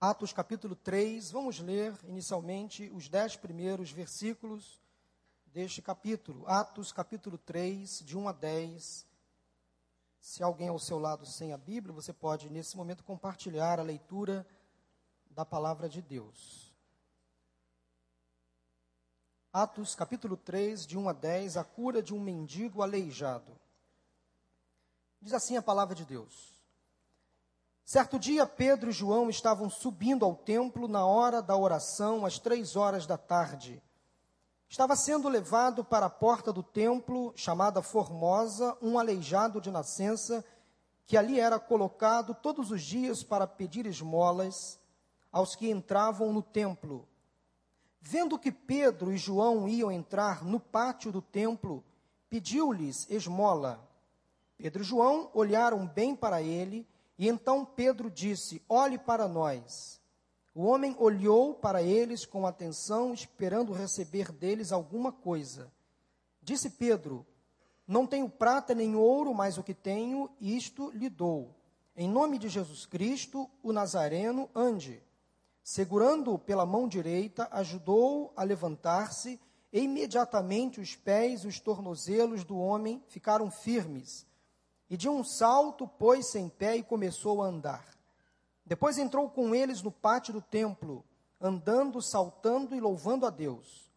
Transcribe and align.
Atos 0.00 0.32
capítulo 0.32 0.76
3, 0.76 1.32
vamos 1.32 1.58
ler 1.58 1.92
inicialmente 2.04 2.88
os 2.94 3.08
dez 3.08 3.34
primeiros 3.34 3.90
versículos 3.90 4.80
deste 5.46 5.82
capítulo. 5.82 6.46
Atos 6.46 6.92
capítulo 6.92 7.36
3, 7.36 8.04
de 8.04 8.16
1 8.16 8.28
a 8.28 8.32
10. 8.32 9.04
Se 10.20 10.40
alguém 10.40 10.68
ao 10.68 10.78
seu 10.78 11.00
lado 11.00 11.26
sem 11.26 11.52
a 11.52 11.58
Bíblia, 11.58 11.92
você 11.92 12.12
pode 12.12 12.48
nesse 12.48 12.76
momento 12.76 13.02
compartilhar 13.02 13.80
a 13.80 13.82
leitura 13.82 14.46
da 15.30 15.44
palavra 15.44 15.88
de 15.88 16.00
Deus. 16.00 16.72
Atos 19.52 19.96
capítulo 19.96 20.36
3, 20.36 20.86
de 20.86 20.96
1 20.96 21.08
a 21.08 21.12
10, 21.12 21.56
a 21.56 21.64
cura 21.64 22.00
de 22.00 22.14
um 22.14 22.20
mendigo 22.20 22.82
aleijado. 22.82 23.58
Diz 25.20 25.32
assim 25.32 25.56
a 25.56 25.62
palavra 25.62 25.96
de 25.96 26.04
Deus. 26.04 26.57
Certo 27.88 28.18
dia, 28.18 28.44
Pedro 28.44 28.90
e 28.90 28.92
João 28.92 29.30
estavam 29.30 29.70
subindo 29.70 30.22
ao 30.22 30.36
templo 30.36 30.86
na 30.86 31.06
hora 31.06 31.40
da 31.40 31.56
oração, 31.56 32.26
às 32.26 32.38
três 32.38 32.76
horas 32.76 33.06
da 33.06 33.16
tarde. 33.16 33.82
Estava 34.68 34.94
sendo 34.94 35.26
levado 35.26 35.82
para 35.82 36.04
a 36.04 36.10
porta 36.10 36.52
do 36.52 36.62
templo, 36.62 37.32
chamada 37.34 37.80
Formosa, 37.80 38.76
um 38.82 38.98
aleijado 38.98 39.58
de 39.58 39.70
nascença, 39.70 40.44
que 41.06 41.16
ali 41.16 41.40
era 41.40 41.58
colocado 41.58 42.34
todos 42.34 42.70
os 42.70 42.82
dias 42.82 43.22
para 43.22 43.46
pedir 43.46 43.86
esmolas 43.86 44.78
aos 45.32 45.56
que 45.56 45.70
entravam 45.70 46.30
no 46.30 46.42
templo. 46.42 47.08
Vendo 48.02 48.38
que 48.38 48.52
Pedro 48.52 49.10
e 49.10 49.16
João 49.16 49.66
iam 49.66 49.90
entrar 49.90 50.44
no 50.44 50.60
pátio 50.60 51.10
do 51.10 51.22
templo, 51.22 51.82
pediu-lhes 52.28 53.08
esmola. 53.08 53.82
Pedro 54.58 54.82
e 54.82 54.84
João 54.84 55.30
olharam 55.32 55.86
bem 55.86 56.14
para 56.14 56.42
ele 56.42 56.80
e 56.80 56.97
então 57.26 57.64
Pedro 57.64 58.10
disse: 58.10 58.62
Olhe 58.68 58.98
para 58.98 59.26
nós. 59.26 59.98
O 60.54 60.64
homem 60.64 60.94
olhou 60.98 61.54
para 61.54 61.82
eles 61.82 62.24
com 62.26 62.46
atenção, 62.46 63.14
esperando 63.14 63.72
receber 63.72 64.30
deles 64.30 64.70
alguma 64.70 65.10
coisa. 65.10 65.72
Disse 66.42 66.70
Pedro: 66.70 67.26
Não 67.86 68.06
tenho 68.06 68.28
prata 68.28 68.74
nem 68.74 68.94
ouro, 68.94 69.34
mas 69.34 69.58
o 69.58 69.62
que 69.62 69.74
tenho, 69.74 70.30
isto 70.40 70.90
lhe 70.90 71.08
dou. 71.08 71.54
Em 71.96 72.08
nome 72.08 72.38
de 72.38 72.48
Jesus 72.48 72.86
Cristo, 72.86 73.50
o 73.62 73.72
Nazareno, 73.72 74.48
ande. 74.54 75.02
Segurando-o 75.64 76.38
pela 76.38 76.64
mão 76.64 76.86
direita, 76.86 77.48
ajudou-o 77.50 78.32
a 78.36 78.44
levantar-se, 78.44 79.40
e 79.72 79.80
imediatamente 79.80 80.80
os 80.80 80.94
pés 80.94 81.44
e 81.44 81.48
os 81.48 81.60
tornozelos 81.60 82.44
do 82.44 82.56
homem 82.56 83.02
ficaram 83.08 83.50
firmes. 83.50 84.26
E 84.90 84.96
de 84.96 85.08
um 85.08 85.22
salto 85.22 85.86
pôs-se 85.86 86.38
em 86.38 86.48
pé 86.48 86.76
e 86.76 86.82
começou 86.82 87.42
a 87.42 87.46
andar. 87.46 87.84
Depois 88.64 88.98
entrou 88.98 89.28
com 89.30 89.54
eles 89.54 89.82
no 89.82 89.90
pátio 89.90 90.32
do 90.32 90.42
templo, 90.42 91.04
andando, 91.40 92.02
saltando 92.02 92.74
e 92.74 92.80
louvando 92.80 93.26
a 93.26 93.30
Deus. 93.30 93.90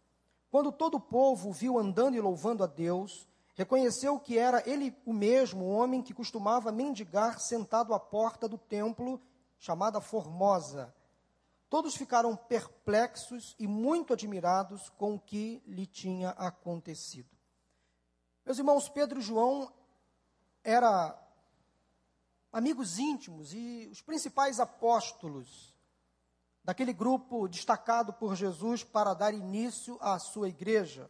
Quando 0.50 0.72
todo 0.72 0.96
o 0.96 1.00
povo 1.00 1.52
viu 1.52 1.78
andando 1.78 2.16
e 2.16 2.22
louvando 2.22 2.64
a 2.64 2.68
Deus, 2.68 3.28
reconheceu 3.56 4.20
que 4.20 4.38
era 4.38 4.62
ele 4.70 4.96
o 5.06 5.14
mesmo 5.14 5.68
homem 5.68 6.02
que 6.02 6.14
costumava 6.14 6.72
mendigar 6.72 7.40
sentado 7.40 7.94
à 7.94 8.00
porta 8.00 8.48
do 8.48 8.58
templo, 8.58 9.22
chamada 9.58 10.02
Formosa. 10.02 10.94
Todos 11.70 11.96
ficaram 11.96 12.36
perplexos 12.36 13.56
e 13.58 13.66
muito 13.66 14.12
admirados 14.12 14.90
com 14.98 15.16
o 15.16 15.20
que 15.20 15.64
lhe 15.66 15.86
tinha 15.86 16.32
acontecido. 16.32 17.30
Meus 18.46 18.58
irmãos, 18.58 18.90
Pedro 18.90 19.20
e 19.20 19.22
João 19.22 19.72
era 20.64 21.18
amigos 22.52 23.00
íntimos 23.00 23.54
e 23.54 23.88
os 23.92 24.02
principais 24.02 24.60
apóstolos 24.60 25.74
daquele 26.64 26.94
grupo 26.94 27.48
destacado 27.48 28.14
por 28.14 28.36
Jesus 28.36 28.84
para 28.84 29.14
dar 29.14 29.34
início 29.34 29.98
à 30.00 30.20
sua 30.20 30.50
igreja. 30.50 31.10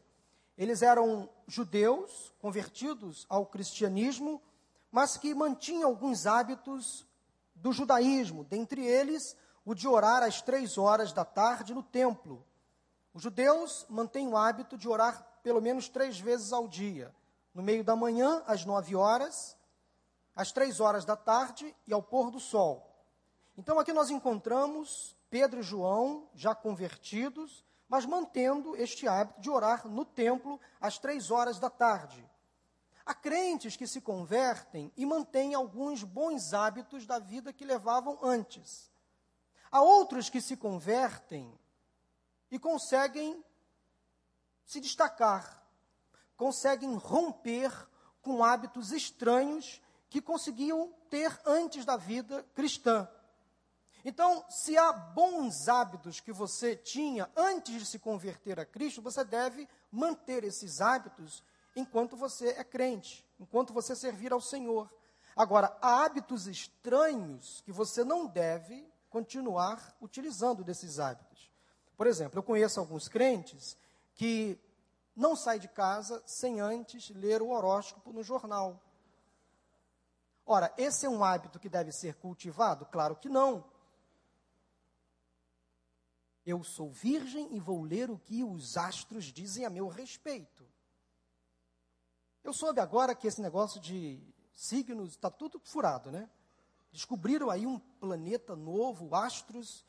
Eles 0.58 0.82
eram 0.82 1.30
judeus 1.48 2.34
convertidos 2.40 3.26
ao 3.28 3.46
cristianismo, 3.46 4.42
mas 4.92 5.18
que 5.18 5.34
mantinham 5.34 5.90
alguns 5.90 6.26
hábitos 6.26 7.06
do 7.56 7.74
judaísmo, 7.74 8.44
dentre 8.46 8.86
eles 8.86 9.36
o 9.66 9.74
de 9.74 9.88
orar 9.88 10.24
às 10.24 10.42
três 10.42 10.78
horas 10.78 11.12
da 11.12 11.26
tarde 11.26 11.74
no 11.74 11.84
templo. 11.84 12.46
Os 13.14 13.24
judeus 13.24 13.86
mantêm 13.90 14.28
o 14.28 14.38
hábito 14.38 14.78
de 14.78 14.88
orar 14.88 15.22
pelo 15.44 15.62
menos 15.62 15.90
três 15.90 16.20
vezes 16.20 16.54
ao 16.54 16.68
dia 16.68 17.14
no 17.54 17.62
meio 17.62 17.84
da 17.84 17.96
manhã, 17.96 18.44
às 18.46 18.66
nove 18.66 18.96
horas, 18.96 19.58
às 20.36 20.52
três 20.52 20.80
horas 20.80 21.06
da 21.06 21.16
tarde 21.16 21.76
e 21.86 21.94
ao 21.94 22.02
pôr 22.02 22.32
do 22.32 22.40
sol. 22.40 22.88
Então 23.58 23.78
aqui 23.80 23.92
nós 23.92 24.10
encontramos 24.10 25.16
Pedro 25.30 25.60
e 25.60 25.64
João 25.64 26.30
já 26.34 26.56
convertidos, 26.56 27.66
mas 27.88 28.06
mantendo 28.06 28.76
este 28.76 29.08
hábito 29.08 29.42
de 29.42 29.50
orar 29.50 29.88
no 29.88 30.06
templo 30.06 30.60
às 30.80 30.98
três 30.98 31.30
horas 31.30 31.60
da 31.60 31.70
tarde. 31.70 32.28
Há 33.06 33.14
crentes 33.14 33.76
que 33.76 33.88
se 33.88 34.00
convertem 34.00 34.92
e 34.96 35.06
mantêm 35.06 35.54
alguns 35.54 36.04
bons 36.04 36.54
hábitos 36.54 37.06
da 37.06 37.20
vida 37.20 37.52
que 37.52 37.66
levavam 37.66 38.18
antes. 38.22 38.92
Há 39.70 39.82
outros 39.82 40.30
que 40.30 40.40
se 40.40 40.56
convertem 40.56 41.58
e 42.50 42.60
conseguem 42.60 43.44
se 44.66 44.80
destacar 44.80 45.61
conseguem 46.42 46.96
romper 46.96 47.72
com 48.20 48.44
hábitos 48.44 48.92
estranhos 48.92 49.80
que 50.10 50.20
conseguiam 50.20 50.92
ter 51.08 51.40
antes 51.46 51.86
da 51.86 51.96
vida 51.96 52.44
cristã. 52.56 53.08
Então, 54.04 54.44
se 54.50 54.76
há 54.76 54.92
bons 54.92 55.68
hábitos 55.68 56.20
que 56.20 56.32
você 56.32 56.76
tinha 56.76 57.30
antes 57.36 57.76
de 57.76 57.86
se 57.86 58.00
converter 58.00 58.60
a 58.60 58.66
Cristo, 58.66 59.04
você 59.04 59.24
deve 59.24 59.70
manter 59.92 60.44
esses 60.44 60.82
hábitos 60.82 61.44
enquanto 61.76 62.18
você 62.18 62.48
é 62.58 62.64
crente, 62.64 63.24
enquanto 63.40 63.72
você 63.72 63.96
servir 63.96 64.34
ao 64.34 64.42
Senhor. 64.42 64.92
Agora, 65.36 65.78
há 65.80 66.04
hábitos 66.06 66.48
estranhos 66.48 67.62
que 67.62 67.72
você 67.72 68.04
não 68.04 68.26
deve 68.26 68.84
continuar 69.12 69.96
utilizando 70.02 70.64
desses 70.64 70.98
hábitos. 70.98 71.52
Por 71.96 72.08
exemplo, 72.08 72.40
eu 72.40 72.44
conheço 72.44 72.80
alguns 72.80 73.08
crentes 73.08 73.78
que 74.16 74.60
não 75.16 75.36
sai 75.36 75.60
de 75.60 75.68
casa 75.68 76.22
sem 76.26 76.60
antes 76.60 77.10
ler 77.10 77.42
o 77.42 77.50
horóscopo 77.50 78.12
no 78.12 78.24
jornal. 78.24 78.82
Ora, 80.46 80.74
esse 80.78 81.06
é 81.06 81.10
um 81.10 81.24
hábito 81.24 81.60
que 81.60 81.70
deve 81.70 81.92
ser 81.92 82.16
cultivado? 82.16 82.86
Claro 82.86 83.16
que 83.16 83.30
não. 83.30 83.64
Eu 86.46 86.64
sou 86.64 86.90
virgem 86.90 87.56
e 87.56 87.60
vou 87.60 87.84
ler 87.84 88.10
o 88.10 88.18
que 88.18 88.44
os 88.44 88.76
astros 88.76 89.26
dizem 89.26 89.66
a 89.66 89.70
meu 89.70 89.88
respeito. 89.88 90.68
Eu 92.44 92.54
soube 92.54 92.80
agora 92.80 93.14
que 93.14 93.28
esse 93.28 93.42
negócio 93.42 93.80
de 93.80 94.20
signos 94.52 95.12
está 95.12 95.30
tudo 95.30 95.60
furado, 95.64 96.12
né? 96.12 96.30
Descobriram 96.92 97.50
aí 97.50 97.66
um 97.68 97.80
planeta 97.80 98.56
novo, 98.56 99.16
astros, 99.16 99.86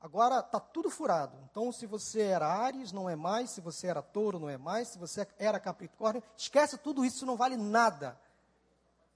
Agora 0.00 0.38
está 0.38 0.60
tudo 0.60 0.90
furado. 0.90 1.36
Então, 1.50 1.72
se 1.72 1.84
você 1.84 2.20
era 2.20 2.46
Ares, 2.46 2.92
não 2.92 3.10
é 3.10 3.16
mais. 3.16 3.50
Se 3.50 3.60
você 3.60 3.88
era 3.88 4.00
Touro, 4.00 4.38
não 4.38 4.48
é 4.48 4.56
mais. 4.56 4.88
Se 4.88 4.98
você 4.98 5.26
era 5.38 5.58
Capricórnio, 5.58 6.22
esquece 6.36 6.78
tudo 6.78 7.04
isso, 7.04 7.26
não 7.26 7.36
vale 7.36 7.56
nada. 7.56 8.18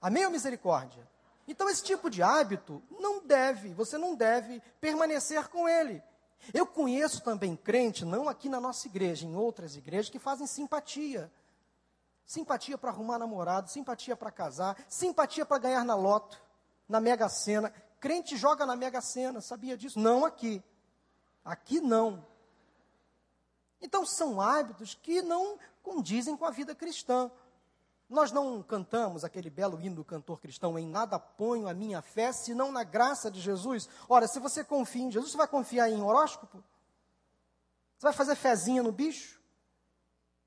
Amém 0.01 0.25
ou 0.25 0.31
misericórdia? 0.31 1.07
Então, 1.47 1.69
esse 1.69 1.83
tipo 1.83 2.09
de 2.09 2.21
hábito 2.21 2.83
não 2.99 3.25
deve, 3.25 3.73
você 3.73 3.97
não 3.97 4.15
deve 4.15 4.61
permanecer 4.81 5.47
com 5.47 5.67
ele. 5.67 6.03
Eu 6.53 6.65
conheço 6.65 7.21
também 7.21 7.55
crente, 7.55 8.03
não 8.03 8.27
aqui 8.27 8.49
na 8.49 8.59
nossa 8.59 8.87
igreja, 8.87 9.25
em 9.25 9.35
outras 9.35 9.77
igrejas, 9.77 10.09
que 10.09 10.19
fazem 10.19 10.47
simpatia. 10.47 11.31
Simpatia 12.25 12.77
para 12.77 12.89
arrumar 12.89 13.17
namorado, 13.17 13.69
simpatia 13.69 14.15
para 14.15 14.31
casar, 14.31 14.77
simpatia 14.89 15.45
para 15.45 15.57
ganhar 15.57 15.85
na 15.85 15.95
loto, 15.95 16.41
na 16.87 16.99
Mega 16.99 17.29
Sena. 17.29 17.73
Crente 17.99 18.35
joga 18.35 18.65
na 18.65 18.75
Mega 18.75 18.99
Sena, 18.99 19.39
sabia 19.39 19.77
disso? 19.77 19.99
Não 19.99 20.25
aqui. 20.25 20.61
Aqui 21.43 21.81
não. 21.81 22.25
Então 23.81 24.05
são 24.05 24.39
hábitos 24.39 24.95
que 24.95 25.21
não 25.21 25.59
condizem 25.81 26.37
com 26.37 26.45
a 26.45 26.51
vida 26.51 26.73
cristã. 26.73 27.29
Nós 28.09 28.31
não 28.31 28.61
cantamos 28.61 29.23
aquele 29.23 29.49
belo 29.49 29.79
hino 29.81 29.95
do 29.95 30.05
cantor 30.05 30.39
cristão, 30.39 30.77
em 30.77 30.87
nada 30.87 31.19
ponho 31.19 31.67
a 31.67 31.73
minha 31.73 32.01
fé, 32.01 32.31
senão 32.31 32.71
na 32.71 32.83
graça 32.83 33.29
de 33.29 33.41
Jesus. 33.41 33.89
Ora, 34.07 34.27
se 34.27 34.39
você 34.39 34.63
confia 34.63 35.03
em 35.03 35.11
Jesus, 35.11 35.31
você 35.31 35.37
vai 35.37 35.47
confiar 35.47 35.89
em 35.89 36.01
horóscopo? 36.01 36.63
Você 37.97 38.03
vai 38.03 38.13
fazer 38.13 38.35
fezinha 38.35 38.83
no 38.83 38.91
bicho? 38.91 39.41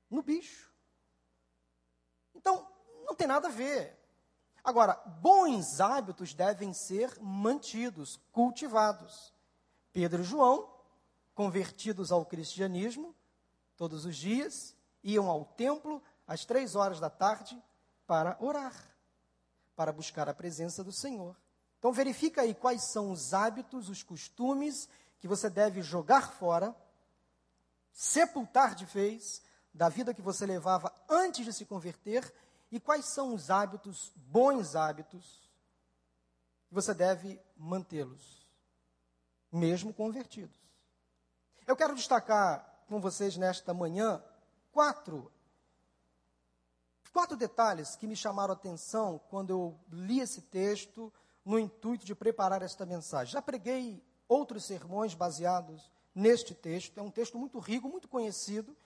No 0.09 0.23
bicho. 0.23 0.71
Então, 2.33 2.67
não 3.05 3.13
tem 3.13 3.27
nada 3.27 3.47
a 3.47 3.51
ver. 3.51 3.97
Agora, 4.63 4.93
bons 5.21 5.79
hábitos 5.79 6.33
devem 6.33 6.73
ser 6.73 7.19
mantidos, 7.19 8.19
cultivados. 8.31 9.33
Pedro 9.91 10.21
e 10.21 10.25
João 10.25 10.76
convertidos 11.37 12.11
ao 12.11 12.25
cristianismo, 12.25 13.15
todos 13.75 14.05
os 14.05 14.17
dias, 14.17 14.75
iam 15.03 15.29
ao 15.29 15.45
templo 15.45 16.01
às 16.25 16.43
três 16.43 16.75
horas 16.75 16.99
da 16.99 17.11
tarde 17.11 17.61
para 18.07 18.35
orar, 18.39 18.73
para 19.75 19.93
buscar 19.93 20.27
a 20.27 20.33
presença 20.33 20.83
do 20.83 20.91
Senhor. 20.91 21.37
Então 21.77 21.93
verifica 21.93 22.41
aí 22.41 22.55
quais 22.55 22.85
são 22.85 23.11
os 23.11 23.35
hábitos, 23.35 23.87
os 23.87 24.01
costumes 24.01 24.89
que 25.19 25.27
você 25.27 25.47
deve 25.47 25.83
jogar 25.83 26.31
fora, 26.33 26.75
sepultar 27.93 28.73
de 28.73 28.85
vez 28.85 29.43
da 29.71 29.89
vida 29.89 30.15
que 30.15 30.23
você 30.23 30.43
levava 30.43 30.91
antes 31.07 31.45
de 31.45 31.53
se 31.53 31.67
converter 31.67 32.33
e 32.71 32.79
quais 32.79 33.05
são 33.13 33.35
os 33.35 33.51
hábitos, 33.51 34.11
bons 34.15 34.75
hábitos, 34.75 35.47
que 36.67 36.73
você 36.73 36.95
deve 36.95 37.39
mantê-los, 37.55 38.43
mesmo 39.51 39.93
convertidos. 39.93 40.66
Eu 41.67 41.75
quero 41.75 41.93
destacar 41.93 42.65
com 42.87 43.01
vocês 43.01 43.35
nesta 43.35 43.73
manhã 43.73 44.23
quatro 44.71 45.29
quatro 47.11 47.35
detalhes 47.35 47.95
que 47.95 48.07
me 48.07 48.15
chamaram 48.15 48.53
a 48.53 48.55
atenção 48.55 49.19
quando 49.29 49.49
eu 49.49 49.79
li 49.89 50.21
esse 50.21 50.43
texto 50.43 51.11
no 51.43 51.59
intuito 51.59 52.05
de 52.05 52.15
preparar 52.15 52.61
esta 52.61 52.85
mensagem. 52.85 53.33
Já 53.33 53.41
preguei 53.41 54.01
outros 54.29 54.63
sermões 54.63 55.13
baseados 55.13 55.91
neste 56.15 56.53
texto, 56.53 56.97
é 56.97 57.01
um 57.01 57.11
texto 57.11 57.37
muito 57.37 57.59
rico, 57.59 57.89
muito 57.89 58.07
conhecido, 58.07 58.77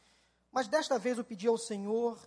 mas 0.51 0.67
desta 0.67 0.97
vez 0.97 1.19
eu 1.19 1.23
pedi 1.23 1.45
ao 1.45 1.57
Senhor 1.57 2.17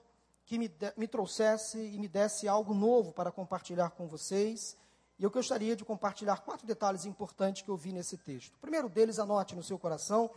que 0.45 0.57
me, 0.57 0.69
de, 0.69 0.93
me 0.97 1.09
trouxesse 1.09 1.79
e 1.79 1.99
me 1.99 2.07
desse 2.07 2.47
algo 2.47 2.75
novo 2.75 3.13
para 3.13 3.33
compartilhar 3.33 3.91
com 3.91 4.07
vocês. 4.07 4.77
E 5.19 5.25
eu 5.25 5.31
gostaria 5.31 5.77
de 5.77 5.85
compartilhar 5.85 6.39
quatro 6.39 6.67
detalhes 6.67 7.05
importantes 7.05 7.63
que 7.63 7.69
eu 7.69 7.77
vi 7.77 7.93
nesse 7.93 8.17
texto. 8.19 8.55
O 8.55 8.59
primeiro 8.59 8.89
deles, 8.89 9.19
anote 9.19 9.55
no 9.55 9.63
seu 9.63 9.79
coração, 9.79 10.31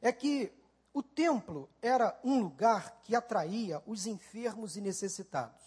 é 0.00 0.12
que 0.12 0.52
o 0.92 1.02
templo 1.02 1.68
era 1.80 2.18
um 2.24 2.40
lugar 2.40 3.00
que 3.02 3.14
atraía 3.14 3.82
os 3.86 4.06
enfermos 4.06 4.76
e 4.76 4.80
necessitados. 4.80 5.60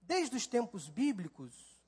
Desde 0.00 0.36
os 0.36 0.46
tempos 0.46 0.88
bíblicos, 0.88 1.80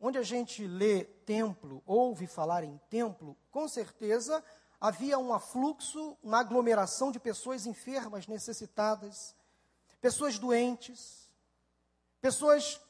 onde 0.00 0.18
a 0.18 0.22
gente 0.22 0.66
lê 0.66 1.04
templo, 1.04 1.82
ouve 1.86 2.26
falar 2.26 2.64
em 2.64 2.78
templo, 2.88 3.36
com 3.50 3.68
certeza 3.68 4.42
havia 4.80 5.18
um 5.18 5.32
afluxo, 5.34 6.16
uma 6.22 6.40
aglomeração 6.40 7.12
de 7.12 7.20
pessoas 7.20 7.66
enfermas, 7.66 8.26
necessitadas, 8.26 9.34
pessoas 10.00 10.38
doentes, 10.38 11.30
pessoas 12.20 12.80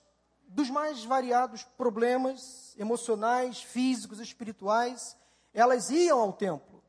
dos 0.51 0.69
mais 0.69 1.05
variados 1.05 1.63
problemas 1.63 2.75
emocionais, 2.77 3.63
físicos, 3.63 4.19
espirituais, 4.19 5.17
elas 5.55 5.91
iam 5.91 6.19
ao 6.19 6.33
templo, 6.33 6.83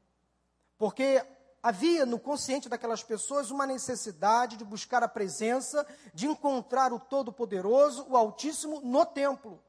porque 0.78 1.24
havia 1.62 2.06
no 2.06 2.20
consciente 2.20 2.68
daquelas 2.68 3.04
pessoas 3.04 3.52
uma 3.52 3.68
necessidade 3.68 4.58
de 4.58 4.66
buscar 4.66 5.04
a 5.04 5.08
presença, 5.08 5.86
de 6.12 6.28
encontrar 6.28 6.92
o 6.92 7.00
Todo-Poderoso, 7.00 8.06
o 8.10 8.18
Altíssimo, 8.18 8.82
no 8.82 9.06
templo. 9.06 9.64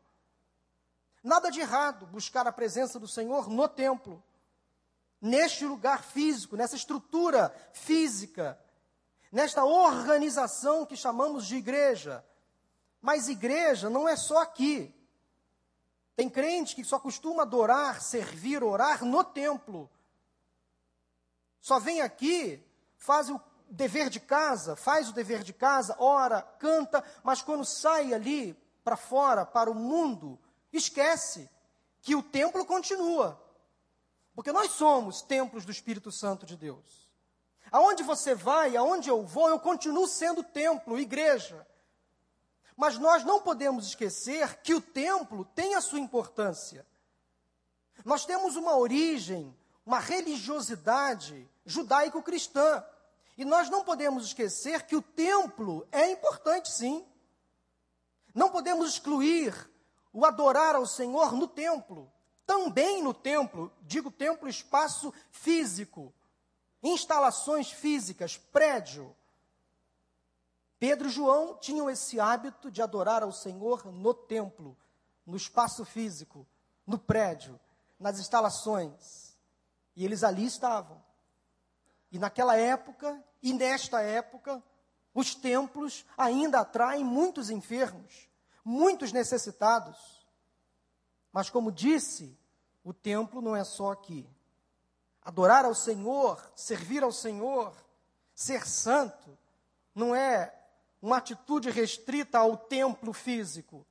Nada 1.23 1.51
de 1.51 1.61
errado 1.61 2.07
buscar 2.07 2.47
a 2.47 2.53
presença 2.53 2.99
do 2.99 3.07
Senhor 3.07 3.49
no 3.49 3.69
templo, 3.69 4.23
neste 5.21 5.67
lugar 5.67 6.03
físico, 6.03 6.57
nessa 6.57 6.77
estrutura 6.77 7.55
física, 7.73 8.59
nesta 9.31 9.65
organização 9.65 10.87
que 10.87 10.97
chamamos 10.97 11.47
de 11.47 11.57
igreja. 11.57 12.25
Mas 13.03 13.29
igreja 13.29 13.91
não 13.91 14.09
é 14.09 14.15
só 14.15 14.41
aqui. 14.41 14.95
Tem 16.15 16.31
crente 16.31 16.77
que 16.77 16.85
só 16.85 17.01
costuma 17.01 17.43
adorar, 17.43 18.01
servir, 18.01 18.63
orar 18.63 19.05
no 19.05 19.25
templo. 19.25 19.91
Só 21.61 21.81
vem 21.81 22.01
aqui, 22.01 22.65
faz 22.97 23.29
o 23.29 23.41
dever 23.69 24.09
de 24.09 24.21
casa, 24.21 24.77
faz 24.77 25.09
o 25.09 25.13
dever 25.13 25.43
de 25.43 25.53
casa, 25.53 25.97
ora, 25.99 26.43
canta, 26.43 27.03
mas 27.25 27.43
quando 27.43 27.65
sai 27.65 28.15
ali 28.15 28.55
para 28.85 28.97
fora, 28.97 29.45
para 29.45 29.71
o 29.71 29.75
mundo, 29.75 30.39
esquece 30.73 31.51
que 32.01 32.15
o 32.15 32.23
templo 32.23 32.65
continua. 32.65 33.41
Porque 34.35 34.53
nós 34.53 34.73
somos 34.73 35.23
templos 35.23 35.65
do 35.65 35.73
Espírito 35.73 36.13
Santo 36.13 36.47
de 36.47 36.57
Deus. 36.57 37.11
Aonde 37.71 38.03
você 38.03 38.35
vai, 38.35 38.77
aonde 38.77 39.09
eu 39.09 39.25
vou, 39.25 39.49
eu 39.49 39.59
continuo 39.59 40.07
sendo 40.07 40.43
templo, 40.45 40.99
igreja. 40.99 41.67
Mas 42.77 42.99
nós 42.99 43.25
não 43.25 43.41
podemos 43.41 43.87
esquecer 43.87 44.61
que 44.63 44.75
o 44.75 44.81
templo 44.81 45.45
tem 45.45 45.75
a 45.75 45.81
sua 45.81 46.01
importância. 46.01 46.87
Nós 48.05 48.25
temos 48.25 48.57
uma 48.57 48.77
origem, 48.77 49.57
uma 49.85 49.99
religiosidade 49.99 51.49
judaico-cristã. 51.65 52.85
E 53.37 53.45
nós 53.45 53.71
não 53.71 53.85
podemos 53.85 54.27
esquecer 54.27 54.87
que 54.87 54.97
o 54.97 55.03
templo 55.03 55.87
é 55.91 56.11
importante, 56.11 56.71
sim. 56.71 57.07
Não 58.35 58.51
podemos 58.51 58.89
excluir 58.91 59.71
o 60.13 60.27
adorar 60.27 60.75
ao 60.75 60.87
Senhor 60.87 61.33
no 61.33 61.47
templo, 61.47 62.13
também 62.47 63.03
no 63.03 63.15
templo, 63.15 63.73
digo 63.83 64.11
templo, 64.11 64.49
espaço 64.49 65.13
físico, 65.31 66.13
instalações 66.83 67.71
físicas, 67.71 68.37
prédio. 68.37 69.17
Pedro 70.83 71.07
e 71.07 71.13
João 71.13 71.57
tinham 71.59 71.89
esse 71.89 72.19
hábito 72.19 72.69
de 72.69 72.83
adorar 72.83 73.23
ao 73.23 73.31
Senhor 73.31 73.87
no 73.87 74.13
templo, 74.13 74.77
no 75.25 75.37
espaço 75.37 75.85
físico, 75.85 76.45
no 76.85 76.99
prédio, 76.99 77.61
nas 78.01 78.19
instalações. 78.19 79.39
E 79.95 80.05
eles 80.05 80.25
ali 80.25 80.45
estavam. 80.45 81.01
E 82.11 82.19
naquela 82.19 82.57
época, 82.57 83.23
e 83.41 83.53
nesta 83.53 84.03
época, 84.03 84.61
os 85.15 85.37
templos 85.37 86.05
ainda 86.19 86.59
atraem 86.59 87.05
muitos 87.05 87.49
enfermos 87.49 88.29
muitos 88.65 89.13
necessitados. 89.13 90.27
Mas, 91.33 91.49
como 91.49 91.71
disse, 91.71 92.37
o 92.83 92.93
templo 92.93 93.41
não 93.41 93.55
é 93.55 93.63
só 93.63 93.93
aqui. 93.93 94.29
Adorar 95.23 95.65
ao 95.65 95.77
Senhor, 95.77 96.43
servir 96.57 97.05
ao 97.05 97.13
Senhor, 97.13 97.73
ser 98.35 98.67
santo, 98.67 99.39
não 99.95 100.13
é 100.13 100.59
uma 101.03 101.17
atitude 101.17 101.69
restrita 101.69 102.39
ao 102.39 102.57
templo 102.57 103.13
físico. 103.13 103.85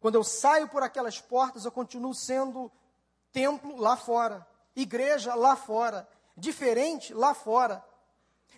Quando 0.00 0.14
eu 0.14 0.24
saio 0.24 0.66
por 0.68 0.82
aquelas 0.82 1.20
portas, 1.20 1.66
eu 1.66 1.70
continuo 1.70 2.14
sendo 2.14 2.72
templo 3.30 3.76
lá 3.76 3.96
fora, 3.96 4.46
igreja 4.74 5.34
lá 5.34 5.54
fora, 5.54 6.08
diferente 6.34 7.12
lá 7.12 7.34
fora. 7.34 7.84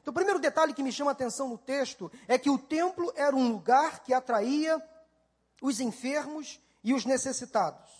Então, 0.00 0.12
o 0.12 0.14
primeiro 0.14 0.38
detalhe 0.38 0.72
que 0.72 0.82
me 0.82 0.92
chama 0.92 1.10
a 1.10 1.12
atenção 1.12 1.48
no 1.48 1.58
texto 1.58 2.10
é 2.28 2.38
que 2.38 2.48
o 2.48 2.56
templo 2.56 3.12
era 3.16 3.34
um 3.34 3.50
lugar 3.50 4.04
que 4.04 4.14
atraía 4.14 4.80
os 5.60 5.80
enfermos 5.80 6.60
e 6.84 6.94
os 6.94 7.04
necessitados. 7.04 7.90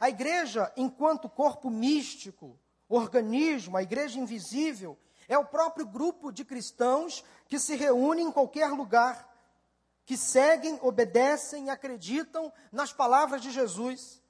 A 0.00 0.10
igreja, 0.10 0.70
enquanto 0.76 1.28
corpo 1.28 1.70
místico, 1.70 2.58
organismo, 2.88 3.76
a 3.76 3.82
igreja 3.82 4.18
invisível, 4.18 4.98
é 5.28 5.36
o 5.36 5.44
próprio 5.44 5.86
grupo 5.86 6.30
de 6.30 6.44
cristãos 6.44 7.24
que 7.48 7.58
se 7.58 7.76
reúne 7.76 8.22
em 8.22 8.32
qualquer 8.32 8.68
lugar, 8.70 9.28
que 10.04 10.16
seguem, 10.16 10.78
obedecem 10.82 11.66
e 11.66 11.70
acreditam 11.70 12.52
nas 12.70 12.92
palavras 12.92 13.42
de 13.42 13.50
Jesus. 13.50 14.22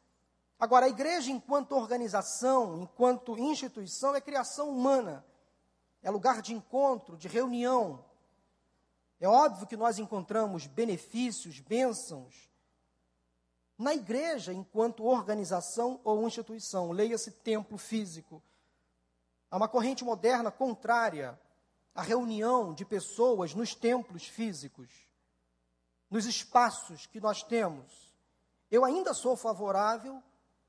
Agora, 0.59 0.87
a 0.87 0.89
igreja, 0.89 1.31
enquanto 1.31 1.73
organização, 1.73 2.79
enquanto 2.79 3.39
instituição, 3.39 4.15
é 4.15 4.21
criação 4.21 4.71
humana, 4.71 5.25
é 6.03 6.11
lugar 6.11 6.41
de 6.41 6.55
encontro, 6.55 7.17
de 7.17 7.29
reunião, 7.29 8.05
é 9.21 9.29
óbvio 9.29 9.67
que 9.67 9.77
nós 9.77 9.99
encontramos 9.99 10.67
benefícios, 10.67 11.61
bênçãos 11.61 12.47
na 13.79 13.95
igreja 13.95 14.53
enquanto 14.53 15.05
organização 15.05 16.01
ou 16.03 16.27
instituição, 16.27 16.93
leia-se 16.93 17.31
templo 17.31 17.77
físico. 17.77 18.43
Há 19.57 19.59
uma 19.59 19.69
corrente 19.69 20.05
moderna 20.05 20.51
contrária 20.51 21.41
à 21.95 22.03
reunião 22.03 22.75
de 22.75 22.85
pessoas 22.85 23.55
nos 23.55 23.75
templos 23.75 24.27
físicos, 24.27 24.91
nos 26.11 26.27
espaços 26.27 27.07
que 27.07 27.19
nós 27.19 27.43
temos. 27.43 28.15
Eu 28.71 28.85
ainda 28.85 29.15
sou 29.15 29.35
favorável 29.35 30.23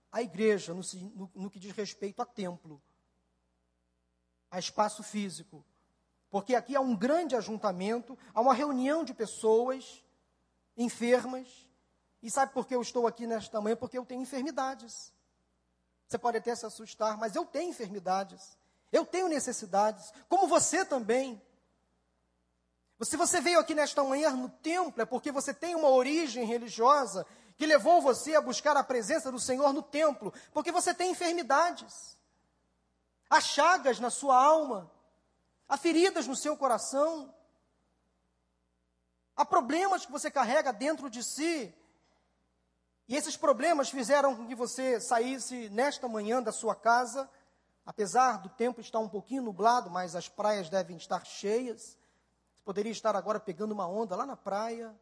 à 0.10 0.22
igreja 0.22 0.74
no, 0.74 0.80
no, 1.14 1.32
no 1.36 1.50
que 1.50 1.60
diz 1.60 1.74
respeito 1.74 2.22
a 2.22 2.26
templo, 2.26 2.82
a 4.50 4.58
espaço 4.58 5.04
físico. 5.04 5.66
Porque 6.30 6.56
aqui 6.56 6.74
há 6.74 6.80
um 6.80 6.96
grande 6.96 7.36
ajuntamento, 7.36 8.18
há 8.34 8.40
uma 8.40 8.54
reunião 8.54 9.04
de 9.04 9.14
pessoas 9.14 10.02
enfermas. 10.78 11.68
E 12.24 12.32
sabe 12.32 12.54
por 12.54 12.66
que 12.66 12.74
eu 12.74 12.82
estou 12.82 13.06
aqui 13.06 13.28
nesta 13.28 13.60
manhã? 13.60 13.76
Porque 13.76 13.98
eu 13.98 14.06
tenho 14.06 14.22
enfermidades. 14.22 15.14
Você 16.08 16.18
pode 16.18 16.38
até 16.38 16.56
se 16.56 16.66
assustar, 16.66 17.18
mas 17.18 17.36
eu 17.36 17.46
tenho 17.46 17.70
enfermidades. 17.70 18.58
Eu 18.92 19.06
tenho 19.06 19.28
necessidades, 19.28 20.12
como 20.30 20.48
você 20.48 20.86
também. 20.86 21.42
Se 23.02 23.16
você 23.16 23.40
veio 23.40 23.60
aqui 23.60 23.76
nesta 23.76 24.04
manhã 24.04 24.32
no 24.32 24.50
templo, 24.50 25.02
é 25.02 25.06
porque 25.06 25.32
você 25.32 25.54
tem 25.54 25.76
uma 25.76 25.90
origem 25.90 26.46
religiosa 26.46 27.26
que 27.56 27.66
levou 27.66 28.02
você 28.02 28.36
a 28.36 28.42
buscar 28.42 28.76
a 28.78 28.84
presença 28.84 29.32
do 29.32 29.40
Senhor 29.40 29.74
no 29.74 29.82
templo, 29.82 30.34
porque 30.54 30.72
você 30.72 30.94
tem 30.94 31.12
enfermidades. 31.12 32.18
Há 33.30 33.42
chagas 33.42 34.00
na 34.00 34.10
sua 34.10 34.36
alma, 34.42 34.92
Há 35.70 35.76
feridas 35.76 36.26
no 36.26 36.36
seu 36.36 36.56
coração. 36.56 37.34
Há 39.36 39.44
problemas 39.46 40.06
que 40.06 40.12
você 40.12 40.32
carrega 40.32 40.72
dentro 40.72 41.10
de 41.10 41.22
si. 41.22 41.74
E 43.08 43.16
esses 43.16 43.36
problemas 43.36 43.90
fizeram 43.90 44.36
com 44.36 44.48
que 44.48 44.56
você 44.56 45.00
saísse 45.00 45.70
nesta 45.70 46.08
manhã 46.08 46.42
da 46.42 46.52
sua 46.52 46.76
casa, 46.76 47.30
apesar 47.88 48.42
do 48.42 48.50
tempo 48.50 48.82
estar 48.82 49.00
um 49.00 49.08
pouquinho 49.08 49.42
nublado, 49.42 49.90
mas 49.90 50.14
as 50.14 50.28
praias 50.28 50.70
devem 50.70 50.98
estar 50.98 51.26
cheias. 51.26 51.98
Você 52.54 52.62
poderia 52.62 52.92
estar 52.92 53.16
agora 53.16 53.40
pegando 53.40 53.72
uma 53.72 53.88
onda 53.88 54.14
lá 54.14 54.26
na 54.26 54.36
praia, 54.36 54.94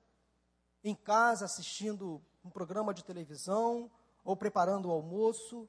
em 0.84 0.94
casa 0.94 1.46
assistindo 1.46 2.22
um 2.44 2.50
programa 2.51 2.94
de 2.94 3.04
televisão 3.04 3.89
ou 4.24 4.38
preparando 4.38 4.88
o 4.88 4.92
almoço. 4.92 5.68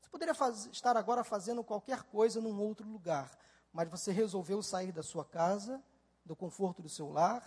Você 0.00 0.08
poderia 0.08 0.34
faz, 0.34 0.64
estar 0.72 0.96
agora 0.96 1.22
fazendo 1.22 1.62
qualquer 1.62 2.02
coisa 2.04 2.40
num 2.40 2.58
outro 2.58 2.88
lugar, 2.88 3.30
mas 3.70 3.90
você 3.90 4.10
resolveu 4.10 4.62
sair 4.62 4.90
da 4.90 5.02
sua 5.02 5.24
casa, 5.24 5.82
do 6.24 6.34
conforto 6.34 6.80
do 6.80 6.88
seu 6.88 7.12
lar, 7.12 7.44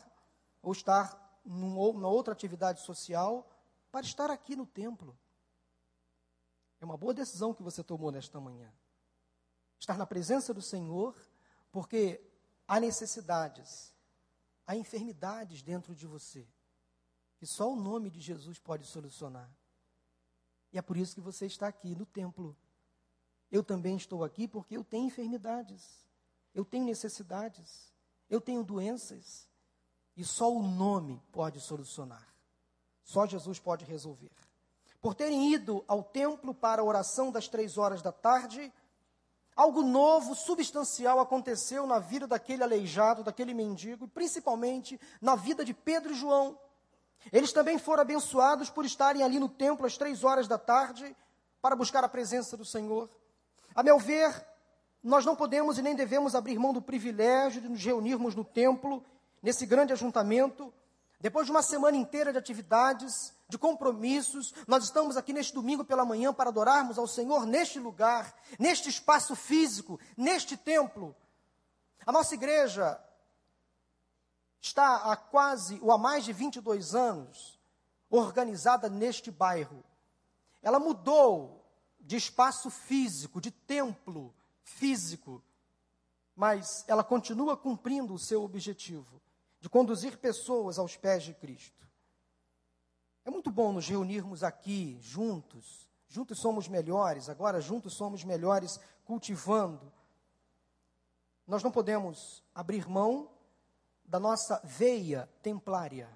ou 0.62 0.71
estar 0.71 1.39
numa 1.43 2.07
outra 2.07 2.33
atividade 2.33 2.81
social 2.81 3.50
para 3.91 4.05
estar 4.05 4.29
aqui 4.29 4.55
no 4.55 4.67
templo. 4.67 5.17
É 6.79 6.86
uma 6.86 6.97
boa 6.97 7.15
decisão 7.15 7.51
que 7.51 7.63
você 7.63 7.83
tomou 7.83 8.12
nesta 8.12 8.39
manhã. 8.39 8.71
Estar 9.79 9.98
na 9.98 10.05
presença 10.05 10.53
do 10.53 10.62
Senhor, 10.62 11.15
porque 11.72 12.22
há 12.67 12.79
necessidades, 12.79 13.93
há 14.65 14.75
enfermidades 14.75 15.62
dentro 15.62 15.96
de 15.96 16.07
você, 16.07 16.48
que 17.38 17.46
só 17.46 17.72
o 17.72 17.75
nome 17.75 18.10
de 18.10 18.19
Jesus 18.19 18.60
pode 18.60 18.86
solucionar. 18.86 19.50
E 20.74 20.77
é 20.77 20.81
por 20.81 20.98
isso 20.98 21.15
que 21.15 21.22
você 21.22 21.46
está 21.46 21.67
aqui 21.67 21.96
no 21.96 22.05
templo. 22.05 22.57
Eu 23.51 23.63
também 23.63 23.96
estou 23.96 24.24
aqui 24.24 24.48
porque 24.48 24.75
eu 24.75 24.84
tenho 24.84 25.05
enfermidades, 25.05 26.05
eu 26.53 26.65
tenho 26.65 26.86
necessidades, 26.86 27.93
eu 28.29 28.41
tenho 28.41 28.63
doenças, 28.63 29.48
e 30.15 30.25
só 30.25 30.51
o 30.51 30.62
nome 30.62 31.22
pode 31.31 31.62
solucionar. 31.62 32.27
Só 33.03 33.25
Jesus 33.25 33.60
pode 33.60 33.86
resolver. 33.86 34.31
Por 35.00 35.13
terem 35.13 35.53
ido 35.53 35.86
ao 35.88 36.03
templo 36.03 36.53
para 36.53 36.81
a 36.81 36.86
oração 36.86 37.31
das 37.31 37.48
três 37.48 37.77
horas 37.77 38.01
da 38.01 38.12
tarde, 38.12 38.74
algo 39.57 39.81
novo, 39.81 40.35
substancial 40.35 41.19
aconteceu 41.19 41.87
na 41.87 41.97
vida 41.97 42.27
daquele 42.27 42.63
aleijado, 42.63 43.23
daquele 43.23 43.55
mendigo, 43.55 44.05
e 44.05 44.07
principalmente 44.07 45.01
na 45.19 45.35
vida 45.35 45.65
de 45.65 45.73
Pedro 45.73 46.13
e 46.13 46.15
João. 46.15 46.57
Eles 47.33 47.51
também 47.51 47.79
foram 47.79 48.03
abençoados 48.03 48.69
por 48.69 48.85
estarem 48.85 49.23
ali 49.23 49.39
no 49.39 49.49
templo 49.49 49.87
às 49.87 49.97
três 49.97 50.23
horas 50.23 50.47
da 50.47 50.59
tarde 50.59 51.15
para 51.59 51.75
buscar 51.75 52.03
a 52.03 52.07
presença 52.07 52.55
do 52.55 52.63
Senhor. 52.63 53.09
A 53.73 53.81
meu 53.81 53.97
ver, 53.97 54.45
nós 55.03 55.25
não 55.25 55.35
podemos 55.35 55.79
e 55.79 55.81
nem 55.81 55.95
devemos 55.95 56.35
abrir 56.35 56.59
mão 56.59 56.71
do 56.71 56.81
privilégio 56.81 57.59
de 57.59 57.67
nos 57.67 57.83
reunirmos 57.83 58.35
no 58.35 58.45
templo, 58.45 59.03
nesse 59.41 59.65
grande 59.65 59.91
ajuntamento, 59.91 60.71
depois 61.19 61.47
de 61.47 61.51
uma 61.51 61.63
semana 61.63 61.97
inteira 61.97 62.31
de 62.31 62.38
atividades, 62.38 63.33
de 63.50 63.57
compromissos, 63.57 64.53
nós 64.67 64.83
estamos 64.83 65.17
aqui 65.17 65.33
neste 65.33 65.53
domingo 65.53 65.83
pela 65.83 66.05
manhã 66.05 66.31
para 66.31 66.50
adorarmos 66.50 66.97
ao 66.97 67.07
Senhor 67.07 67.45
neste 67.45 67.79
lugar, 67.79 68.36
neste 68.59 68.89
espaço 68.89 69.36
físico, 69.36 70.00
neste 70.15 70.55
templo. 70.55 71.15
A 72.05 72.12
nossa 72.12 72.36
igreja 72.36 73.01
está 74.62 75.12
há 75.12 75.15
quase, 75.15 75.79
ou 75.81 75.91
há 75.91 75.97
mais 75.97 76.24
de 76.24 76.33
22 76.33 76.93
anos, 76.93 77.59
organizada 78.09 78.88
neste 78.88 79.31
bairro. 79.31 79.83
Ela 80.62 80.79
mudou 80.79 81.65
de 82.00 82.15
espaço 82.15 82.69
físico, 82.69 83.41
de 83.41 83.50
templo 83.50 84.33
físico, 84.62 85.43
mas 86.36 86.86
ela 86.88 87.03
continua 87.03 87.57
cumprindo 87.57 88.13
o 88.13 88.19
seu 88.19 88.43
objetivo 88.43 89.19
de 89.67 89.69
conduzir 89.69 90.17
pessoas 90.17 90.79
aos 90.79 90.95
pés 90.95 91.24
de 91.24 91.33
Cristo. 91.33 91.86
É 93.25 93.29
muito 93.29 93.51
bom 93.51 93.74
nos 93.74 93.86
reunirmos 93.86 94.41
aqui 94.41 94.97
juntos. 95.01 95.89
Juntos 96.07 96.39
somos 96.39 96.69
melhores, 96.69 97.27
agora 97.27 97.59
juntos 97.59 97.97
somos 97.97 98.24
melhores 98.24 98.79
cultivando. 99.03 99.91
Nós 101.45 101.62
não 101.63 101.69
podemos 101.69 102.41
abrir 102.55 102.88
mão 102.88 103.29
da 104.05 104.17
nossa 104.21 104.62
veia 104.63 105.29
templária. 105.41 106.09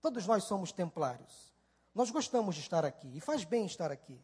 Todos 0.00 0.26
nós 0.26 0.44
somos 0.44 0.72
templários. 0.72 1.54
Nós 1.94 2.10
gostamos 2.10 2.54
de 2.54 2.62
estar 2.62 2.86
aqui 2.86 3.18
e 3.18 3.20
faz 3.20 3.44
bem 3.44 3.66
estar 3.66 3.92
aqui. 3.92 4.18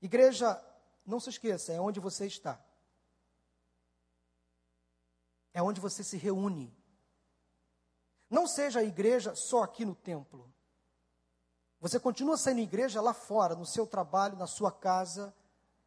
Igreja, 0.00 0.62
não 1.04 1.18
se 1.18 1.30
esqueça, 1.30 1.72
é 1.72 1.80
onde 1.80 1.98
você 1.98 2.24
está. 2.24 2.64
É 5.52 5.60
onde 5.60 5.80
você 5.80 6.04
se 6.04 6.16
reúne 6.16 6.72
não 8.32 8.46
seja 8.46 8.80
a 8.80 8.82
igreja 8.82 9.34
só 9.34 9.62
aqui 9.62 9.84
no 9.84 9.94
templo. 9.94 10.50
Você 11.82 12.00
continua 12.00 12.38
sendo 12.38 12.60
igreja 12.60 13.02
lá 13.02 13.12
fora, 13.12 13.54
no 13.54 13.66
seu 13.66 13.86
trabalho, 13.86 14.38
na 14.38 14.46
sua 14.46 14.72
casa, 14.72 15.34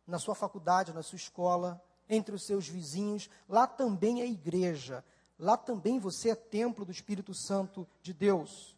na 0.06 0.20
sua 0.20 0.36
faculdade, 0.36 0.94
na 0.94 1.02
sua 1.02 1.16
escola, 1.16 1.82
entre 2.08 2.36
os 2.36 2.46
seus 2.46 2.68
vizinhos. 2.68 3.30
Lá 3.50 3.66
também 3.66 4.22
é 4.22 4.28
igreja. 4.28 5.04
Lá 5.40 5.58
também 5.58 5.98
você 5.98 6.30
é 6.30 6.36
templo 6.36 6.86
do 6.86 6.92
Espírito 6.92 7.34
Santo 7.34 7.88
de 8.04 8.14
Deus. 8.14 8.78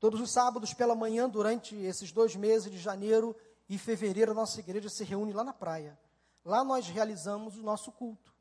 Todos 0.00 0.20
os 0.20 0.32
sábados 0.32 0.74
pela 0.74 0.96
manhã, 0.96 1.28
durante 1.28 1.76
esses 1.76 2.10
dois 2.10 2.34
meses 2.34 2.72
de 2.72 2.78
janeiro 2.78 3.36
e 3.68 3.78
fevereiro, 3.78 4.32
a 4.32 4.34
nossa 4.34 4.58
igreja 4.58 4.88
se 4.88 5.04
reúne 5.04 5.32
lá 5.32 5.44
na 5.44 5.52
praia. 5.52 5.96
Lá 6.44 6.64
nós 6.64 6.88
realizamos 6.88 7.56
o 7.56 7.62
nosso 7.62 7.92
culto. 7.92 8.34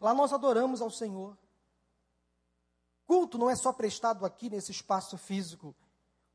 Lá 0.00 0.14
nós 0.14 0.32
adoramos 0.32 0.80
ao 0.80 0.90
Senhor. 0.90 1.36
Culto 3.08 3.38
não 3.38 3.48
é 3.48 3.56
só 3.56 3.72
prestado 3.72 4.26
aqui 4.26 4.50
nesse 4.50 4.70
espaço 4.70 5.16
físico. 5.16 5.74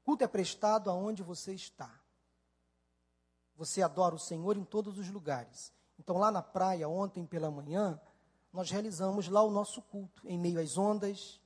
Culto 0.03 0.23
é 0.23 0.27
prestado 0.27 0.89
aonde 0.89 1.21
você 1.21 1.53
está. 1.53 2.01
Você 3.55 3.83
adora 3.83 4.15
o 4.15 4.19
Senhor 4.19 4.57
em 4.57 4.63
todos 4.65 4.97
os 4.97 5.07
lugares. 5.07 5.71
Então, 5.99 6.17
lá 6.17 6.31
na 6.31 6.41
praia, 6.41 6.89
ontem 6.89 7.27
pela 7.27 7.51
manhã, 7.51 8.01
nós 8.51 8.71
realizamos 8.71 9.27
lá 9.27 9.43
o 9.43 9.51
nosso 9.51 9.83
culto, 9.83 10.27
em 10.27 10.35
meio 10.35 10.59
às 10.59 10.75
ondas, 10.75 11.39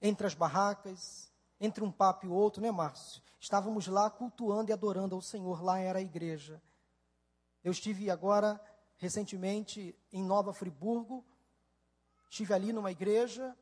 entre 0.00 0.28
as 0.28 0.34
barracas, 0.34 1.28
entre 1.60 1.82
um 1.82 1.90
papo 1.90 2.26
e 2.26 2.28
outro, 2.28 2.62
né, 2.62 2.70
Márcio? 2.70 3.20
Estávamos 3.40 3.88
lá 3.88 4.08
cultuando 4.08 4.70
e 4.70 4.72
adorando 4.72 5.16
ao 5.16 5.20
Senhor, 5.20 5.60
lá 5.60 5.80
era 5.80 5.98
a 5.98 6.02
igreja. 6.02 6.62
Eu 7.64 7.72
estive 7.72 8.12
agora, 8.12 8.60
recentemente, 8.96 9.92
em 10.12 10.22
Nova 10.22 10.52
Friburgo, 10.52 11.24
estive 12.30 12.54
ali 12.54 12.72
numa 12.72 12.92
igreja, 12.92 13.56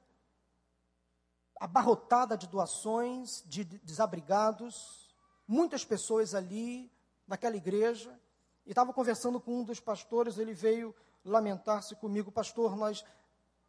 abarrotada 1.59 2.37
de 2.37 2.47
doações, 2.47 3.43
de 3.47 3.65
desabrigados, 3.65 5.09
muitas 5.47 5.85
pessoas 5.85 6.35
ali, 6.35 6.91
naquela 7.27 7.57
igreja. 7.57 8.19
E 8.67 8.71
estava 8.71 8.93
conversando 8.93 9.41
com 9.41 9.61
um 9.61 9.65
dos 9.65 9.81
pastores, 9.81 10.39
ele 10.39 10.55
veio 10.55 10.95
lamentar-se 11.25 11.95
comigo, 11.97 12.31
pastor, 12.31 12.77
nós 12.77 13.05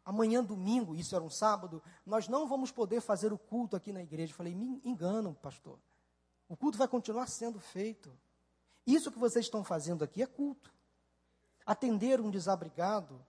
amanhã 0.04 0.42
domingo, 0.42 0.94
isso 0.94 1.16
era 1.16 1.24
um 1.24 1.30
sábado, 1.30 1.82
nós 2.04 2.28
não 2.28 2.46
vamos 2.46 2.70
poder 2.70 3.00
fazer 3.00 3.32
o 3.32 3.38
culto 3.38 3.74
aqui 3.74 3.92
na 3.92 4.02
igreja. 4.02 4.32
Eu 4.32 4.36
falei, 4.36 4.54
me 4.54 4.80
enganam, 4.84 5.34
pastor. 5.34 5.80
O 6.48 6.56
culto 6.56 6.78
vai 6.78 6.86
continuar 6.86 7.26
sendo 7.26 7.58
feito. 7.58 8.16
Isso 8.86 9.10
que 9.10 9.18
vocês 9.18 9.46
estão 9.46 9.64
fazendo 9.64 10.04
aqui 10.04 10.22
é 10.22 10.26
culto. 10.26 10.72
Atender 11.66 12.20
um 12.20 12.30
desabrigado, 12.30 13.20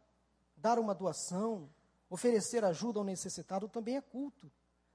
dar 0.55 0.77
uma 0.77 0.93
doação, 0.93 1.67
Oferecer 2.09 2.63
ajuda 2.63 2.99
ao 2.99 3.05
necessitado 3.05 3.67
também 3.67 3.97
é 3.97 4.01
culto, 4.01 4.51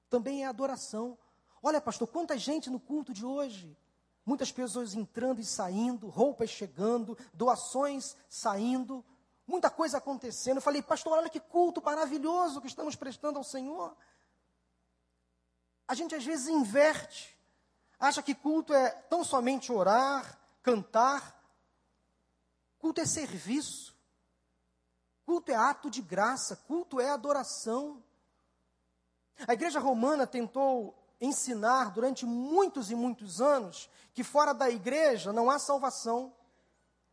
também 0.08 0.44
é 0.44 0.46
adoração. 0.46 1.18
Olha, 1.62 1.80
pastor, 1.80 2.08
quanta 2.08 2.38
gente 2.38 2.70
no 2.70 2.80
culto 2.80 3.12
de 3.12 3.24
hoje. 3.24 3.76
Muitas 4.24 4.52
pessoas 4.52 4.94
entrando 4.94 5.40
e 5.40 5.44
saindo, 5.44 6.08
roupas 6.08 6.48
chegando, 6.48 7.18
doações 7.34 8.16
saindo, 8.28 9.04
muita 9.46 9.68
coisa 9.68 9.98
acontecendo. 9.98 10.56
Eu 10.56 10.62
falei, 10.62 10.80
pastor, 10.80 11.12
olha 11.14 11.28
que 11.28 11.40
culto 11.40 11.82
maravilhoso 11.82 12.60
que 12.60 12.68
estamos 12.68 12.94
prestando 12.94 13.38
ao 13.38 13.44
Senhor. 13.44 13.96
A 15.86 15.94
gente 15.94 16.14
às 16.14 16.24
vezes 16.24 16.48
inverte, 16.48 17.36
acha 17.98 18.22
que 18.22 18.34
culto 18.34 18.72
é 18.72 18.90
tão 18.90 19.22
somente 19.22 19.70
orar, 19.70 20.38
cantar. 20.62 21.38
Culto 22.78 23.00
é 23.00 23.06
serviço. 23.06 23.91
Culto 25.24 25.50
é 25.50 25.54
ato 25.54 25.90
de 25.90 26.02
graça, 26.02 26.56
culto 26.56 27.00
é 27.00 27.10
adoração. 27.10 28.02
A 29.46 29.52
igreja 29.52 29.78
romana 29.78 30.26
tentou 30.26 30.98
ensinar 31.20 31.92
durante 31.92 32.26
muitos 32.26 32.90
e 32.90 32.94
muitos 32.94 33.40
anos 33.40 33.88
que 34.12 34.24
fora 34.24 34.52
da 34.52 34.68
igreja 34.68 35.32
não 35.32 35.50
há 35.50 35.58
salvação. 35.58 36.34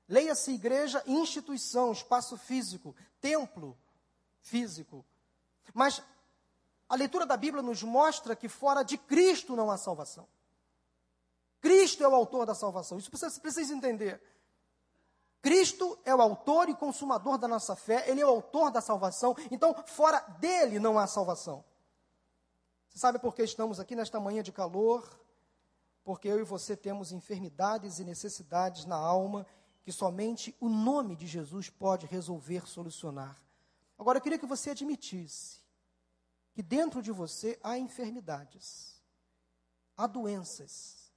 Leia-se 0.08 0.52
igreja, 0.52 1.04
instituição, 1.06 1.92
espaço 1.92 2.36
físico, 2.36 2.96
templo 3.22 3.78
físico. 4.42 5.06
Mas 5.74 6.02
a 6.88 6.96
leitura 6.96 7.26
da 7.26 7.38
Bíblia 7.38 7.62
nos 7.62 7.84
mostra 7.84 8.36
que 8.36 8.50
fora 8.50 8.82
de 8.82 8.98
Cristo 8.98 9.56
não 9.56 9.70
há 9.70 9.78
salvação. 9.78 10.28
Cristo 11.62 12.04
é 12.04 12.08
o 12.08 12.16
autor 12.16 12.48
da 12.48 12.56
salvação. 12.56 12.98
Isso 12.98 13.12
você 13.12 13.40
precisa 13.40 13.74
entender. 13.74 14.20
Cristo 15.42 15.98
é 16.04 16.14
o 16.14 16.22
autor 16.22 16.68
e 16.70 16.76
consumador 16.76 17.38
da 17.38 17.48
nossa 17.48 17.76
fé, 17.76 18.10
ele 18.10 18.20
é 18.22 18.26
o 18.26 18.30
autor 18.30 18.72
da 18.72 18.82
salvação, 18.82 19.36
então 19.50 19.74
fora 19.86 20.20
dele 20.40 20.80
não 20.80 21.00
há 21.00 21.08
salvação. 21.08 21.64
Você 22.90 23.00
sabe 23.00 23.20
por 23.20 23.34
que 23.34 23.44
estamos 23.44 23.80
aqui 23.80 23.96
nesta 23.96 24.20
manhã 24.20 24.44
de 24.44 24.52
calor, 24.52 25.08
porque 26.04 26.28
eu 26.28 26.40
e 26.40 26.44
você 26.44 26.76
temos 26.76 27.12
enfermidades 27.12 28.00
e 28.00 28.04
necessidades 28.04 28.86
na 28.86 28.96
alma 28.96 29.46
que 29.84 29.92
somente 29.92 30.56
o 30.60 30.68
nome 30.68 31.16
de 31.16 31.26
Jesus 31.26 31.70
pode 31.70 32.06
resolver, 32.06 32.68
solucionar. 32.68 33.42
Agora, 33.98 34.18
eu 34.18 34.22
queria 34.22 34.40
que 34.40 34.46
você 34.46 34.72
admitisse 34.72 35.60
que 36.54 36.62
dentro 36.62 37.02
de 37.02 37.12
você 37.12 37.60
há 37.64 37.78
enfermidades, 37.78 39.02
há 39.96 40.08
doenças, 40.08 41.12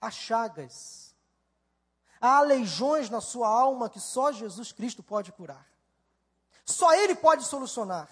há 0.00 0.10
chagas, 0.10 1.13
há 2.24 2.38
aleijões 2.38 3.10
na 3.10 3.20
sua 3.20 3.46
alma 3.46 3.90
que 3.90 4.00
só 4.00 4.32
Jesus 4.32 4.72
Cristo 4.72 5.02
pode 5.02 5.30
curar. 5.30 5.66
Só 6.64 6.94
Ele 6.94 7.14
pode 7.14 7.44
solucionar. 7.44 8.08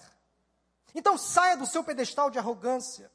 Então 0.93 1.17
saia 1.17 1.57
do 1.57 1.65
seu 1.65 1.83
pedestal 1.83 2.29
de 2.29 2.37
arrogância. 2.37 3.11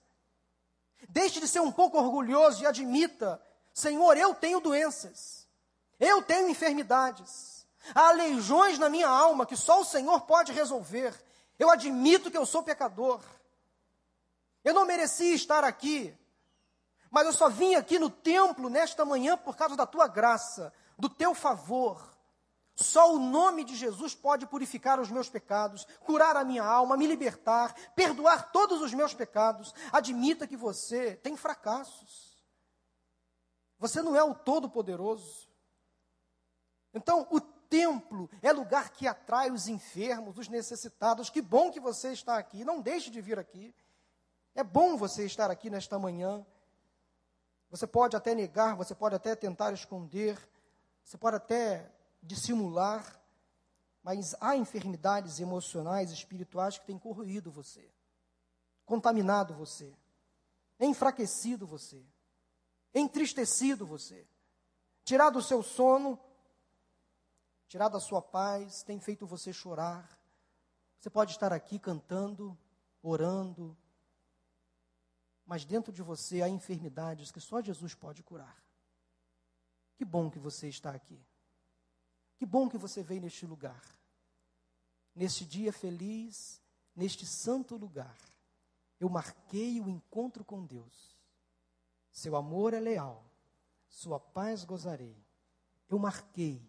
Deixe 1.09 1.39
de 1.39 1.47
ser 1.47 1.61
um 1.61 1.71
pouco 1.71 1.97
orgulhoso 1.97 2.63
e 2.63 2.67
admita: 2.67 3.41
Senhor, 3.73 4.17
eu 4.17 4.35
tenho 4.35 4.59
doenças, 4.59 5.47
eu 6.01 6.21
tenho 6.21 6.49
enfermidades, 6.49 7.65
há 7.95 8.11
legiões 8.11 8.77
na 8.77 8.89
minha 8.89 9.09
alma 9.09 9.47
que 9.47 9.57
só 9.57 9.81
o 9.81 9.85
Senhor 9.85 10.23
pode 10.23 10.53
resolver. 10.53 11.15
Eu 11.57 11.71
admito 11.71 12.29
que 12.29 12.37
eu 12.37 12.45
sou 12.45 12.65
pecador. 12.65 13.21
Eu 14.65 14.75
não 14.75 14.85
merecia 14.85 15.33
estar 15.33 15.63
aqui, 15.63 16.13
mas 17.09 17.25
eu 17.25 17.33
só 17.33 17.49
vim 17.49 17.77
aqui 17.77 18.01
no 18.01 18.11
templo 18.11 18.69
nesta 18.69 19.05
manhã 19.05 19.37
por 19.37 19.57
causa 19.57 19.77
da 19.77 19.87
tua 19.87 20.09
graça, 20.09 20.73
do 20.99 21.09
teu 21.09 21.35
favor. 21.35 22.17
Só 22.75 23.13
o 23.13 23.19
nome 23.19 23.65
de 23.65 23.75
Jesus 23.75 24.15
pode 24.15 24.47
purificar 24.47 25.01
os 25.01 25.11
meus 25.11 25.29
pecados, 25.29 25.85
curar 26.01 26.37
a 26.37 26.45
minha 26.45 26.65
alma, 26.65 26.97
me 26.97 27.07
libertar, 27.07 27.75
perdoar 27.97 28.53
todos 28.53 28.81
os 28.81 28.95
meus 28.95 29.13
pecados. 29.13 29.75
Admita 29.93 30.47
que 30.47 30.57
você 30.57 31.17
tem 31.17 31.37
fracassos. 31.37 32.39
Você 33.79 34.01
não 34.01 34.15
é 34.15 34.23
o 34.23 34.35
todo-poderoso. 34.35 35.49
Então, 36.95 37.27
o 37.31 37.41
templo 37.41 38.31
é 38.43 38.53
lugar 38.53 38.91
que 38.91 39.07
atrai 39.07 39.51
os 39.51 39.69
enfermos, 39.69 40.39
os 40.39 40.49
necessitados. 40.49 41.31
Que 41.31 41.43
bom 41.43 41.71
que 41.71 41.81
você 41.81 42.13
está 42.13 42.39
aqui. 42.39 42.65
Não 42.65 42.81
deixe 42.81 43.11
de 43.11 43.21
vir 43.21 43.39
aqui. 43.39 43.75
É 44.55 44.63
bom 44.63 44.97
você 44.97 45.25
estar 45.25 45.51
aqui 45.51 45.69
nesta 45.69 45.99
manhã. 45.99 46.45
Você 47.71 47.87
pode 47.87 48.17
até 48.17 48.35
negar, 48.35 48.75
você 48.75 48.95
pode 48.95 49.15
até 49.15 49.37
tentar 49.37 49.73
esconder, 49.73 50.39
você 51.09 51.17
pode 51.17 51.37
até 51.37 51.91
dissimular, 52.23 53.19
mas 54.03 54.35
há 54.43 54.55
enfermidades 54.55 55.41
emocionais, 55.41 56.11
espirituais 56.11 56.79
que 56.79 56.85
têm 56.85 56.99
corroído 56.99 57.51
você, 57.51 57.91
contaminado 58.85 59.55
você, 59.55 59.97
enfraquecido 60.79 61.67
você, 61.67 62.05
entristecido 62.93 63.87
você, 63.87 64.29
tirado 65.03 65.39
o 65.39 65.43
seu 65.43 65.63
sono, 65.63 66.21
tirado 67.69 67.97
a 67.97 68.01
sua 68.01 68.21
paz, 68.21 68.83
tem 68.83 69.01
feito 69.01 69.27
você 69.27 69.51
chorar. 69.51 70.21
Você 71.01 71.09
pode 71.09 71.33
estar 71.33 71.55
aqui 71.55 71.79
cantando, 71.79 72.55
orando, 73.03 73.75
mas 75.47 75.65
dentro 75.65 75.91
de 75.91 76.03
você 76.03 76.43
há 76.43 76.51
enfermidades 76.51 77.33
que 77.33 77.41
só 77.41 77.63
Jesus 77.63 77.95
pode 77.95 78.23
curar. 78.23 78.68
Que 79.99 80.05
bom 80.05 80.31
que 80.31 80.39
você 80.39 80.69
está 80.69 80.93
aqui. 80.93 81.21
Que 82.37 82.47
bom 82.47 82.69
que 82.69 82.79
você 82.79 83.03
veio 83.03 83.21
neste 83.21 83.45
lugar. 83.45 83.83
Neste 85.13 85.45
dia 85.45 85.73
feliz, 85.73 86.63
neste 86.95 87.27
santo 87.27 87.75
lugar, 87.75 88.17
eu 89.01 89.09
marquei 89.09 89.81
o 89.81 89.89
encontro 89.89 90.45
com 90.45 90.65
Deus. 90.65 91.19
Seu 92.13 92.37
amor 92.37 92.75
é 92.75 92.79
leal, 92.79 93.25
sua 93.89 94.21
paz 94.21 94.65
gozarei. 94.65 95.21
Eu 95.89 95.99
marquei 95.99 96.63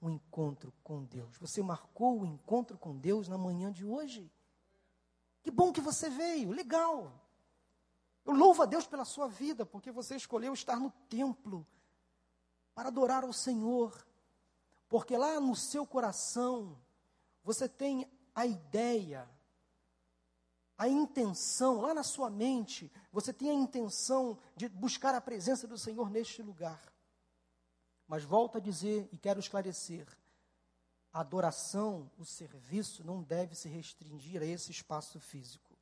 o 0.00 0.08
encontro 0.08 0.72
com 0.84 1.02
Deus. 1.02 1.36
Você 1.38 1.60
marcou 1.64 2.20
o 2.20 2.24
encontro 2.26 2.78
com 2.78 2.96
Deus 2.96 3.26
na 3.26 3.36
manhã 3.36 3.72
de 3.72 3.84
hoje? 3.84 4.30
Que 5.42 5.50
bom 5.50 5.72
que 5.72 5.80
você 5.80 6.08
veio, 6.08 6.52
legal. 6.52 7.12
Eu 8.24 8.32
louvo 8.32 8.62
a 8.62 8.66
Deus 8.66 8.86
pela 8.86 9.04
sua 9.04 9.26
vida, 9.26 9.66
porque 9.66 9.90
você 9.90 10.14
escolheu 10.14 10.54
estar 10.54 10.78
no 10.78 10.92
templo 11.08 11.66
para 12.76 12.88
adorar 12.88 13.24
ao 13.24 13.32
Senhor, 13.32 14.06
porque 14.86 15.16
lá 15.16 15.40
no 15.40 15.56
seu 15.56 15.86
coração 15.86 16.78
você 17.42 17.66
tem 17.66 18.06
a 18.34 18.44
ideia, 18.44 19.26
a 20.76 20.86
intenção, 20.86 21.80
lá 21.80 21.94
na 21.94 22.02
sua 22.02 22.28
mente, 22.28 22.92
você 23.10 23.32
tem 23.32 23.48
a 23.48 23.54
intenção 23.54 24.38
de 24.54 24.68
buscar 24.68 25.14
a 25.14 25.22
presença 25.22 25.66
do 25.66 25.78
Senhor 25.78 26.10
neste 26.10 26.42
lugar. 26.42 26.92
Mas 28.06 28.24
volto 28.24 28.58
a 28.58 28.60
dizer 28.60 29.08
e 29.10 29.16
quero 29.16 29.40
esclarecer: 29.40 30.06
a 31.10 31.20
adoração, 31.20 32.10
o 32.18 32.26
serviço 32.26 33.02
não 33.02 33.22
deve 33.22 33.54
se 33.54 33.70
restringir 33.70 34.42
a 34.42 34.44
esse 34.44 34.70
espaço 34.70 35.18
físico. 35.18 35.74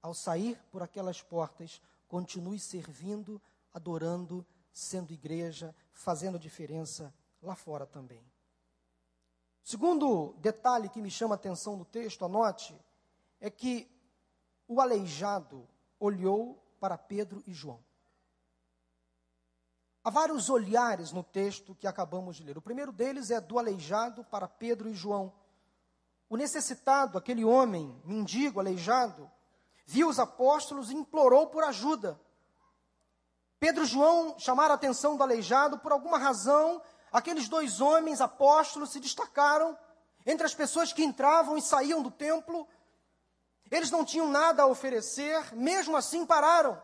Ao 0.00 0.14
sair 0.14 0.56
por 0.70 0.84
aquelas 0.84 1.20
portas, 1.20 1.82
continue 2.06 2.60
servindo, 2.60 3.42
adorando, 3.74 4.46
sendo 4.78 5.12
igreja, 5.12 5.74
fazendo 5.92 6.38
diferença 6.38 7.12
lá 7.42 7.56
fora 7.56 7.84
também. 7.84 8.24
Segundo 9.64 10.34
detalhe 10.38 10.88
que 10.88 11.02
me 11.02 11.10
chama 11.10 11.34
a 11.34 11.36
atenção 11.36 11.76
no 11.76 11.84
texto, 11.84 12.24
anote, 12.24 12.78
é 13.40 13.50
que 13.50 13.90
o 14.68 14.80
aleijado 14.80 15.68
olhou 15.98 16.64
para 16.78 16.96
Pedro 16.96 17.42
e 17.44 17.52
João. 17.52 17.82
Há 20.04 20.10
vários 20.10 20.48
olhares 20.48 21.10
no 21.10 21.24
texto 21.24 21.74
que 21.74 21.86
acabamos 21.86 22.36
de 22.36 22.44
ler. 22.44 22.56
O 22.56 22.62
primeiro 22.62 22.92
deles 22.92 23.30
é 23.30 23.40
do 23.40 23.58
aleijado 23.58 24.24
para 24.24 24.46
Pedro 24.46 24.88
e 24.88 24.94
João. 24.94 25.32
O 26.30 26.36
necessitado, 26.36 27.18
aquele 27.18 27.44
homem, 27.44 28.00
mendigo, 28.04 28.60
aleijado, 28.60 29.28
viu 29.84 30.08
os 30.08 30.20
apóstolos 30.20 30.90
e 30.90 30.94
implorou 30.94 31.48
por 31.48 31.64
ajuda. 31.64 32.18
Pedro 33.60 33.84
e 33.84 33.86
João 33.86 34.38
chamaram 34.38 34.72
a 34.72 34.74
atenção 34.76 35.16
do 35.16 35.22
aleijado 35.22 35.78
por 35.78 35.92
alguma 35.92 36.18
razão 36.18 36.80
aqueles 37.12 37.48
dois 37.48 37.80
homens 37.80 38.20
apóstolos 38.20 38.90
se 38.90 39.00
destacaram 39.00 39.76
entre 40.26 40.46
as 40.46 40.54
pessoas 40.54 40.92
que 40.92 41.04
entravam 41.04 41.56
e 41.56 41.62
saíam 41.62 42.02
do 42.02 42.10
templo. 42.10 42.68
Eles 43.70 43.90
não 43.90 44.04
tinham 44.04 44.28
nada 44.28 44.62
a 44.62 44.66
oferecer, 44.66 45.54
mesmo 45.54 45.96
assim 45.96 46.24
pararam, 46.24 46.80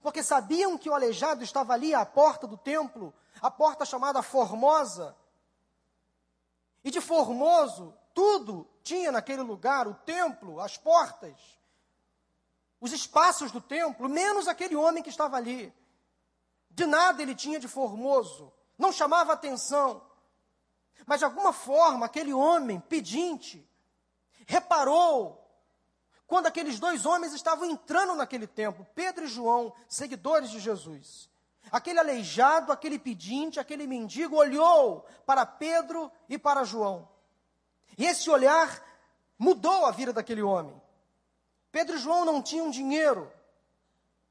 porque 0.00 0.22
sabiam 0.22 0.78
que 0.78 0.88
o 0.88 0.94
aleijado 0.94 1.44
estava 1.44 1.74
ali 1.74 1.94
à 1.94 2.04
porta 2.04 2.46
do 2.46 2.56
templo, 2.56 3.14
a 3.40 3.50
porta 3.50 3.84
chamada 3.84 4.22
Formosa. 4.22 5.16
E 6.82 6.90
de 6.90 7.00
Formoso, 7.00 7.94
tudo 8.14 8.66
tinha 8.82 9.12
naquele 9.12 9.42
lugar: 9.42 9.86
o 9.86 9.94
templo, 9.94 10.60
as 10.60 10.76
portas, 10.76 11.38
os 12.80 12.92
espaços 12.92 13.52
do 13.52 13.60
templo, 13.60 14.08
menos 14.08 14.48
aquele 14.48 14.74
homem 14.74 15.02
que 15.02 15.10
estava 15.10 15.36
ali. 15.36 15.72
De 16.70 16.86
nada 16.86 17.22
ele 17.22 17.34
tinha 17.34 17.58
de 17.58 17.68
Formoso 17.68 18.52
não 18.80 18.90
chamava 18.90 19.32
atenção. 19.34 20.02
Mas 21.06 21.18
de 21.18 21.24
alguma 21.24 21.52
forma, 21.52 22.06
aquele 22.06 22.32
homem 22.32 22.80
pedinte 22.80 23.68
reparou 24.46 25.36
quando 26.26 26.46
aqueles 26.46 26.78
dois 26.78 27.04
homens 27.04 27.32
estavam 27.34 27.66
entrando 27.66 28.14
naquele 28.14 28.46
templo, 28.46 28.86
Pedro 28.94 29.24
e 29.24 29.28
João, 29.28 29.72
seguidores 29.88 30.50
de 30.50 30.60
Jesus. 30.60 31.28
Aquele 31.70 31.98
aleijado, 31.98 32.72
aquele 32.72 32.98
pedinte, 32.98 33.60
aquele 33.60 33.86
mendigo 33.86 34.36
olhou 34.36 35.04
para 35.26 35.44
Pedro 35.44 36.10
e 36.28 36.38
para 36.38 36.64
João. 36.64 37.08
E 37.98 38.06
esse 38.06 38.30
olhar 38.30 38.82
mudou 39.38 39.86
a 39.86 39.90
vida 39.90 40.12
daquele 40.12 40.42
homem. 40.42 40.80
Pedro 41.70 41.96
e 41.96 41.98
João 41.98 42.24
não 42.24 42.40
tinham 42.42 42.70
dinheiro, 42.70 43.30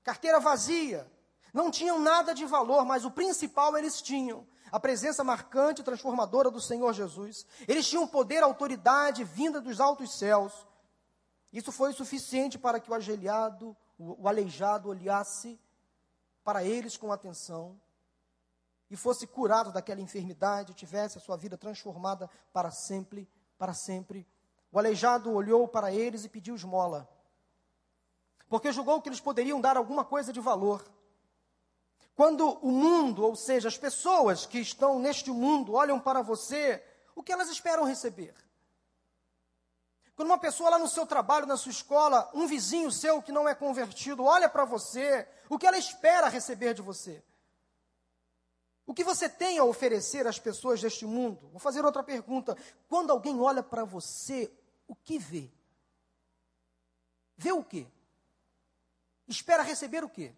carteira 0.04 0.39
vazia, 0.39 1.10
não 1.54 1.72
tinham 1.72 2.00
nada 2.00 2.34
de 2.34 2.46
valor, 2.46 2.86
mas 2.86 3.06
o 3.06 3.12
principal 3.12 3.78
eles 3.78 4.02
tinham. 4.02 4.48
A 4.72 4.80
presença 4.80 5.24
marcante 5.24 5.82
e 5.82 5.84
transformadora 5.84 6.52
do 6.52 6.62
Senhor 6.62 6.94
Jesus. 6.94 7.46
Eles 7.68 7.88
tinham 7.88 8.08
poder, 8.08 8.44
autoridade 8.44 9.24
vinda 9.24 9.60
dos 9.60 9.80
altos 9.80 10.18
céus. 10.18 10.54
Isso 11.52 11.72
foi 11.72 11.92
suficiente 11.94 12.58
para 12.58 12.80
que 12.80 12.92
o 12.92 12.94
ajoelhado, 12.94 13.76
o, 13.98 14.24
o 14.24 14.28
aleijado, 14.28 14.90
olhasse 14.90 15.60
para 16.44 16.64
eles 16.64 16.96
com 16.96 17.12
atenção 17.12 17.80
e 18.90 18.96
fosse 18.96 19.28
curado 19.28 19.72
daquela 19.72 20.02
enfermidade, 20.02 20.74
tivesse 20.74 21.18
a 21.18 21.22
sua 21.22 21.38
vida 21.38 21.58
transformada 21.58 22.30
para 22.52 22.72
sempre, 22.72 23.30
para 23.58 23.74
sempre. 23.74 24.28
O 24.72 24.80
aleijado 24.80 25.32
olhou 25.32 25.68
para 25.68 25.92
eles 25.92 26.26
e 26.26 26.30
pediu 26.30 26.56
esmola, 26.56 27.10
porque 28.48 28.72
julgou 28.72 29.02
que 29.02 29.10
eles 29.10 29.20
poderiam 29.20 29.62
dar 29.62 29.78
alguma 29.78 30.04
coisa 30.04 30.34
de 30.34 30.40
valor. 30.40 30.84
Quando 32.19 32.49
o 32.62 32.69
mundo, 32.69 33.23
ou 33.23 33.34
seja, 33.34 33.69
as 33.69 33.77
pessoas 33.77 34.45
que 34.45 34.60
estão 34.60 34.99
neste 34.99 35.32
mundo, 35.32 35.71
olham 35.71 35.97
para 35.97 36.21
você, 36.21 36.84
o 37.15 37.23
que 37.23 37.32
elas 37.32 37.47
esperam 37.47 37.86
receber? 37.86 38.36
Quando 40.17 40.27
uma 40.27 40.38
pessoa 40.38 40.71
lá 40.71 40.77
no 40.77 40.89
seu 40.89 41.08
trabalho, 41.08 41.45
na 41.45 41.55
sua 41.55 41.71
escola, 41.71 42.29
um 42.34 42.45
vizinho 42.45 42.91
seu 42.91 43.21
que 43.21 43.32
não 43.32 43.47
é 43.47 43.55
convertido, 43.55 44.25
olha 44.25 44.49
para 44.49 44.65
você, 44.65 45.25
o 45.47 45.58
que 45.58 45.65
ela 45.65 45.77
espera 45.77 46.27
receber 46.27 46.73
de 46.73 46.82
você? 46.82 47.23
que 48.99 49.03
você 49.05 49.29
tem 49.29 49.58
a 49.58 49.63
oferecer 49.63 50.27
às 50.27 50.38
pessoas 50.38 50.82
deste 50.82 51.05
mundo? 51.05 51.47
Vou 51.51 51.60
fazer 51.60 51.86
outra 51.86 52.03
pergunta. 52.03 52.58
Quando 52.89 53.12
alguém 53.12 53.39
olha 53.39 53.63
para 53.63 53.86
você, 53.86 54.51
o 54.89 54.93
que 54.93 55.17
vê? 55.17 55.49
Vê 57.38 57.53
o 57.53 57.63
quê? 57.63 57.88
Espera 59.25 59.63
receber 59.63 60.03
o 60.03 60.10
quê? 60.10 60.36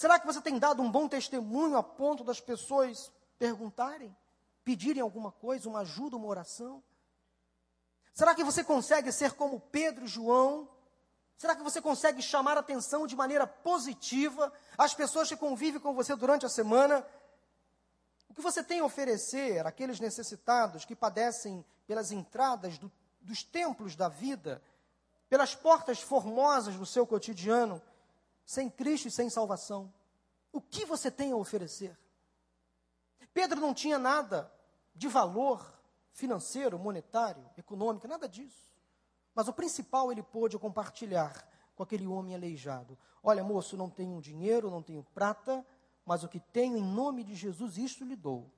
Será 0.00 0.18
que 0.18 0.24
você 0.26 0.40
tem 0.40 0.58
dado 0.58 0.80
um 0.80 0.90
bom 0.90 1.06
testemunho 1.06 1.76
a 1.76 1.82
ponto 1.82 2.24
das 2.24 2.40
pessoas 2.40 3.12
perguntarem, 3.38 4.16
pedirem 4.64 5.02
alguma 5.02 5.30
coisa, 5.30 5.68
uma 5.68 5.80
ajuda, 5.80 6.16
uma 6.16 6.26
oração? 6.26 6.82
Será 8.14 8.34
que 8.34 8.42
você 8.42 8.64
consegue 8.64 9.12
ser 9.12 9.32
como 9.32 9.60
Pedro 9.60 10.06
e 10.06 10.08
João? 10.08 10.66
Será 11.36 11.54
que 11.54 11.62
você 11.62 11.82
consegue 11.82 12.22
chamar 12.22 12.56
atenção 12.56 13.06
de 13.06 13.14
maneira 13.14 13.46
positiva 13.46 14.50
às 14.78 14.94
pessoas 14.94 15.28
que 15.28 15.36
convivem 15.36 15.78
com 15.78 15.92
você 15.92 16.16
durante 16.16 16.46
a 16.46 16.48
semana? 16.48 17.06
O 18.26 18.32
que 18.32 18.40
você 18.40 18.64
tem 18.64 18.80
a 18.80 18.86
oferecer 18.86 19.66
àqueles 19.66 20.00
necessitados 20.00 20.86
que 20.86 20.96
padecem 20.96 21.62
pelas 21.86 22.10
entradas 22.10 22.78
do, 22.78 22.90
dos 23.20 23.42
templos 23.42 23.94
da 23.96 24.08
vida, 24.08 24.62
pelas 25.28 25.54
portas 25.54 26.00
formosas 26.00 26.74
do 26.76 26.86
seu 26.86 27.06
cotidiano, 27.06 27.82
sem 28.50 28.68
Cristo 28.68 29.06
e 29.06 29.12
sem 29.12 29.30
salvação? 29.30 29.94
O 30.52 30.60
que 30.60 30.84
você 30.84 31.08
tem 31.08 31.30
a 31.30 31.36
oferecer? 31.36 31.96
Pedro 33.32 33.60
não 33.60 33.72
tinha 33.72 33.96
nada 33.96 34.52
de 34.92 35.06
valor 35.06 35.80
financeiro, 36.10 36.76
monetário, 36.76 37.48
econômico, 37.56 38.08
nada 38.08 38.28
disso. 38.28 38.74
Mas 39.32 39.46
o 39.46 39.52
principal 39.52 40.10
ele 40.10 40.24
pôde 40.24 40.58
compartilhar 40.58 41.48
com 41.76 41.84
aquele 41.84 42.08
homem 42.08 42.34
aleijado. 42.34 42.98
Olha, 43.22 43.44
moço, 43.44 43.76
não 43.76 43.88
tenho 43.88 44.20
dinheiro, 44.20 44.68
não 44.68 44.82
tenho 44.82 45.04
prata, 45.14 45.64
mas 46.04 46.24
o 46.24 46.28
que 46.28 46.40
tenho 46.40 46.76
em 46.76 46.82
nome 46.82 47.22
de 47.22 47.36
Jesus, 47.36 47.78
isto 47.78 48.04
lhe 48.04 48.16
dou. 48.16 48.50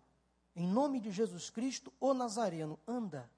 Em 0.57 0.67
nome 0.67 1.01
de 1.01 1.11
Jesus 1.11 1.51
Cristo, 1.51 1.93
o 2.01 2.15
Nazareno, 2.15 2.81
anda. 2.89 3.31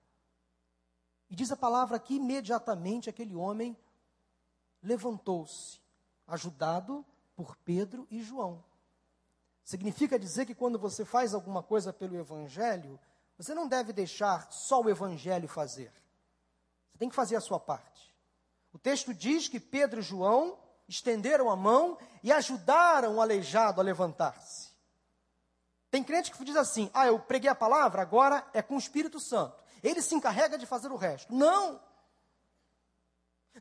E 1.28 1.34
diz 1.34 1.50
a 1.50 1.56
palavra 1.56 1.98
que 1.98 2.14
imediatamente 2.14 3.10
aquele 3.10 3.34
homem 3.34 3.76
levantou-se, 4.80 5.82
ajudado 6.26 7.04
por 7.36 7.56
Pedro 7.56 8.06
e 8.10 8.22
João. 8.22 8.62
Significa 9.64 10.18
dizer 10.18 10.46
que 10.46 10.54
quando 10.54 10.78
você 10.78 11.04
faz 11.04 11.34
alguma 11.34 11.62
coisa 11.62 11.92
pelo 11.92 12.16
Evangelho, 12.16 13.00
você 13.36 13.54
não 13.54 13.66
deve 13.66 13.92
deixar 13.92 14.52
só 14.52 14.80
o 14.80 14.90
Evangelho 14.90 15.48
fazer. 15.48 15.92
Você 16.90 16.98
tem 16.98 17.08
que 17.08 17.14
fazer 17.14 17.36
a 17.36 17.40
sua 17.40 17.58
parte. 17.58 18.14
O 18.72 18.78
texto 18.78 19.14
diz 19.14 19.48
que 19.48 19.58
Pedro 19.58 20.00
e 20.00 20.02
João 20.02 20.58
estenderam 20.88 21.50
a 21.50 21.56
mão 21.56 21.98
e 22.22 22.32
ajudaram 22.32 23.16
o 23.16 23.20
aleijado 23.20 23.80
a 23.80 23.84
levantar-se. 23.84 24.72
Tem 25.90 26.02
crente 26.02 26.32
que 26.32 26.44
diz 26.44 26.56
assim: 26.56 26.90
ah, 26.92 27.06
eu 27.06 27.18
preguei 27.18 27.48
a 27.48 27.54
palavra, 27.54 28.02
agora 28.02 28.46
é 28.52 28.60
com 28.60 28.74
o 28.74 28.78
Espírito 28.78 29.18
Santo. 29.18 29.62
Ele 29.82 30.02
se 30.02 30.14
encarrega 30.14 30.58
de 30.58 30.66
fazer 30.66 30.90
o 30.90 30.96
resto. 30.96 31.32
Não! 31.32 31.80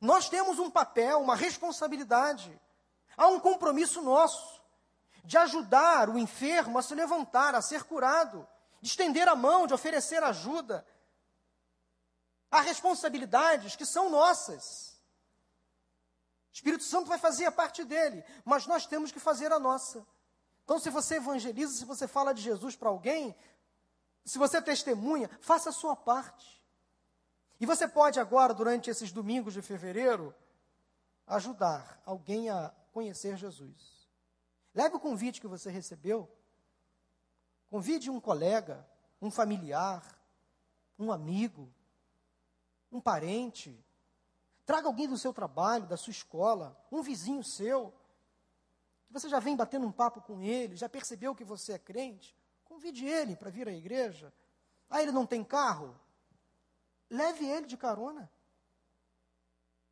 Nós 0.02 0.30
temos 0.30 0.60
um 0.60 0.70
papel, 0.70 1.20
uma 1.22 1.36
responsabilidade. 1.36 2.60
Há 3.16 3.28
um 3.28 3.40
compromisso 3.40 4.02
nosso 4.02 4.62
de 5.24 5.38
ajudar 5.38 6.10
o 6.10 6.18
enfermo 6.18 6.78
a 6.78 6.82
se 6.82 6.94
levantar, 6.94 7.56
a 7.56 7.62
ser 7.62 7.84
curado 7.84 8.48
de 8.84 8.90
estender 8.90 9.30
a 9.30 9.36
mão, 9.36 9.66
de 9.66 9.74
oferecer 9.74 10.22
ajuda. 10.22 10.86
Há 12.52 12.60
responsabilidades 12.60 13.78
que 13.78 13.86
são 13.86 14.10
nossas. 14.10 15.00
O 16.52 16.54
Espírito 16.54 16.84
Santo 16.84 17.08
vai 17.08 17.18
fazer 17.18 17.46
a 17.46 17.52
parte 17.52 17.86
dele, 17.86 18.26
mas 18.44 18.68
nós 18.68 18.86
temos 18.86 19.10
que 19.10 19.22
fazer 19.22 19.54
a 19.54 19.58
nossa. 19.58 20.06
Então, 20.66 20.78
se 20.80 20.90
você 20.90 21.16
evangeliza, 21.16 21.74
se 21.74 21.86
você 21.86 22.10
fala 22.10 22.34
de 22.34 22.42
Jesus 22.42 22.76
para 22.76 22.90
alguém, 22.90 23.34
se 24.26 24.38
você 24.38 24.62
testemunha, 24.62 25.30
faça 25.40 25.70
a 25.70 25.74
sua 25.74 25.96
parte. 25.96 26.62
E 27.60 27.66
você 27.66 27.88
pode 27.88 28.20
agora, 28.20 28.54
durante 28.54 28.90
esses 28.90 29.12
domingos 29.12 29.54
de 29.54 29.62
fevereiro, 29.62 30.34
ajudar 31.28 32.02
alguém 32.06 32.50
a 32.50 32.74
conhecer 32.92 33.38
Jesus. 33.38 34.08
Leve 34.74 34.96
o 34.96 35.00
convite 35.00 35.40
que 35.40 35.48
você 35.48 35.70
recebeu 35.70 36.30
Convide 37.74 38.12
um 38.12 38.20
colega, 38.20 38.88
um 39.20 39.32
familiar, 39.32 40.06
um 41.00 41.12
amigo, 41.12 41.74
um 42.92 43.02
parente. 43.02 43.84
Traga 44.64 44.86
alguém 44.86 45.08
do 45.08 45.18
seu 45.18 45.34
trabalho, 45.34 45.88
da 45.88 45.98
sua 45.98 46.12
escola, 46.12 46.80
um 46.92 47.02
vizinho 47.02 47.44
seu, 47.44 47.92
que 49.08 49.14
você 49.14 49.28
já 49.28 49.40
vem 49.40 49.56
batendo 49.56 49.88
um 49.88 49.92
papo 49.92 50.22
com 50.22 50.40
ele, 50.40 50.76
já 50.76 50.88
percebeu 50.88 51.34
que 51.34 51.44
você 51.44 51.74
é 51.74 51.80
crente. 51.80 52.38
Convide 52.64 53.08
ele 53.08 53.36
para 53.36 53.50
vir 53.50 53.68
à 53.68 53.74
igreja. 53.74 54.32
Ah, 54.88 55.02
ele 55.02 55.12
não 55.12 55.26
tem 55.26 55.44
carro? 55.44 56.00
Leve 57.14 57.46
ele 57.46 57.68
de 57.68 57.78
carona. 57.78 58.28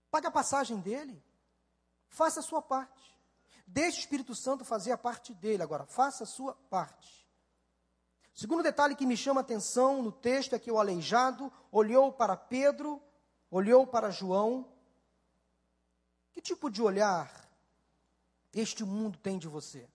Pague 0.09 0.25
a 0.25 0.31
passagem 0.31 0.79
dele. 0.79 1.23
Faça 2.09 2.39
a 2.39 2.43
sua 2.43 2.63
parte. 2.63 3.15
Deixe 3.67 3.99
o 3.99 4.01
Espírito 4.01 4.33
Santo 4.33 4.65
fazer 4.65 4.91
a 4.91 4.97
parte 4.97 5.31
dele. 5.31 5.61
Agora, 5.61 5.85
faça 5.85 6.23
a 6.23 6.27
sua 6.27 6.55
parte. 6.67 7.29
Segundo 8.33 8.63
detalhe 8.63 8.95
que 8.95 9.05
me 9.05 9.15
chama 9.15 9.41
a 9.41 9.43
atenção 9.43 10.01
no 10.01 10.11
texto 10.11 10.55
é 10.55 10.59
que 10.59 10.71
o 10.71 10.79
aleijado 10.79 11.53
olhou 11.71 12.11
para 12.11 12.35
Pedro, 12.35 12.99
olhou 13.51 13.85
para 13.85 14.09
João. 14.09 14.67
Que 16.31 16.41
tipo 16.41 16.71
de 16.71 16.81
olhar 16.81 17.31
este 18.51 18.83
mundo 18.83 19.19
tem 19.19 19.37
de 19.37 19.47
você? 19.47 19.87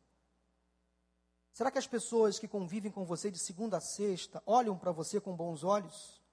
Será 1.53 1.73
que 1.73 1.79
as 1.79 1.89
pessoas 1.89 2.39
que 2.39 2.47
convivem 2.47 2.93
com 2.93 3.05
você 3.05 3.33
de 3.33 3.39
segunda 3.41 3.79
a 3.79 3.81
sexta 3.81 4.41
olham 4.47 4.79
para 4.79 4.93
você 4.93 5.21
com 5.21 5.35
bons 5.35 5.65
olhos? 5.65 6.25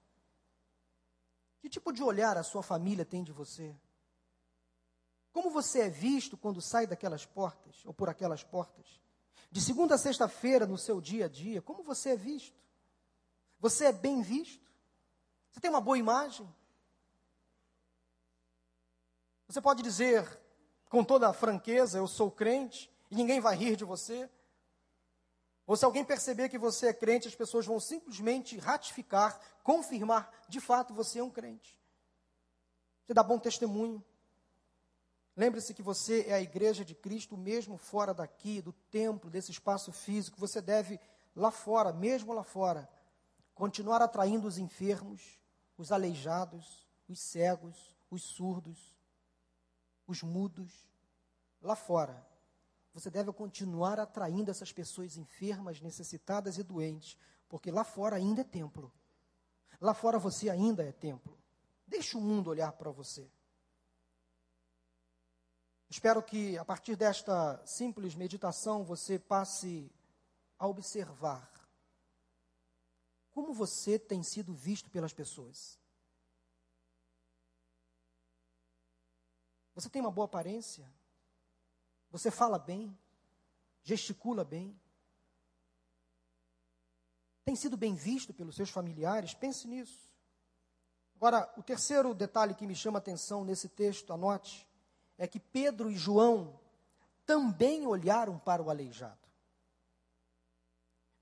Que 1.64 1.70
tipo 1.70 1.94
de 1.94 2.02
olhar 2.02 2.36
a 2.36 2.42
sua 2.42 2.62
família 2.62 3.06
tem 3.06 3.24
de 3.24 3.32
você? 3.32 3.74
Como 5.32 5.48
você 5.48 5.80
é 5.80 5.88
visto 5.88 6.36
quando 6.36 6.60
sai 6.60 6.86
daquelas 6.86 7.24
portas 7.24 7.80
ou 7.86 7.94
por 7.94 8.10
aquelas 8.10 8.44
portas? 8.44 9.00
de 9.50 9.62
segunda 9.62 9.94
a 9.94 9.98
sexta-feira 9.98 10.66
no 10.66 10.76
seu 10.76 11.00
dia 11.00 11.24
a 11.24 11.28
dia, 11.28 11.62
como 11.62 11.82
você 11.82 12.10
é 12.10 12.16
visto? 12.16 12.60
Você 13.58 13.86
é 13.86 13.92
bem 13.92 14.20
visto? 14.20 14.70
Você 15.50 15.58
tem 15.58 15.70
uma 15.70 15.80
boa 15.80 15.96
imagem? 15.96 16.46
Você 19.48 19.62
pode 19.62 19.82
dizer 19.82 20.38
com 20.90 21.02
toda 21.02 21.30
a 21.30 21.32
franqueza: 21.32 21.96
Eu 21.96 22.06
sou 22.06 22.30
crente, 22.30 22.92
e 23.10 23.14
ninguém 23.14 23.40
vai 23.40 23.56
rir 23.56 23.74
de 23.74 23.86
você? 23.86 24.28
Ou 25.66 25.76
se 25.76 25.84
alguém 25.84 26.04
perceber 26.04 26.48
que 26.48 26.58
você 26.58 26.88
é 26.88 26.92
crente, 26.92 27.28
as 27.28 27.34
pessoas 27.34 27.64
vão 27.64 27.80
simplesmente 27.80 28.58
ratificar, 28.58 29.40
confirmar, 29.62 30.30
de 30.48 30.60
fato 30.60 30.92
você 30.92 31.20
é 31.20 31.24
um 31.24 31.30
crente. 31.30 31.80
Você 33.04 33.14
dá 33.14 33.22
bom 33.22 33.38
testemunho. 33.38 34.04
Lembre-se 35.36 35.74
que 35.74 35.82
você 35.82 36.26
é 36.28 36.34
a 36.34 36.40
igreja 36.40 36.84
de 36.84 36.94
Cristo, 36.94 37.36
mesmo 37.36 37.76
fora 37.76 38.14
daqui, 38.14 38.62
do 38.62 38.72
templo, 38.72 39.30
desse 39.30 39.50
espaço 39.50 39.90
físico. 39.90 40.38
Você 40.38 40.60
deve, 40.60 41.00
lá 41.34 41.50
fora, 41.50 41.92
mesmo 41.92 42.32
lá 42.32 42.44
fora, 42.44 42.88
continuar 43.54 44.00
atraindo 44.00 44.46
os 44.46 44.58
enfermos, 44.58 45.40
os 45.76 45.90
aleijados, 45.90 46.86
os 47.08 47.18
cegos, 47.18 47.96
os 48.10 48.22
surdos, 48.22 48.94
os 50.06 50.22
mudos. 50.22 50.72
Lá 51.60 51.74
fora, 51.74 52.24
você 52.94 53.10
deve 53.10 53.32
continuar 53.32 53.98
atraindo 53.98 54.52
essas 54.52 54.72
pessoas 54.72 55.16
enfermas, 55.16 55.80
necessitadas 55.80 56.58
e 56.58 56.62
doentes, 56.62 57.18
porque 57.48 57.70
lá 57.72 57.82
fora 57.82 58.14
ainda 58.14 58.42
é 58.42 58.44
templo. 58.44 58.92
Lá 59.80 59.92
fora 59.92 60.16
você 60.16 60.48
ainda 60.48 60.84
é 60.84 60.92
templo. 60.92 61.36
Deixe 61.84 62.16
o 62.16 62.20
mundo 62.20 62.50
olhar 62.50 62.70
para 62.72 62.92
você. 62.92 63.28
Espero 65.90 66.22
que 66.22 66.56
a 66.56 66.64
partir 66.64 66.94
desta 66.94 67.60
simples 67.66 68.14
meditação 68.14 68.84
você 68.84 69.18
passe 69.18 69.90
a 70.56 70.66
observar 70.66 71.52
como 73.32 73.52
você 73.52 73.98
tem 73.98 74.22
sido 74.22 74.54
visto 74.54 74.88
pelas 74.88 75.12
pessoas. 75.12 75.78
Você 79.74 79.90
tem 79.90 80.00
uma 80.00 80.12
boa 80.12 80.26
aparência? 80.26 80.88
Você 82.14 82.30
fala 82.30 82.60
bem? 82.60 82.96
Gesticula 83.82 84.44
bem? 84.44 84.80
Tem 87.44 87.56
sido 87.56 87.76
bem 87.76 87.96
visto 87.96 88.32
pelos 88.32 88.54
seus 88.54 88.70
familiares? 88.70 89.34
Pense 89.34 89.66
nisso. 89.66 90.14
Agora, 91.16 91.52
o 91.56 91.62
terceiro 91.62 92.14
detalhe 92.14 92.54
que 92.54 92.68
me 92.68 92.74
chama 92.76 92.98
a 92.98 93.00
atenção 93.00 93.44
nesse 93.44 93.68
texto, 93.68 94.12
anote 94.12 94.64
é 95.18 95.26
que 95.26 95.40
Pedro 95.40 95.90
e 95.90 95.96
João 95.96 96.56
também 97.26 97.84
olharam 97.84 98.38
para 98.38 98.62
o 98.62 98.70
aleijado. 98.70 99.18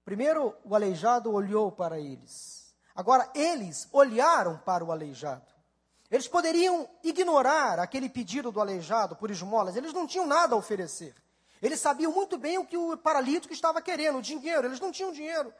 Primeiro, 0.05 0.55
o 0.63 0.75
aleijado 0.75 1.33
olhou 1.33 1.73
para 1.73 1.99
eles. 1.99 2.77
Agora, 2.95 3.33
eles 3.35 3.89
olharam 3.93 4.59
para 4.59 4.85
o 4.85 4.93
aleijado. 4.93 5.52
Eles 6.13 6.29
poderiam 6.29 6.87
ignorar 7.03 7.79
aquele 7.79 8.07
pedido 8.07 8.53
do 8.53 8.61
aleijado 8.61 9.17
por 9.17 9.31
esmolas, 9.31 9.77
eles 9.77 9.95
não 9.95 10.07
tinham 10.07 10.27
nada 10.27 10.55
a 10.55 10.59
oferecer. 10.59 11.15
Eles 11.63 11.81
sabiam 11.81 12.13
muito 12.13 12.37
bem 12.37 12.59
o 12.59 12.67
que 12.67 12.77
o 12.77 12.99
paralítico 12.99 13.55
estava 13.55 13.81
querendo, 13.81 14.19
o 14.19 14.23
dinheiro. 14.23 14.67
Eles 14.67 14.79
não 14.79 14.93
tinham 14.93 15.11
dinheiro. 15.11 15.55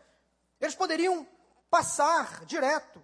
Eles 0.61 0.75
poderiam 0.75 1.27
passar 1.71 2.45
direto. 2.45 3.03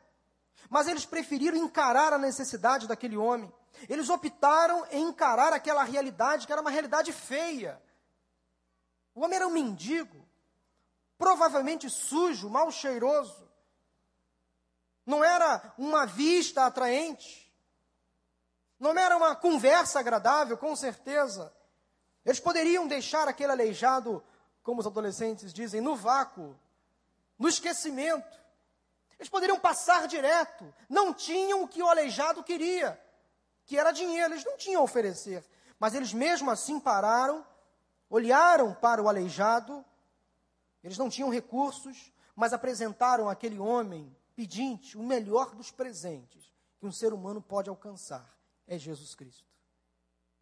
Mas 0.68 0.88
eles 0.88 1.06
preferiram 1.06 1.56
encarar 1.56 2.12
a 2.12 2.18
necessidade 2.18 2.86
daquele 2.86 3.16
homem. 3.16 3.50
Eles 3.88 4.10
optaram 4.10 4.84
em 4.90 5.08
encarar 5.08 5.52
aquela 5.54 5.84
realidade 5.84 6.46
que 6.46 6.52
era 6.52 6.60
uma 6.60 6.70
realidade 6.70 7.12
feia. 7.12 7.80
O 9.14 9.22
homem 9.22 9.36
era 9.36 9.48
um 9.48 9.52
mendigo, 9.52 10.22
provavelmente 11.16 11.88
sujo, 11.88 12.50
mal 12.50 12.70
cheiroso. 12.70 13.47
Não 15.08 15.24
era 15.24 15.72
uma 15.78 16.04
vista 16.04 16.66
atraente. 16.66 17.50
Não 18.78 18.90
era 18.90 19.16
uma 19.16 19.34
conversa 19.34 19.98
agradável, 19.98 20.58
com 20.58 20.76
certeza. 20.76 21.50
Eles 22.26 22.38
poderiam 22.38 22.86
deixar 22.86 23.26
aquele 23.26 23.52
aleijado, 23.52 24.22
como 24.62 24.80
os 24.80 24.86
adolescentes 24.86 25.50
dizem, 25.50 25.80
no 25.80 25.96
vácuo, 25.96 26.54
no 27.38 27.48
esquecimento. 27.48 28.38
Eles 29.18 29.30
poderiam 29.30 29.58
passar 29.58 30.06
direto. 30.06 30.74
Não 30.90 31.14
tinham 31.14 31.62
o 31.62 31.68
que 31.68 31.82
o 31.82 31.88
aleijado 31.88 32.44
queria, 32.44 33.02
que 33.64 33.78
era 33.78 33.92
dinheiro. 33.92 34.34
Eles 34.34 34.44
não 34.44 34.58
tinham 34.58 34.82
a 34.82 34.84
oferecer. 34.84 35.42
Mas 35.80 35.94
eles 35.94 36.12
mesmo 36.12 36.50
assim 36.50 36.78
pararam, 36.78 37.46
olharam 38.10 38.74
para 38.74 39.02
o 39.02 39.08
aleijado. 39.08 39.82
Eles 40.84 40.98
não 40.98 41.08
tinham 41.08 41.30
recursos, 41.30 42.12
mas 42.36 42.52
apresentaram 42.52 43.26
àquele 43.26 43.58
homem 43.58 44.14
pedinte 44.38 44.96
o 44.96 45.02
melhor 45.02 45.52
dos 45.56 45.72
presentes 45.72 46.54
que 46.78 46.86
um 46.86 46.92
ser 46.92 47.12
humano 47.12 47.42
pode 47.42 47.68
alcançar: 47.68 48.38
é 48.68 48.78
Jesus 48.78 49.12
Cristo. 49.16 49.44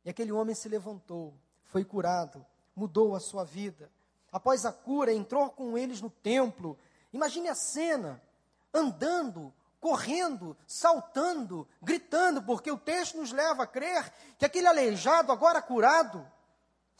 E 0.05 0.11
aquele 0.11 0.31
homem 0.33 0.55
se 0.55 0.69
levantou, 0.69 1.33
foi 1.65 1.83
curado, 1.83 2.45
mudou 2.75 3.17
a 3.17 3.21
sua 3.21 3.43
vida. 3.43 3.91
Após 4.31 4.67
a 4.67 4.73
cura, 4.73 5.15
entrou 5.15 5.49
com 5.49 5.79
eles 5.79 6.03
no 6.03 6.11
templo. 6.11 6.79
Imagine 7.11 7.49
a 7.49 7.55
cena, 7.55 8.23
andando, 8.73 9.51
correndo, 9.81 10.55
saltando, 10.67 11.67
gritando, 11.81 12.43
porque 12.43 12.71
o 12.71 12.77
texto 12.77 13.17
nos 13.17 13.33
leva 13.33 13.63
a 13.63 13.67
crer 13.67 14.13
que 14.37 14.45
aquele 14.45 14.67
aleijado, 14.67 15.33
agora 15.33 15.63
curado, 15.63 16.31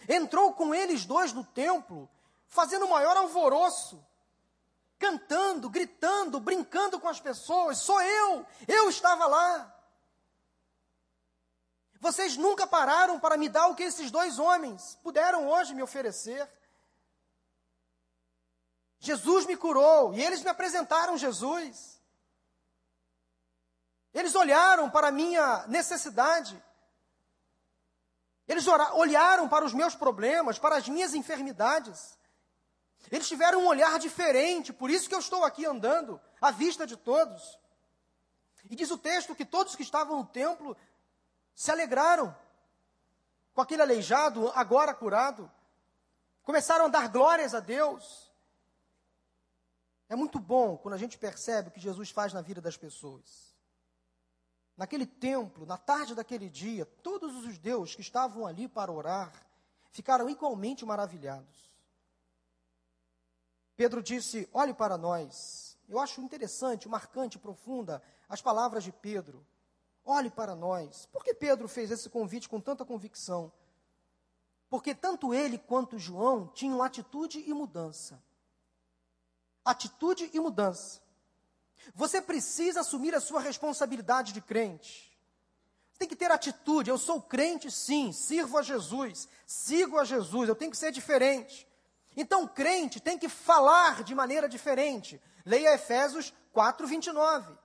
entrou 0.09 0.55
com 0.55 0.75
eles 0.75 1.05
dois 1.05 1.35
no 1.35 1.45
templo, 1.45 2.09
fazendo 2.49 2.87
o 2.87 2.91
maior 2.91 3.19
alvoroço, 3.19 4.03
cantando, 4.99 5.69
gritando, 5.69 6.41
brincando 6.41 6.99
com 6.99 7.09
as 7.09 7.21
pessoas. 7.21 7.79
Sou 7.79 8.01
eu, 8.01 8.47
eu 8.67 8.89
estava 8.89 9.27
lá. 9.27 9.73
Vocês 12.01 12.37
nunca 12.37 12.67
pararam 12.67 13.19
para 13.19 13.37
me 13.37 13.49
dar 13.49 13.69
o 13.69 13.75
que 13.75 13.83
esses 13.83 14.11
dois 14.11 14.39
homens 14.39 14.99
puderam 15.03 15.49
hoje 15.49 15.75
me 15.75 15.83
oferecer. 15.83 16.49
Jesus 18.99 19.47
me 19.47 19.57
curou 19.57 20.15
e 20.15 20.23
eles 20.23 20.43
me 20.43 20.51
apresentaram 20.51 21.17
Jesus. 21.17 22.01
Eles 24.13 24.35
olharam 24.35 24.91
para 24.91 25.09
a 25.09 25.13
minha 25.13 25.67
necessidade. 25.67 26.63
Eles 28.49 28.67
olharam 28.67 29.49
para 29.49 29.65
os 29.65 29.75
meus 29.75 29.95
problemas, 29.95 30.59
para 30.59 30.77
as 30.77 30.89
minhas 30.89 31.15
enfermidades. 31.15 32.17
Eles 33.11 33.29
tiveram 33.29 33.63
um 33.63 33.67
olhar 33.67 33.99
diferente, 33.99 34.73
por 34.73 34.91
isso 34.91 35.09
que 35.09 35.15
eu 35.15 35.21
estou 35.21 35.45
aqui 35.45 35.65
andando, 35.65 36.21
à 36.41 36.51
vista 36.51 36.87
de 36.87 36.97
todos. 36.97 37.59
E 38.69 38.75
diz 38.75 38.91
o 38.91 38.99
texto 38.99 39.35
que 39.35 39.45
todos 39.45 39.77
que 39.77 39.83
estavam 39.83 40.19
no 40.19 40.27
templo 40.27 40.77
se 41.55 41.71
alegraram 41.71 42.37
com 43.55 43.61
aquele 43.61 43.83
aleijado 43.83 44.51
agora 44.55 44.93
curado. 44.95 45.51
Começaram 46.43 46.87
a 46.87 46.89
dar 46.89 47.09
glórias 47.09 47.55
a 47.55 47.61
Deus. 47.61 48.31
É 50.09 50.15
muito 50.15 50.39
bom 50.39 50.77
quando 50.77 50.95
a 50.95 50.99
gente 50.99 51.17
percebe 51.19 51.69
o 51.69 51.73
que 51.73 51.81
Jesus 51.81 52.11
faz 52.11 52.33
na 52.33 52.41
vida 52.41 52.61
das 52.61 52.77
pessoas. 52.77 53.55
Naquele 54.77 55.07
templo, 55.07 55.65
na 55.65 55.79
tarde 55.79 56.15
daquele 56.15 56.51
dia, 56.51 56.85
todos 57.03 57.35
os 57.35 57.45
judeus 57.45 57.95
que 57.95 58.03
estavam 58.03 58.47
ali 58.47 58.69
para 58.69 58.93
orar 58.93 59.33
ficaram 59.91 60.29
igualmente 60.29 60.85
maravilhados. 60.85 61.76
Pedro 63.77 64.03
disse: 64.03 64.49
Olhe 64.53 64.75
para 64.75 64.97
nós. 64.97 65.77
Eu 65.89 66.01
acho 66.01 66.21
interessante, 66.21 66.89
marcante, 66.89 67.39
profunda 67.39 68.03
as 68.29 68.43
palavras 68.43 68.83
de 68.83 68.91
Pedro 68.91 69.47
olhe 70.07 70.31
para 70.31 70.55
nós. 70.55 71.07
Por 71.07 71.25
que 71.25 71.35
Pedro 71.35 71.69
fez 71.69 71.91
esse 71.91 72.09
convite 72.09 72.49
com 72.49 72.61
tanta 72.61 72.85
convicção? 72.85 73.53
Porque 74.71 74.95
tanto 74.95 75.35
ele 75.35 75.59
quanto 75.59 75.99
João 75.99 76.47
tinham 76.49 76.83
atitude 76.83 77.43
e 77.47 77.53
mudança. 77.53 78.23
Atitude 79.65 80.31
e 80.33 80.41
mudança. 80.41 81.03
Você 81.95 82.23
precisa 82.23 82.81
assumir 82.81 83.15
a 83.15 83.21
sua 83.21 83.41
responsabilidade 83.41 84.33
de 84.33 84.41
crente. 84.41 85.13
Você 85.91 85.99
tem 85.99 86.09
que 86.09 86.17
ter 86.17 86.31
atitude. 86.31 86.91
Eu 86.91 86.99
sou 86.99 87.21
crente, 87.21 87.71
sim, 87.71 88.13
sirvo 88.13 88.59
a 88.59 88.63
Jesus, 88.63 89.29
sigo 89.45 89.99
a 89.99 90.05
Jesus, 90.05 90.49
eu 90.49 90.55
tenho 90.55 90.71
que 90.71 90.77
ser 90.77 90.93
diferente. 90.93 91.66
Então, 92.17 92.49
crente 92.49 92.99
tem 92.99 93.19
que 93.19 93.29
falar 93.29 94.03
de 94.03 94.15
maneira 94.15 94.49
diferente. 94.49 95.21
Leia 95.45 95.75
Efésios 95.75 96.33
4, 96.53 96.87
29. 96.87 97.57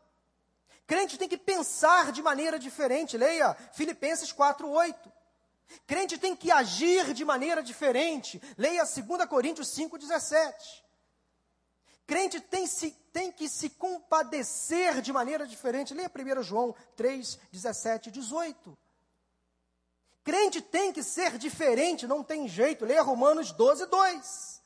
Crente 0.85 1.17
tem 1.17 1.29
que 1.29 1.37
pensar 1.37 2.11
de 2.11 2.21
maneira 2.21 2.59
diferente. 2.59 3.17
Leia 3.17 3.55
Filipenses 3.71 4.33
4:8. 4.33 4.93
Crente 5.87 6.17
tem 6.17 6.35
que 6.35 6.51
agir 6.51 7.13
de 7.13 7.23
maneira 7.23 7.63
diferente. 7.63 8.41
Leia 8.57 8.83
2 8.83 9.25
Coríntios 9.29 9.69
5:17. 9.69 10.83
Crente 12.05 12.41
tem, 12.41 12.67
se, 12.67 12.91
tem 13.13 13.31
que 13.31 13.47
se 13.47 13.69
compadecer 13.69 15.01
de 15.01 15.13
maneira 15.13 15.47
diferente. 15.47 15.93
Leia 15.93 16.11
1 16.13 16.43
João 16.43 16.75
3, 16.97 17.39
17 17.53 18.09
e 18.09 18.11
18. 18.11 18.77
Crente 20.23 20.61
tem 20.61 20.93
que 20.93 21.01
ser 21.01 21.37
diferente, 21.37 22.05
não 22.05 22.23
tem 22.23 22.47
jeito. 22.47 22.85
Leia 22.85 23.01
Romanos 23.01 23.51
12, 23.51 23.87
2. 23.87 24.61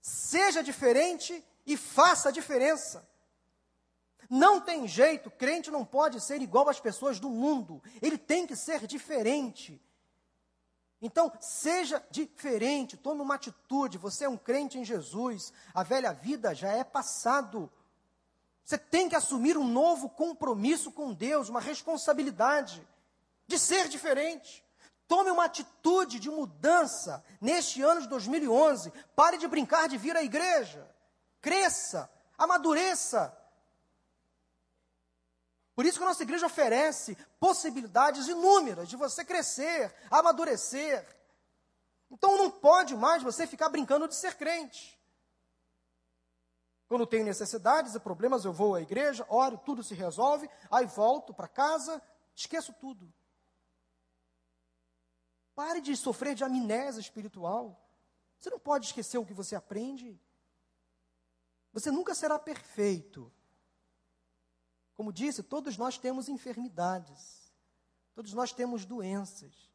Seja 0.00 0.62
diferente 0.62 1.44
e 1.66 1.76
faça 1.76 2.28
a 2.28 2.32
diferença. 2.32 3.06
Não 4.28 4.60
tem 4.60 4.86
jeito, 4.86 5.30
crente 5.30 5.70
não 5.70 5.86
pode 5.86 6.20
ser 6.20 6.42
igual 6.42 6.68
às 6.68 6.78
pessoas 6.78 7.18
do 7.18 7.30
mundo. 7.30 7.82
Ele 8.02 8.18
tem 8.18 8.46
que 8.46 8.54
ser 8.54 8.86
diferente. 8.86 9.80
Então, 11.00 11.32
seja 11.40 12.04
diferente, 12.10 12.96
tome 12.96 13.22
uma 13.22 13.36
atitude. 13.36 13.96
Você 13.96 14.24
é 14.24 14.28
um 14.28 14.36
crente 14.36 14.78
em 14.78 14.84
Jesus, 14.84 15.52
a 15.72 15.82
velha 15.82 16.12
vida 16.12 16.54
já 16.54 16.70
é 16.72 16.84
passado. 16.84 17.70
Você 18.62 18.76
tem 18.76 19.08
que 19.08 19.16
assumir 19.16 19.56
um 19.56 19.66
novo 19.66 20.10
compromisso 20.10 20.92
com 20.92 21.14
Deus, 21.14 21.48
uma 21.48 21.60
responsabilidade 21.60 22.86
de 23.48 23.58
ser 23.58 23.88
diferente. 23.88 24.64
Tome 25.08 25.30
uma 25.30 25.46
atitude 25.46 26.20
de 26.20 26.30
mudança 26.30 27.24
neste 27.40 27.82
ano 27.82 28.02
de 28.02 28.08
2011. 28.08 28.92
Pare 29.16 29.38
de 29.38 29.48
brincar 29.48 29.88
de 29.88 29.98
vir 29.98 30.16
à 30.16 30.22
igreja. 30.22 30.88
Cresça, 31.40 32.08
amadureça, 32.36 33.36
por 35.78 35.86
isso 35.86 35.96
que 35.96 36.02
a 36.02 36.08
nossa 36.08 36.24
igreja 36.24 36.44
oferece 36.44 37.16
possibilidades 37.38 38.26
inúmeras 38.26 38.88
de 38.88 38.96
você 38.96 39.24
crescer, 39.24 39.94
amadurecer. 40.10 41.06
Então 42.10 42.36
não 42.36 42.50
pode 42.50 42.96
mais 42.96 43.22
você 43.22 43.46
ficar 43.46 43.68
brincando 43.68 44.08
de 44.08 44.16
ser 44.16 44.34
crente. 44.34 45.00
Quando 46.88 47.06
tenho 47.06 47.24
necessidades 47.24 47.94
e 47.94 48.00
problemas, 48.00 48.44
eu 48.44 48.52
vou 48.52 48.74
à 48.74 48.80
igreja, 48.80 49.24
oro, 49.28 49.56
tudo 49.56 49.84
se 49.84 49.94
resolve, 49.94 50.50
aí 50.68 50.84
volto 50.84 51.32
para 51.32 51.46
casa, 51.46 52.02
esqueço 52.34 52.72
tudo. 52.72 53.14
Pare 55.58 55.80
de 55.80 55.96
sofrer 55.96 56.36
de 56.36 56.44
amnésia 56.44 57.00
espiritual. 57.00 57.84
Você 58.38 58.48
não 58.48 58.60
pode 58.60 58.86
esquecer 58.86 59.18
o 59.18 59.26
que 59.26 59.34
você 59.34 59.56
aprende. 59.56 60.16
Você 61.72 61.90
nunca 61.90 62.14
será 62.14 62.38
perfeito. 62.38 63.32
Como 64.94 65.12
disse, 65.12 65.42
todos 65.42 65.76
nós 65.76 65.98
temos 65.98 66.28
enfermidades, 66.28 67.52
todos 68.14 68.32
nós 68.34 68.52
temos 68.52 68.84
doenças. 68.84 69.68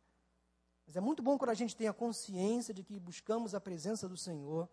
Mas 0.87 0.95
é 0.95 1.01
muito 1.01 1.21
bom 1.21 1.37
quando 1.37 1.49
a 1.49 1.53
gente 1.53 1.75
tem 1.75 1.89
a 1.89 1.93
consciência 1.93 2.73
de 2.73 2.81
que 2.81 2.97
buscamos 2.97 3.53
a 3.53 3.59
presença 3.59 4.07
do 4.07 4.15
Senhor 4.15 4.69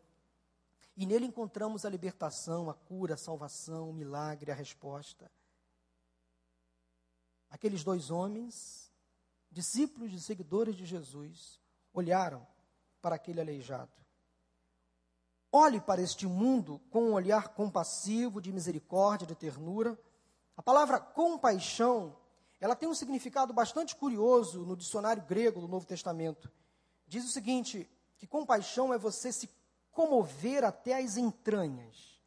e 0.96 1.06
nele 1.06 1.26
encontramos 1.26 1.84
a 1.84 1.90
libertação, 1.90 2.70
a 2.70 2.74
cura, 2.74 3.14
a 3.14 3.16
salvação, 3.16 3.90
o 3.90 3.92
milagre, 3.92 4.52
a 4.52 4.54
resposta. 4.54 5.28
Aqueles 7.50 7.82
dois 7.82 8.12
homens, 8.12 8.89
discípulos 9.50 10.12
e 10.12 10.20
seguidores 10.20 10.76
de 10.76 10.86
Jesus, 10.86 11.60
olharam 11.92 12.46
para 13.02 13.16
aquele 13.16 13.40
aleijado. 13.40 13.92
Olhe 15.52 15.80
para 15.80 16.00
este 16.00 16.26
mundo 16.26 16.80
com 16.90 17.10
um 17.10 17.12
olhar 17.12 17.48
compassivo, 17.48 18.40
de 18.40 18.52
misericórdia, 18.52 19.26
de 19.26 19.34
ternura 19.34 19.98
a 20.60 20.62
palavra 20.62 21.00
compaixão, 21.00 22.14
ela 22.60 22.76
tem 22.76 22.86
um 22.86 22.94
significado 22.94 23.50
bastante 23.50 23.96
curioso 23.96 24.60
no 24.66 24.76
dicionário 24.76 25.22
grego 25.22 25.58
do 25.58 25.66
Novo 25.66 25.86
Testamento. 25.86 26.52
diz 27.06 27.24
o 27.24 27.32
seguinte: 27.32 27.90
que 28.18 28.26
compaixão 28.26 28.92
é 28.92 28.98
você 28.98 29.32
se 29.32 29.48
comover 29.90 30.62
até 30.62 30.98
as 30.98 31.16
entranhas. 31.16 32.20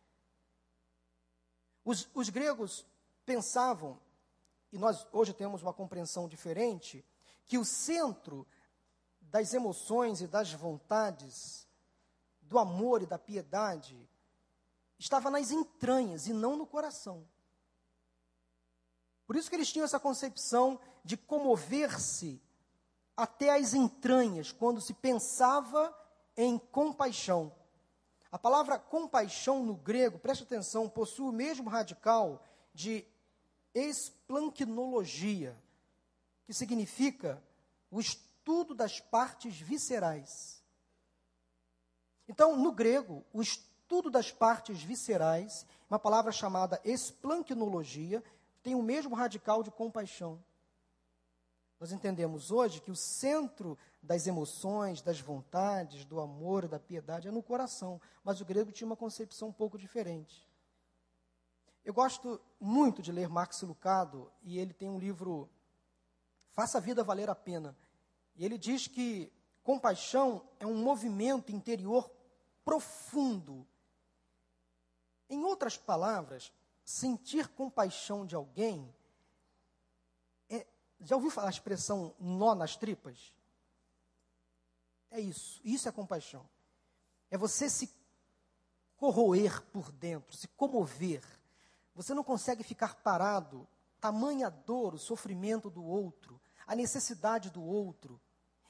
Os, 1.85 2.09
os 2.15 2.29
gregos 2.29 2.83
pensavam, 3.23 4.01
e 4.71 4.79
nós 4.79 5.05
hoje 5.11 5.31
temos 5.31 5.61
uma 5.61 5.71
compreensão 5.71 6.27
diferente, 6.27 7.05
que 7.45 7.57
o 7.57 7.65
centro 7.65 8.47
das 9.21 9.53
emoções 9.53 10.21
e 10.21 10.27
das 10.27 10.53
vontades, 10.53 11.67
do 12.41 12.59
amor 12.59 13.01
e 13.01 13.05
da 13.05 13.17
piedade, 13.17 13.97
estava 14.97 15.29
nas 15.29 15.51
entranhas 15.51 16.27
e 16.27 16.33
não 16.33 16.55
no 16.55 16.65
coração. 16.65 17.27
Por 19.25 19.35
isso 19.35 19.49
que 19.49 19.55
eles 19.55 19.71
tinham 19.71 19.85
essa 19.85 19.99
concepção 19.99 20.79
de 21.03 21.17
comover-se 21.17 22.41
até 23.15 23.55
as 23.55 23.73
entranhas, 23.73 24.51
quando 24.51 24.81
se 24.81 24.93
pensava 24.93 25.95
em 26.35 26.57
compaixão. 26.57 27.53
A 28.31 28.39
palavra 28.39 28.79
compaixão 28.79 29.63
no 29.63 29.75
grego, 29.75 30.17
preste 30.17 30.43
atenção, 30.43 30.89
possui 30.89 31.27
o 31.27 31.31
mesmo 31.31 31.69
radical 31.69 32.43
de 32.73 33.05
esplanquinologia, 33.73 35.55
que 36.53 36.57
significa 36.57 37.41
o 37.89 37.99
estudo 37.99 38.75
das 38.75 38.99
partes 38.99 39.59
viscerais. 39.59 40.63
Então, 42.27 42.55
no 42.55 42.71
grego, 42.71 43.25
o 43.33 43.41
estudo 43.41 44.11
das 44.11 44.31
partes 44.31 44.83
viscerais, 44.83 45.65
uma 45.89 45.97
palavra 45.97 46.31
chamada 46.31 46.79
esplanquinologia, 46.85 48.23
tem 48.61 48.75
o 48.75 48.83
mesmo 48.83 49.15
radical 49.15 49.63
de 49.63 49.71
compaixão. 49.71 50.43
Nós 51.79 51.91
entendemos 51.91 52.51
hoje 52.51 52.81
que 52.81 52.91
o 52.91 52.95
centro 52.95 53.75
das 53.99 54.27
emoções, 54.27 55.01
das 55.01 55.19
vontades, 55.19 56.05
do 56.05 56.19
amor, 56.19 56.67
da 56.67 56.79
piedade 56.79 57.27
é 57.27 57.31
no 57.31 57.41
coração, 57.41 57.99
mas 58.23 58.39
o 58.41 58.45
grego 58.45 58.71
tinha 58.71 58.85
uma 58.85 58.95
concepção 58.95 59.47
um 59.47 59.53
pouco 59.53 59.75
diferente. 59.75 60.47
Eu 61.83 61.95
gosto 61.95 62.39
muito 62.59 63.01
de 63.01 63.11
ler 63.11 63.27
Max 63.27 63.63
Lucado 63.63 64.31
e 64.43 64.59
ele 64.59 64.71
tem 64.71 64.87
um 64.87 64.99
livro 64.99 65.49
Faça 66.53 66.77
a 66.77 66.81
Vida 66.81 67.03
Valer 67.03 67.29
a 67.29 67.35
Pena. 67.35 67.75
E 68.35 68.45
ele 68.45 68.57
diz 68.57 68.87
que 68.87 69.31
compaixão 69.63 70.47
é 70.59 70.65
um 70.65 70.75
movimento 70.75 71.51
interior 71.51 72.09
profundo. 72.63 73.67
Em 75.29 75.43
outras 75.43 75.77
palavras, 75.77 76.51
sentir 76.83 77.47
compaixão 77.49 78.25
de 78.25 78.35
alguém 78.35 78.93
é, 80.49 80.65
já 81.01 81.15
ouviu 81.15 81.31
falar 81.31 81.47
a 81.47 81.51
expressão 81.51 82.13
nó 82.19 82.53
nas 82.53 82.75
tripas? 82.75 83.33
É 85.09 85.19
isso, 85.19 85.61
isso 85.63 85.87
é 85.87 85.91
compaixão. 85.91 86.47
É 87.29 87.37
você 87.37 87.69
se 87.69 87.91
corroer 88.97 89.61
por 89.71 89.91
dentro, 89.91 90.35
se 90.35 90.47
comover. 90.49 91.23
Você 91.95 92.13
não 92.13 92.23
consegue 92.23 92.63
ficar 92.63 92.95
parado, 92.95 93.67
tamanha 93.99 94.49
dor, 94.49 94.95
o 94.95 94.99
sofrimento 94.99 95.69
do 95.69 95.83
outro, 95.83 96.41
a 96.67 96.75
necessidade 96.75 97.49
do 97.49 97.63
outro. 97.63 98.19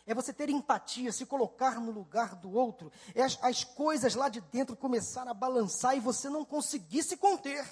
É 0.06 0.14
você 0.14 0.34
ter 0.34 0.50
empatia, 0.50 1.12
se 1.12 1.26
colocar 1.26 1.80
no 1.80 1.92
lugar 1.92 2.36
do 2.36 2.52
outro. 2.52 2.92
É 3.16 3.24
as, 3.24 3.40
as 3.42 3.64
coisas 3.64 4.16
lá 4.16 4.28
de 4.28 4.42
dentro 4.42 4.76
começarem 4.76 5.32
a 5.32 5.34
balançar 5.34 5.96
e 5.96 6.02
você 6.02 6.30
não 6.30 6.44
conseguir 6.44 7.04
se 7.04 7.16
conter. 7.16 7.66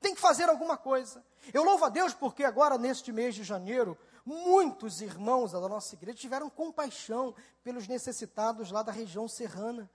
Tem 0.00 0.14
que 0.14 0.20
fazer 0.20 0.48
alguma 0.48 0.76
coisa. 0.76 1.24
Eu 1.52 1.64
louvo 1.64 1.84
a 1.84 1.88
Deus 1.88 2.14
porque 2.14 2.44
agora, 2.44 2.78
neste 2.78 3.10
mês 3.12 3.34
de 3.34 3.42
janeiro, 3.42 3.98
muitos 4.24 5.00
irmãos 5.00 5.52
da 5.52 5.60
nossa 5.60 5.94
igreja 5.94 6.18
tiveram 6.18 6.48
compaixão 6.48 7.34
pelos 7.64 7.88
necessitados 7.88 8.70
lá 8.70 8.82
da 8.82 8.92
região 8.92 9.26
serrana. 9.26 9.90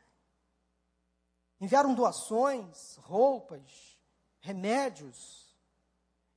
Enviaram 1.60 1.94
doações, 1.94 2.98
roupas, 2.98 3.98
remédios. 4.40 5.56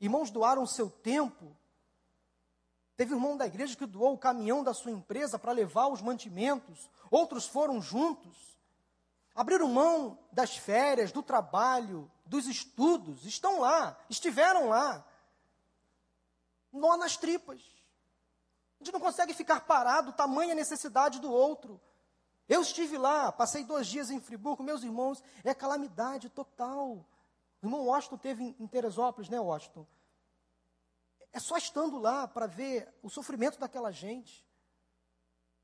Irmãos 0.01 0.31
doaram 0.31 0.67
seu 0.67 0.89
tempo. 0.89 1.57
Teve 3.01 3.15
irmão 3.15 3.35
da 3.35 3.47
igreja 3.47 3.75
que 3.75 3.87
doou 3.87 4.13
o 4.13 4.19
caminhão 4.19 4.63
da 4.63 4.75
sua 4.75 4.91
empresa 4.91 5.39
para 5.39 5.53
levar 5.53 5.89
os 5.89 6.03
mantimentos. 6.03 6.91
Outros 7.11 7.47
foram 7.47 7.81
juntos. 7.81 8.37
Abriram 9.35 9.69
mão 9.69 10.19
das 10.31 10.59
férias, 10.59 11.11
do 11.11 11.23
trabalho, 11.23 12.13
dos 12.27 12.47
estudos, 12.47 13.25
estão 13.25 13.61
lá, 13.61 13.97
estiveram 14.11 14.69
lá. 14.69 15.03
Nó 16.71 16.99
nas 16.99 17.17
tripas. 17.17 17.63
A 18.79 18.85
gente 18.85 18.93
não 18.93 19.01
consegue 19.01 19.33
ficar 19.33 19.61
parado, 19.61 20.13
tamanha 20.13 20.55
necessidade 20.55 21.21
do 21.21 21.33
outro. 21.33 21.81
Eu 22.47 22.61
estive 22.61 22.99
lá, 22.99 23.33
passei 23.33 23.65
dois 23.65 23.87
dias 23.87 24.11
em 24.11 24.21
Friburgo, 24.21 24.63
meus 24.63 24.83
irmãos, 24.83 25.25
é 25.43 25.55
calamidade 25.55 26.29
total. 26.29 27.03
O 27.63 27.65
irmão 27.67 27.87
Washington 27.87 28.19
teve 28.19 28.55
em 28.61 28.67
Teresópolis, 28.67 29.31
né, 29.31 29.41
Washington? 29.41 29.87
É 31.33 31.39
só 31.39 31.57
estando 31.57 31.99
lá 31.99 32.27
para 32.27 32.47
ver 32.47 32.93
o 33.03 33.09
sofrimento 33.09 33.59
daquela 33.59 33.91
gente. 33.91 34.47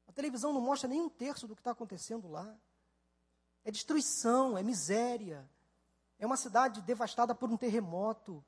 A 0.07 0.13
televisão 0.13 0.53
não 0.53 0.61
mostra 0.61 0.89
nem 0.89 1.01
um 1.01 1.09
terço 1.09 1.47
do 1.47 1.55
que 1.55 1.61
está 1.61 1.73
acontecendo 1.73 2.29
lá. 2.29 2.57
É 3.65 3.71
destruição, 3.71 4.57
é 4.57 4.63
miséria. 4.63 5.49
É 6.19 6.27
uma 6.27 6.37
cidade 6.37 6.81
devastada 6.83 7.35
por 7.35 7.51
um 7.51 7.57
terremoto. 7.57 8.45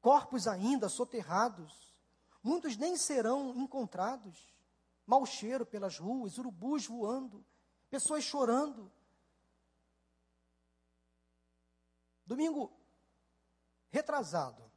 Corpos 0.00 0.48
ainda 0.48 0.88
soterrados. 0.88 1.94
Muitos 2.42 2.76
nem 2.76 2.96
serão 2.96 3.54
encontrados. 3.56 4.52
Mau 5.06 5.24
cheiro 5.24 5.64
pelas 5.64 5.98
ruas, 5.98 6.38
urubus 6.38 6.86
voando, 6.86 7.44
pessoas 7.90 8.24
chorando. 8.24 8.90
Domingo 12.26 12.72
retrasado, 13.90 14.70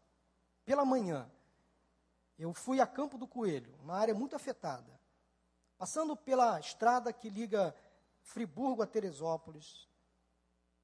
pela 0.68 0.84
manhã, 0.84 1.32
eu 2.38 2.54
fui 2.54 2.82
a 2.82 2.86
Campo 2.86 3.18
do 3.18 3.26
Coelho, 3.26 3.74
uma 3.80 3.96
área 3.96 4.14
muito 4.14 4.36
afetada. 4.36 5.00
Passando 5.78 6.14
pela 6.14 6.60
estrada 6.60 7.14
que 7.14 7.30
liga 7.30 7.74
Friburgo 8.20 8.82
a 8.82 8.86
Teresópolis, 8.86 9.88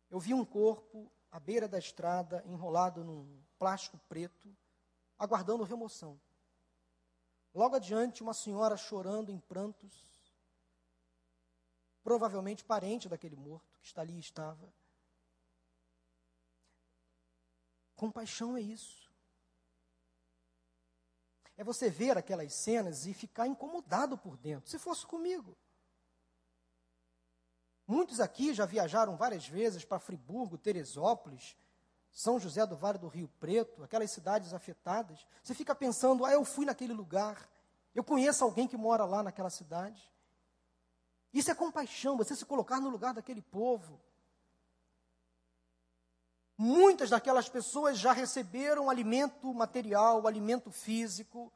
eu 0.09 0.21
vi 0.21 0.33
um 0.33 0.45
corpo 0.45 1.11
à 1.29 1.37
beira 1.37 1.67
da 1.67 1.77
estrada, 1.77 2.41
enrolado 2.45 3.03
num 3.03 3.43
plástico 3.59 3.97
preto, 4.07 4.55
aguardando 5.19 5.65
remoção. 5.65 6.17
Logo 7.53 7.75
adiante, 7.75 8.23
uma 8.23 8.33
senhora 8.33 8.77
chorando 8.77 9.33
em 9.33 9.37
prantos, 9.37 9.91
provavelmente 12.01 12.63
parente 12.63 13.09
daquele 13.09 13.35
morto 13.35 13.77
que 13.81 13.87
está 13.87 14.01
ali 14.01 14.17
estava. 14.17 14.73
Compaixão 17.97 18.55
é 18.55 18.61
isso. 18.61 19.02
É 21.55 21.63
você 21.63 21.89
ver 21.89 22.17
aquelas 22.17 22.53
cenas 22.53 23.05
e 23.05 23.13
ficar 23.13 23.47
incomodado 23.47 24.17
por 24.17 24.37
dentro. 24.37 24.69
Se 24.69 24.79
fosse 24.79 25.05
comigo. 25.05 25.55
Muitos 27.85 28.19
aqui 28.19 28.53
já 28.53 28.65
viajaram 28.65 29.15
várias 29.17 29.47
vezes 29.47 29.83
para 29.83 29.99
Friburgo, 29.99 30.57
Teresópolis, 30.57 31.57
São 32.11 32.39
José 32.39 32.65
do 32.65 32.77
Vale 32.77 32.97
do 32.97 33.07
Rio 33.07 33.27
Preto, 33.39 33.83
aquelas 33.83 34.11
cidades 34.11 34.53
afetadas. 34.53 35.25
Você 35.43 35.53
fica 35.53 35.75
pensando, 35.75 36.25
ah, 36.25 36.31
eu 36.31 36.45
fui 36.45 36.65
naquele 36.65 36.93
lugar, 36.93 37.49
eu 37.93 38.03
conheço 38.03 38.43
alguém 38.43 38.67
que 38.67 38.77
mora 38.77 39.05
lá 39.05 39.21
naquela 39.21 39.49
cidade. 39.49 40.11
Isso 41.33 41.51
é 41.51 41.55
compaixão, 41.55 42.15
você 42.15 42.35
se 42.35 42.45
colocar 42.45 42.79
no 42.79 42.89
lugar 42.89 43.13
daquele 43.13 43.41
povo. 43.41 43.99
Muitas 46.57 47.09
daquelas 47.09 47.49
pessoas 47.49 47.97
já 47.97 48.11
receberam 48.11 48.89
alimento 48.89 49.53
material, 49.53 50.27
alimento 50.27 50.71
físico. 50.71 51.51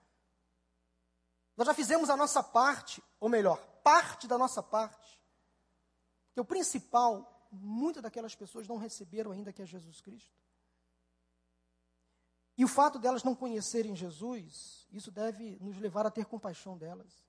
Nós 1.56 1.68
já 1.68 1.74
fizemos 1.74 2.10
a 2.10 2.18
nossa 2.18 2.41
parte, 2.41 3.04
ou 3.20 3.30
melhor, 3.30 3.58
parte 3.84 4.28
da 4.28 4.38
nossa 4.38 4.62
parte. 4.62 5.20
Que 6.34 6.41
o 6.41 6.45
principal, 6.45 7.48
muitas 7.52 8.04
daquelas 8.04 8.36
pessoas 8.36 8.68
não 8.68 8.78
receberam 8.78 9.32
ainda 9.32 9.54
que 9.54 9.62
é 9.62 9.66
Jesus 9.66 10.02
Cristo. 10.02 10.38
E 12.58 12.66
o 12.66 12.68
fato 12.68 12.98
delas 12.98 13.24
não 13.24 13.36
conhecerem 13.36 13.95
Jesus, 13.95 14.88
isso 14.91 15.12
deve 15.12 15.58
nos 15.62 15.78
levar 15.78 16.08
a 16.08 16.12
ter 16.12 16.26
compaixão 16.26 16.76
delas. 16.76 17.24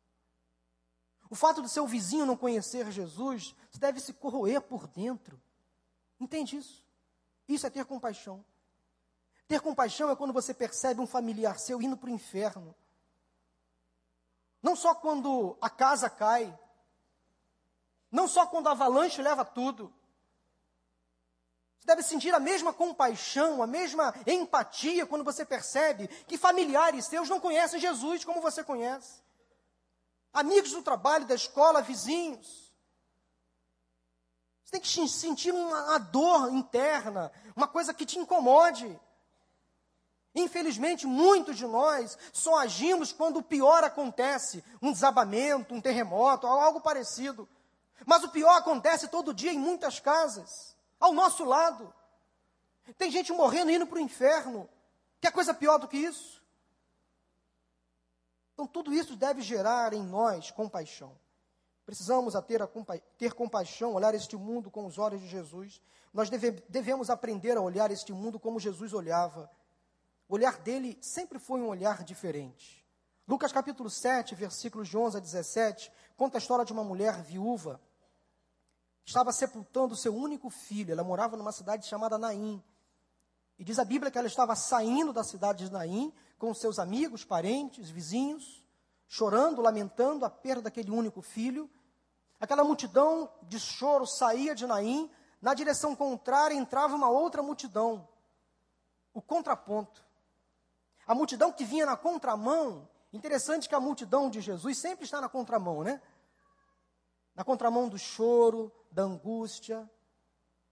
O 1.28 1.34
fato 1.34 1.60
do 1.60 1.68
seu 1.68 1.86
vizinho 1.86 2.24
não 2.24 2.36
conhecer 2.36 2.90
Jesus, 2.90 3.54
deve 3.78 4.00
se 4.00 4.14
corroer 4.14 4.62
por 4.62 4.86
dentro. 4.86 5.38
Entende 6.18 6.56
isso? 6.56 6.87
Isso 7.48 7.66
é 7.66 7.70
ter 7.70 7.84
compaixão. 7.86 8.44
Ter 9.48 9.60
compaixão 9.60 10.10
é 10.10 10.16
quando 10.16 10.32
você 10.32 10.52
percebe 10.52 11.00
um 11.00 11.06
familiar 11.06 11.58
seu 11.58 11.80
indo 11.80 11.96
para 11.96 12.10
o 12.10 12.12
inferno. 12.12 12.74
Não 14.62 14.76
só 14.76 14.94
quando 14.94 15.56
a 15.60 15.70
casa 15.70 16.10
cai, 16.10 16.56
não 18.12 18.28
só 18.28 18.46
quando 18.46 18.66
a 18.68 18.72
avalanche 18.72 19.22
leva 19.22 19.44
tudo. 19.44 19.94
Você 21.78 21.86
deve 21.86 22.02
sentir 22.02 22.34
a 22.34 22.40
mesma 22.40 22.72
compaixão, 22.72 23.62
a 23.62 23.66
mesma 23.66 24.14
empatia 24.26 25.06
quando 25.06 25.24
você 25.24 25.44
percebe 25.44 26.08
que 26.26 26.36
familiares 26.36 27.06
seus 27.06 27.30
não 27.30 27.40
conhecem 27.40 27.80
Jesus 27.80 28.24
como 28.24 28.42
você 28.42 28.62
conhece. 28.62 29.22
amigos 30.32 30.72
do 30.72 30.82
trabalho, 30.82 31.26
da 31.26 31.34
escola, 31.34 31.80
vizinhos. 31.80 32.67
Você 34.68 34.72
tem 34.72 34.80
que 34.82 35.08
sentir 35.08 35.50
uma 35.50 35.96
dor 35.96 36.52
interna, 36.52 37.32
uma 37.56 37.66
coisa 37.66 37.94
que 37.94 38.04
te 38.04 38.18
incomode. 38.18 39.00
Infelizmente, 40.34 41.06
muitos 41.06 41.56
de 41.56 41.66
nós 41.66 42.18
só 42.34 42.58
agimos 42.58 43.10
quando 43.10 43.38
o 43.38 43.42
pior 43.42 43.82
acontece 43.82 44.62
um 44.82 44.92
desabamento, 44.92 45.74
um 45.74 45.80
terremoto, 45.80 46.46
algo 46.46 46.82
parecido. 46.82 47.48
Mas 48.04 48.22
o 48.24 48.28
pior 48.28 48.58
acontece 48.58 49.08
todo 49.08 49.32
dia 49.32 49.54
em 49.54 49.58
muitas 49.58 50.00
casas, 50.00 50.76
ao 51.00 51.14
nosso 51.14 51.44
lado. 51.44 51.90
Tem 52.98 53.10
gente 53.10 53.32
morrendo 53.32 53.70
e 53.70 53.76
indo 53.76 53.86
para 53.86 53.96
o 53.96 54.02
inferno. 54.02 54.68
Quer 55.18 55.32
coisa 55.32 55.54
pior 55.54 55.78
do 55.78 55.88
que 55.88 55.96
isso? 55.96 56.42
Então, 58.52 58.66
tudo 58.66 58.92
isso 58.92 59.16
deve 59.16 59.40
gerar 59.40 59.94
em 59.94 60.02
nós 60.02 60.50
compaixão. 60.50 61.18
Precisamos 61.88 62.36
a 62.36 62.42
ter, 62.42 62.60
a 62.60 62.66
compa 62.66 62.98
ter 63.16 63.32
compaixão, 63.32 63.94
olhar 63.94 64.14
este 64.14 64.36
mundo 64.36 64.70
com 64.70 64.84
os 64.84 64.98
olhos 64.98 65.22
de 65.22 65.26
Jesus. 65.26 65.80
Nós 66.12 66.28
deve, 66.28 66.50
devemos 66.68 67.08
aprender 67.08 67.56
a 67.56 67.62
olhar 67.62 67.90
este 67.90 68.12
mundo 68.12 68.38
como 68.38 68.60
Jesus 68.60 68.92
olhava. 68.92 69.50
O 70.28 70.34
olhar 70.34 70.58
dele 70.58 70.98
sempre 71.00 71.38
foi 71.38 71.62
um 71.62 71.68
olhar 71.68 72.04
diferente. 72.04 72.86
Lucas 73.26 73.52
capítulo 73.52 73.88
7, 73.88 74.34
versículos 74.34 74.86
de 74.88 74.98
11 74.98 75.16
a 75.16 75.20
17, 75.20 75.90
conta 76.14 76.36
a 76.36 76.40
história 76.40 76.62
de 76.62 76.74
uma 76.74 76.84
mulher 76.84 77.22
viúva 77.22 77.80
estava 79.08 79.32
sepultando 79.32 79.96
seu 79.96 80.14
único 80.14 80.50
filho. 80.50 80.92
Ela 80.92 81.02
morava 81.02 81.38
numa 81.38 81.52
cidade 81.52 81.86
chamada 81.86 82.18
Naim. 82.18 82.62
E 83.58 83.64
diz 83.64 83.78
a 83.78 83.84
Bíblia 83.84 84.10
que 84.10 84.18
ela 84.18 84.26
estava 84.26 84.54
saindo 84.54 85.14
da 85.14 85.24
cidade 85.24 85.64
de 85.64 85.72
Naim 85.72 86.12
com 86.38 86.52
seus 86.52 86.78
amigos, 86.78 87.24
parentes, 87.24 87.88
vizinhos, 87.88 88.62
chorando, 89.08 89.62
lamentando 89.62 90.26
a 90.26 90.30
perda 90.30 90.62
daquele 90.62 90.90
único 90.90 91.22
filho. 91.22 91.70
Aquela 92.40 92.62
multidão 92.62 93.30
de 93.42 93.58
choro 93.58 94.06
saía 94.06 94.54
de 94.54 94.66
Naim, 94.66 95.10
na 95.40 95.54
direção 95.54 95.94
contrária 95.94 96.54
entrava 96.54 96.94
uma 96.94 97.08
outra 97.08 97.42
multidão. 97.42 98.08
O 99.12 99.20
contraponto. 99.20 100.04
A 101.06 101.14
multidão 101.14 101.52
que 101.52 101.64
vinha 101.64 101.86
na 101.86 101.96
contramão, 101.96 102.88
interessante 103.12 103.68
que 103.68 103.74
a 103.74 103.80
multidão 103.80 104.30
de 104.30 104.40
Jesus 104.40 104.78
sempre 104.78 105.04
está 105.04 105.20
na 105.20 105.28
contramão, 105.28 105.82
né? 105.82 106.00
Na 107.34 107.44
contramão 107.44 107.88
do 107.88 107.98
choro, 107.98 108.72
da 108.90 109.02
angústia, 109.02 109.88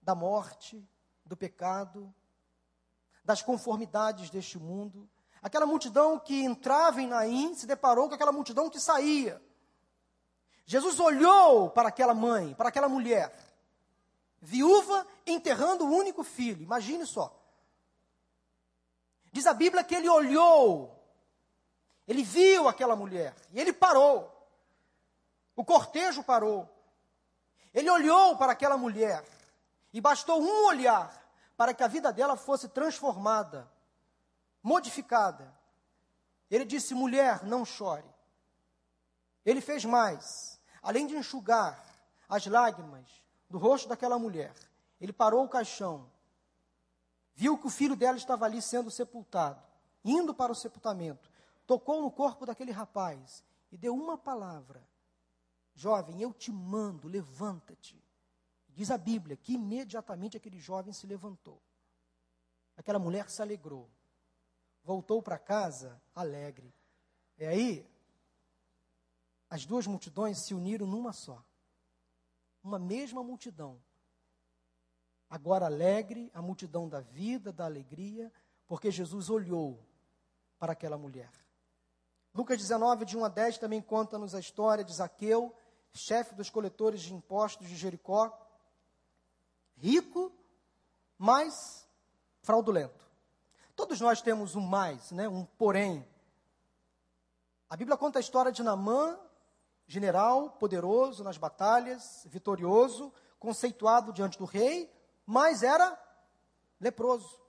da 0.00 0.14
morte, 0.14 0.86
do 1.24 1.36
pecado, 1.36 2.14
das 3.24 3.42
conformidades 3.42 4.30
deste 4.30 4.58
mundo. 4.58 5.08
Aquela 5.42 5.66
multidão 5.66 6.18
que 6.18 6.44
entrava 6.44 7.00
em 7.00 7.08
Naim 7.08 7.54
se 7.54 7.66
deparou 7.66 8.08
com 8.08 8.14
aquela 8.14 8.32
multidão 8.32 8.70
que 8.70 8.78
saía. 8.78 9.42
Jesus 10.66 10.98
olhou 10.98 11.70
para 11.70 11.88
aquela 11.88 12.12
mãe, 12.12 12.52
para 12.54 12.68
aquela 12.68 12.88
mulher, 12.88 13.32
viúva 14.40 15.06
enterrando 15.24 15.86
o 15.86 15.90
único 15.90 16.24
filho. 16.24 16.62
Imagine 16.62 17.06
só. 17.06 17.32
Diz 19.30 19.46
a 19.46 19.54
Bíblia 19.54 19.84
que 19.84 19.94
ele 19.94 20.08
olhou, 20.08 20.92
ele 22.06 22.24
viu 22.24 22.66
aquela 22.66 22.96
mulher 22.96 23.34
e 23.52 23.60
ele 23.60 23.72
parou. 23.72 24.32
O 25.54 25.64
cortejo 25.64 26.22
parou. 26.22 26.68
Ele 27.72 27.88
olhou 27.88 28.36
para 28.36 28.52
aquela 28.52 28.76
mulher 28.76 29.24
e 29.92 30.00
bastou 30.00 30.42
um 30.42 30.66
olhar 30.66 31.24
para 31.56 31.72
que 31.72 31.82
a 31.82 31.88
vida 31.88 32.12
dela 32.12 32.36
fosse 32.36 32.68
transformada, 32.68 33.70
modificada. 34.62 35.54
Ele 36.50 36.64
disse: 36.64 36.94
mulher, 36.94 37.44
não 37.44 37.64
chore. 37.64 38.04
Ele 39.44 39.60
fez 39.60 39.84
mais. 39.84 40.55
Além 40.86 41.06
de 41.06 41.16
enxugar 41.16 41.84
as 42.28 42.46
lágrimas 42.46 43.06
do 43.50 43.58
rosto 43.58 43.88
daquela 43.88 44.18
mulher, 44.18 44.54
ele 45.00 45.12
parou 45.12 45.44
o 45.44 45.48
caixão, 45.48 46.10
viu 47.34 47.58
que 47.58 47.66
o 47.66 47.70
filho 47.70 47.96
dela 47.96 48.16
estava 48.16 48.44
ali 48.44 48.62
sendo 48.62 48.90
sepultado, 48.90 49.62
indo 50.04 50.32
para 50.32 50.52
o 50.52 50.54
sepultamento, 50.54 51.30
tocou 51.66 52.00
no 52.00 52.10
corpo 52.10 52.46
daquele 52.46 52.70
rapaz 52.70 53.42
e 53.72 53.76
deu 53.76 53.94
uma 53.94 54.16
palavra 54.16 54.80
Jovem, 55.76 56.22
eu 56.22 56.32
te 56.32 56.50
mando, 56.50 57.06
levanta-te. 57.06 58.02
Diz 58.70 58.90
a 58.90 58.96
Bíblia 58.96 59.36
que 59.36 59.52
imediatamente 59.52 60.36
aquele 60.36 60.58
jovem 60.58 60.92
se 60.92 61.06
levantou. 61.06 61.62
Aquela 62.78 62.98
mulher 62.98 63.28
se 63.28 63.42
alegrou. 63.42 63.86
Voltou 64.82 65.22
para 65.22 65.38
casa 65.38 66.00
alegre. 66.14 66.72
E 67.36 67.44
aí, 67.44 67.86
as 69.48 69.64
duas 69.64 69.86
multidões 69.86 70.44
se 70.44 70.54
uniram 70.54 70.86
numa 70.86 71.12
só. 71.12 71.42
Uma 72.62 72.78
mesma 72.78 73.22
multidão. 73.22 73.80
Agora 75.28 75.66
alegre, 75.66 76.30
a 76.34 76.42
multidão 76.42 76.88
da 76.88 77.00
vida, 77.00 77.52
da 77.52 77.64
alegria, 77.64 78.32
porque 78.66 78.90
Jesus 78.90 79.30
olhou 79.30 79.84
para 80.58 80.72
aquela 80.72 80.96
mulher. 80.98 81.30
Lucas 82.34 82.58
19, 82.58 83.04
de 83.04 83.16
1 83.16 83.24
a 83.24 83.28
10, 83.28 83.58
também 83.58 83.80
conta-nos 83.80 84.34
a 84.34 84.40
história 84.40 84.84
de 84.84 84.94
Zaqueu 84.94 85.54
chefe 85.96 86.34
dos 86.34 86.50
coletores 86.50 87.00
de 87.00 87.14
impostos 87.14 87.68
de 87.68 87.76
Jericó, 87.76 88.30
rico, 89.76 90.32
mas 91.18 91.88
fraudulento. 92.42 93.04
Todos 93.74 94.00
nós 94.00 94.22
temos 94.22 94.54
um 94.54 94.60
mais, 94.60 95.10
né? 95.10 95.28
um 95.28 95.44
porém. 95.44 96.06
A 97.68 97.76
Bíblia 97.76 97.96
conta 97.96 98.18
a 98.18 98.20
história 98.20 98.52
de 98.52 98.62
Namã, 98.62 99.18
general, 99.86 100.50
poderoso 100.50 101.22
nas 101.22 101.38
batalhas, 101.38 102.26
vitorioso, 102.26 103.12
conceituado 103.38 104.12
diante 104.12 104.38
do 104.38 104.44
rei, 104.44 104.92
mas 105.24 105.62
era 105.62 105.98
leproso. 106.80 107.40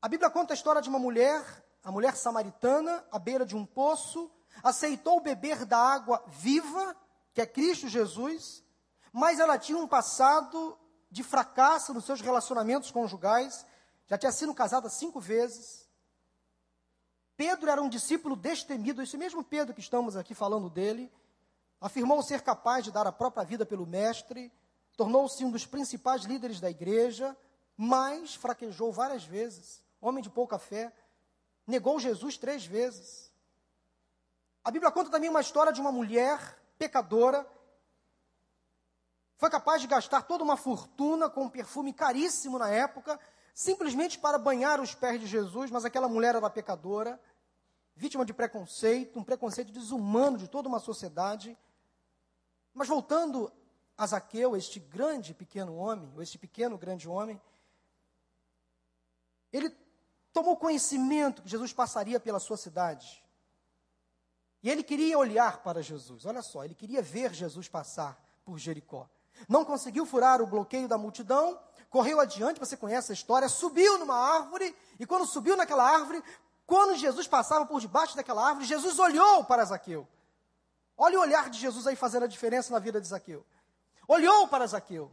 A 0.00 0.08
Bíblia 0.08 0.30
conta 0.30 0.52
a 0.52 0.54
história 0.54 0.82
de 0.82 0.88
uma 0.88 0.98
mulher, 0.98 1.44
a 1.82 1.90
mulher 1.90 2.16
samaritana, 2.16 3.04
à 3.10 3.18
beira 3.18 3.44
de 3.44 3.56
um 3.56 3.66
poço, 3.66 4.30
aceitou 4.62 5.20
beber 5.20 5.64
da 5.64 5.78
água 5.78 6.22
viva, 6.28 6.96
que 7.32 7.40
é 7.40 7.46
Cristo 7.46 7.88
Jesus, 7.88 8.62
mas 9.12 9.40
ela 9.40 9.58
tinha 9.58 9.78
um 9.78 9.86
passado 9.86 10.78
de 11.10 11.22
fracasso 11.22 11.92
nos 11.92 12.04
seus 12.04 12.20
relacionamentos 12.20 12.90
conjugais, 12.90 13.66
já 14.06 14.16
tinha 14.16 14.32
sido 14.32 14.54
casada 14.54 14.88
cinco 14.88 15.20
vezes. 15.20 15.81
Pedro 17.44 17.68
era 17.68 17.82
um 17.82 17.88
discípulo 17.88 18.36
destemido, 18.36 19.02
esse 19.02 19.18
mesmo 19.18 19.42
Pedro 19.42 19.74
que 19.74 19.80
estamos 19.80 20.16
aqui 20.16 20.32
falando 20.32 20.70
dele, 20.70 21.10
afirmou 21.80 22.22
ser 22.22 22.40
capaz 22.40 22.84
de 22.84 22.92
dar 22.92 23.04
a 23.04 23.10
própria 23.10 23.42
vida 23.42 23.66
pelo 23.66 23.84
Mestre, 23.84 24.52
tornou-se 24.96 25.44
um 25.44 25.50
dos 25.50 25.66
principais 25.66 26.22
líderes 26.22 26.60
da 26.60 26.70
igreja, 26.70 27.36
mas 27.76 28.36
fraquejou 28.36 28.92
várias 28.92 29.24
vezes, 29.24 29.82
homem 30.00 30.22
de 30.22 30.30
pouca 30.30 30.56
fé, 30.56 30.92
negou 31.66 31.98
Jesus 31.98 32.38
três 32.38 32.64
vezes. 32.64 33.34
A 34.62 34.70
Bíblia 34.70 34.92
conta 34.92 35.10
também 35.10 35.28
uma 35.28 35.40
história 35.40 35.72
de 35.72 35.80
uma 35.80 35.90
mulher 35.90 36.38
pecadora, 36.78 37.44
foi 39.36 39.50
capaz 39.50 39.80
de 39.80 39.88
gastar 39.88 40.22
toda 40.22 40.44
uma 40.44 40.56
fortuna 40.56 41.28
com 41.28 41.42
um 41.42 41.50
perfume 41.50 41.92
caríssimo 41.92 42.56
na 42.56 42.70
época, 42.70 43.18
simplesmente 43.52 44.16
para 44.16 44.38
banhar 44.38 44.80
os 44.80 44.94
pés 44.94 45.20
de 45.20 45.26
Jesus, 45.26 45.72
mas 45.72 45.84
aquela 45.84 46.08
mulher 46.08 46.36
era 46.36 46.48
pecadora, 46.48 47.20
vítima 47.94 48.24
de 48.24 48.32
preconceito, 48.32 49.18
um 49.18 49.24
preconceito 49.24 49.72
desumano 49.72 50.38
de 50.38 50.48
toda 50.48 50.68
uma 50.68 50.78
sociedade. 50.78 51.56
Mas 52.74 52.88
voltando 52.88 53.52
a 53.96 54.06
Zaqueu, 54.06 54.56
este 54.56 54.80
grande 54.80 55.34
pequeno 55.34 55.76
homem, 55.76 56.10
ou 56.14 56.22
este 56.22 56.38
pequeno 56.38 56.78
grande 56.78 57.08
homem, 57.08 57.40
ele 59.52 59.70
tomou 60.32 60.56
conhecimento 60.56 61.42
que 61.42 61.48
Jesus 61.48 61.72
passaria 61.72 62.18
pela 62.18 62.40
sua 62.40 62.56
cidade. 62.56 63.22
E 64.62 64.70
ele 64.70 64.82
queria 64.82 65.18
olhar 65.18 65.62
para 65.62 65.82
Jesus, 65.82 66.24
olha 66.24 66.40
só, 66.40 66.64
ele 66.64 66.74
queria 66.74 67.02
ver 67.02 67.34
Jesus 67.34 67.68
passar 67.68 68.18
por 68.44 68.58
Jericó. 68.58 69.08
Não 69.48 69.64
conseguiu 69.64 70.06
furar 70.06 70.40
o 70.40 70.46
bloqueio 70.46 70.86
da 70.86 70.96
multidão, 70.96 71.60
correu 71.90 72.20
adiante, 72.20 72.60
você 72.60 72.76
conhece 72.76 73.12
a 73.12 73.14
história, 73.14 73.48
subiu 73.48 73.98
numa 73.98 74.14
árvore, 74.14 74.74
e 74.98 75.06
quando 75.06 75.26
subiu 75.26 75.56
naquela 75.56 75.84
árvore, 75.84 76.22
quando 76.72 76.96
Jesus 76.96 77.28
passava 77.28 77.66
por 77.66 77.82
debaixo 77.82 78.16
daquela 78.16 78.48
árvore, 78.48 78.64
Jesus 78.64 78.98
olhou 78.98 79.44
para 79.44 79.62
Zaqueu. 79.62 80.08
Olha 80.96 81.18
o 81.18 81.20
olhar 81.20 81.50
de 81.50 81.58
Jesus 81.58 81.86
aí 81.86 81.94
fazendo 81.94 82.22
a 82.22 82.26
diferença 82.26 82.72
na 82.72 82.78
vida 82.78 82.98
de 82.98 83.06
Zaqueu. 83.06 83.44
Olhou 84.08 84.48
para 84.48 84.66
Zaqueu. 84.66 85.12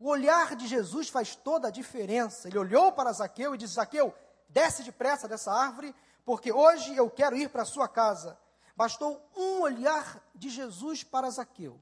O 0.00 0.08
olhar 0.08 0.56
de 0.56 0.66
Jesus 0.66 1.08
faz 1.08 1.36
toda 1.36 1.68
a 1.68 1.70
diferença. 1.70 2.48
Ele 2.48 2.58
olhou 2.58 2.90
para 2.90 3.12
Zaqueu 3.12 3.54
e 3.54 3.58
disse: 3.58 3.74
Zaqueu, 3.74 4.12
desce 4.48 4.82
depressa 4.82 5.28
dessa 5.28 5.52
árvore, 5.52 5.94
porque 6.24 6.50
hoje 6.50 6.96
eu 6.96 7.08
quero 7.08 7.36
ir 7.36 7.48
para 7.48 7.62
a 7.62 7.64
sua 7.64 7.86
casa. 7.86 8.36
Bastou 8.74 9.24
um 9.36 9.60
olhar 9.60 10.20
de 10.34 10.48
Jesus 10.48 11.04
para 11.04 11.30
Zaqueu, 11.30 11.80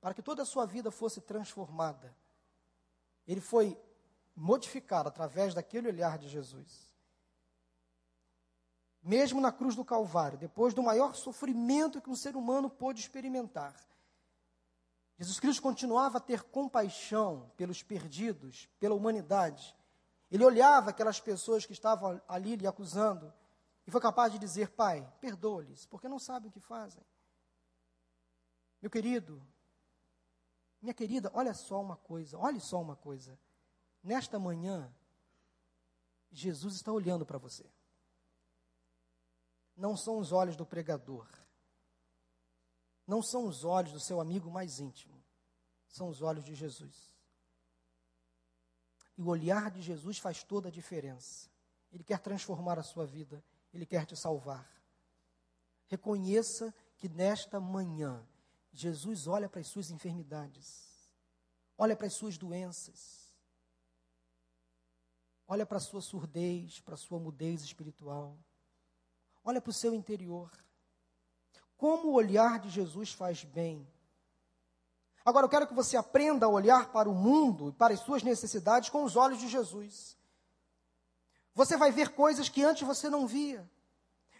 para 0.00 0.12
que 0.12 0.22
toda 0.22 0.42
a 0.42 0.44
sua 0.44 0.66
vida 0.66 0.90
fosse 0.90 1.20
transformada. 1.20 2.12
Ele 3.28 3.40
foi 3.40 3.80
modificado 4.34 5.08
através 5.08 5.54
daquele 5.54 5.86
olhar 5.86 6.18
de 6.18 6.28
Jesus. 6.28 6.87
Mesmo 9.02 9.40
na 9.40 9.52
cruz 9.52 9.74
do 9.74 9.84
Calvário, 9.84 10.38
depois 10.38 10.74
do 10.74 10.82
maior 10.82 11.14
sofrimento 11.14 12.00
que 12.00 12.10
um 12.10 12.16
ser 12.16 12.36
humano 12.36 12.68
pôde 12.68 13.00
experimentar, 13.00 13.74
Jesus 15.18 15.40
Cristo 15.40 15.62
continuava 15.62 16.18
a 16.18 16.20
ter 16.20 16.44
compaixão 16.44 17.50
pelos 17.56 17.82
perdidos, 17.82 18.68
pela 18.78 18.94
humanidade. 18.94 19.76
Ele 20.30 20.44
olhava 20.44 20.90
aquelas 20.90 21.20
pessoas 21.20 21.66
que 21.66 21.72
estavam 21.72 22.22
ali 22.28 22.54
lhe 22.54 22.68
acusando 22.68 23.32
e 23.84 23.90
foi 23.90 24.00
capaz 24.00 24.32
de 24.32 24.38
dizer: 24.38 24.70
Pai, 24.70 25.04
perdoa-lhes, 25.20 25.86
porque 25.86 26.08
não 26.08 26.20
sabem 26.20 26.48
o 26.48 26.52
que 26.52 26.60
fazem. 26.60 27.02
Meu 28.80 28.88
querido, 28.88 29.42
minha 30.80 30.94
querida, 30.94 31.32
olha 31.34 31.52
só 31.52 31.80
uma 31.80 31.96
coisa, 31.96 32.38
olhe 32.38 32.60
só 32.60 32.80
uma 32.80 32.94
coisa. 32.94 33.36
Nesta 34.00 34.38
manhã, 34.38 34.94
Jesus 36.30 36.76
está 36.76 36.92
olhando 36.92 37.26
para 37.26 37.38
você. 37.38 37.68
Não 39.78 39.96
são 39.96 40.18
os 40.18 40.32
olhos 40.32 40.56
do 40.56 40.66
pregador. 40.66 41.26
Não 43.06 43.22
são 43.22 43.46
os 43.46 43.64
olhos 43.64 43.92
do 43.92 44.00
seu 44.00 44.20
amigo 44.20 44.50
mais 44.50 44.80
íntimo. 44.80 45.14
São 45.88 46.08
os 46.08 46.20
olhos 46.20 46.44
de 46.44 46.54
Jesus. 46.54 47.10
E 49.16 49.22
o 49.22 49.28
olhar 49.28 49.70
de 49.70 49.80
Jesus 49.80 50.18
faz 50.18 50.42
toda 50.42 50.68
a 50.68 50.72
diferença. 50.72 51.48
Ele 51.90 52.04
quer 52.04 52.18
transformar 52.18 52.78
a 52.78 52.82
sua 52.82 53.06
vida. 53.06 53.42
Ele 53.72 53.86
quer 53.86 54.04
te 54.04 54.16
salvar. 54.16 54.68
Reconheça 55.86 56.74
que 56.98 57.08
nesta 57.08 57.58
manhã, 57.58 58.22
Jesus 58.72 59.26
olha 59.26 59.48
para 59.48 59.60
as 59.60 59.68
suas 59.68 59.90
enfermidades, 59.90 61.16
olha 61.78 61.96
para 61.96 62.06
as 62.08 62.14
suas 62.14 62.36
doenças, 62.36 63.28
Olha 65.50 65.64
para 65.64 65.78
a 65.78 65.80
sua 65.80 66.02
surdez, 66.02 66.78
para 66.80 66.92
a 66.92 66.98
sua 66.98 67.18
mudez 67.18 67.62
espiritual. 67.62 68.38
Olha 69.48 69.62
para 69.62 69.70
o 69.70 69.72
seu 69.72 69.94
interior. 69.94 70.50
Como 71.78 72.08
o 72.08 72.12
olhar 72.12 72.58
de 72.58 72.68
Jesus 72.68 73.14
faz 73.14 73.44
bem. 73.44 73.90
Agora 75.24 75.46
eu 75.46 75.48
quero 75.48 75.66
que 75.66 75.72
você 75.72 75.96
aprenda 75.96 76.44
a 76.44 76.50
olhar 76.50 76.92
para 76.92 77.08
o 77.08 77.14
mundo 77.14 77.70
e 77.70 77.72
para 77.72 77.94
as 77.94 78.00
suas 78.00 78.22
necessidades 78.22 78.90
com 78.90 79.04
os 79.04 79.16
olhos 79.16 79.38
de 79.38 79.48
Jesus. 79.48 80.18
Você 81.54 81.78
vai 81.78 81.90
ver 81.90 82.10
coisas 82.10 82.50
que 82.50 82.62
antes 82.62 82.86
você 82.86 83.08
não 83.08 83.26
via. 83.26 83.66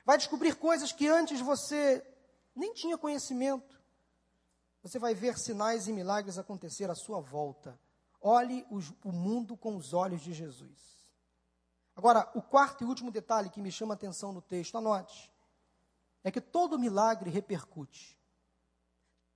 Vai 0.04 0.18
descobrir 0.18 0.56
coisas 0.56 0.92
que 0.92 1.08
antes 1.08 1.40
você 1.40 2.06
nem 2.54 2.74
tinha 2.74 2.98
conhecimento. 2.98 3.80
Você 4.82 4.98
vai 4.98 5.14
ver 5.14 5.38
sinais 5.38 5.88
e 5.88 5.92
milagres 5.94 6.36
acontecer 6.36 6.90
à 6.90 6.94
sua 6.94 7.18
volta. 7.18 7.80
Olhe 8.20 8.66
o 9.02 9.10
mundo 9.10 9.56
com 9.56 9.74
os 9.74 9.94
olhos 9.94 10.20
de 10.20 10.34
Jesus. 10.34 10.97
Agora, 11.98 12.30
o 12.32 12.40
quarto 12.40 12.84
e 12.84 12.86
último 12.86 13.10
detalhe 13.10 13.50
que 13.50 13.60
me 13.60 13.72
chama 13.72 13.94
a 13.94 13.96
atenção 13.96 14.32
no 14.32 14.40
texto, 14.40 14.78
anote, 14.78 15.34
é 16.22 16.30
que 16.30 16.40
todo 16.40 16.78
milagre 16.78 17.28
repercute. 17.28 18.16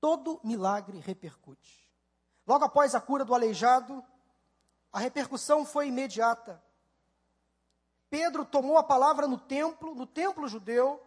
Todo 0.00 0.40
milagre 0.44 1.00
repercute. 1.00 1.90
Logo 2.46 2.64
após 2.64 2.94
a 2.94 3.00
cura 3.00 3.24
do 3.24 3.34
aleijado, 3.34 4.00
a 4.92 5.00
repercussão 5.00 5.66
foi 5.66 5.88
imediata. 5.88 6.62
Pedro 8.08 8.44
tomou 8.44 8.78
a 8.78 8.84
palavra 8.84 9.26
no 9.26 9.38
templo, 9.38 9.92
no 9.92 10.06
templo 10.06 10.46
judeu, 10.46 11.04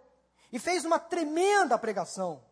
e 0.52 0.60
fez 0.60 0.84
uma 0.84 1.00
tremenda 1.00 1.78
pregação. 1.78 2.44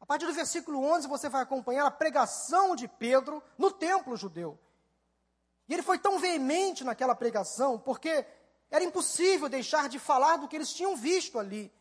A 0.00 0.04
partir 0.04 0.26
do 0.26 0.32
versículo 0.32 0.82
11, 0.82 1.06
você 1.06 1.28
vai 1.28 1.42
acompanhar 1.42 1.86
a 1.86 1.90
pregação 1.90 2.74
de 2.74 2.88
Pedro 2.88 3.40
no 3.56 3.70
templo 3.70 4.16
judeu. 4.16 4.58
E 5.68 5.74
ele 5.74 5.82
foi 5.82 5.98
tão 5.98 6.18
veemente 6.18 6.82
naquela 6.82 7.14
pregação, 7.14 7.78
porque 7.78 8.24
era 8.70 8.84
impossível 8.84 9.48
deixar 9.48 9.88
de 9.88 9.98
falar 9.98 10.36
do 10.36 10.48
que 10.48 10.56
eles 10.56 10.72
tinham 10.72 10.96
visto 10.96 11.38
ali. 11.38 11.72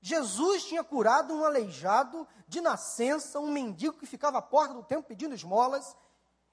Jesus 0.00 0.64
tinha 0.64 0.84
curado 0.84 1.34
um 1.34 1.44
aleijado 1.44 2.26
de 2.46 2.60
nascença, 2.60 3.40
um 3.40 3.50
mendigo 3.50 3.98
que 3.98 4.06
ficava 4.06 4.38
à 4.38 4.42
porta 4.42 4.74
do 4.74 4.84
templo 4.84 5.04
pedindo 5.04 5.34
esmolas, 5.34 5.96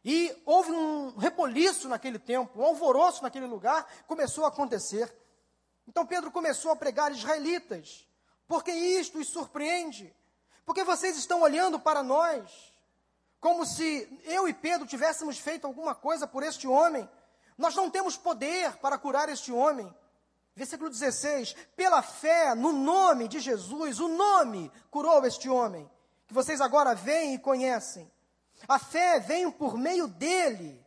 e 0.03 0.35
houve 0.45 0.71
um 0.71 1.15
repoliço 1.15 1.87
naquele 1.87 2.19
tempo, 2.19 2.59
um 2.59 2.65
alvoroço 2.65 3.23
naquele 3.23 3.45
lugar, 3.45 3.87
começou 4.07 4.43
a 4.43 4.49
acontecer. 4.49 5.15
Então 5.87 6.05
Pedro 6.05 6.31
começou 6.31 6.71
a 6.71 6.75
pregar 6.75 7.11
israelitas, 7.11 8.07
porque 8.47 8.71
isto 8.71 9.19
os 9.19 9.27
surpreende, 9.27 10.13
porque 10.65 10.83
vocês 10.83 11.17
estão 11.17 11.41
olhando 11.41 11.79
para 11.79 12.01
nós, 12.03 12.72
como 13.43 13.65
se 13.65 14.07
eu 14.23 14.47
e 14.47 14.53
Pedro 14.53 14.87
tivéssemos 14.87 15.37
feito 15.37 15.67
alguma 15.67 15.93
coisa 15.93 16.25
por 16.25 16.43
este 16.43 16.65
homem. 16.65 17.09
Nós 17.57 17.75
não 17.75 17.89
temos 17.89 18.15
poder 18.15 18.77
para 18.77 18.97
curar 18.97 19.27
este 19.27 19.51
homem. 19.51 19.93
Versículo 20.55 20.89
16: 20.89 21.53
Pela 21.75 22.01
fé 22.01 22.55
no 22.55 22.71
nome 22.71 23.27
de 23.27 23.41
Jesus, 23.41 23.99
o 23.99 24.07
nome 24.07 24.71
curou 24.89 25.25
este 25.25 25.49
homem, 25.49 25.91
que 26.25 26.33
vocês 26.33 26.61
agora 26.61 26.95
veem 26.95 27.33
e 27.33 27.37
conhecem. 27.37 28.09
A 28.65 28.79
fé 28.79 29.19
vem 29.19 29.51
por 29.51 29.77
meio 29.77 30.07
dele, 30.07 30.81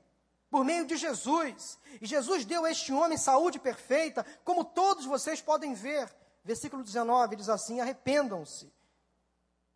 por 0.51 0.65
meio 0.65 0.87
de 0.87 0.97
Jesus. 0.97 1.79
E 2.01 2.07
Jesus 2.07 2.47
deu 2.47 2.65
a 2.65 2.71
este 2.71 2.91
homem 2.91 3.19
saúde 3.19 3.59
perfeita, 3.59 4.25
como 4.43 4.65
todos 4.65 5.05
vocês 5.05 5.43
podem 5.43 5.75
ver. 5.75 6.11
Versículo 6.43 6.83
19 6.83 7.37
diz 7.37 7.51
assim: 7.51 7.83
Arrependam-se 7.83 8.73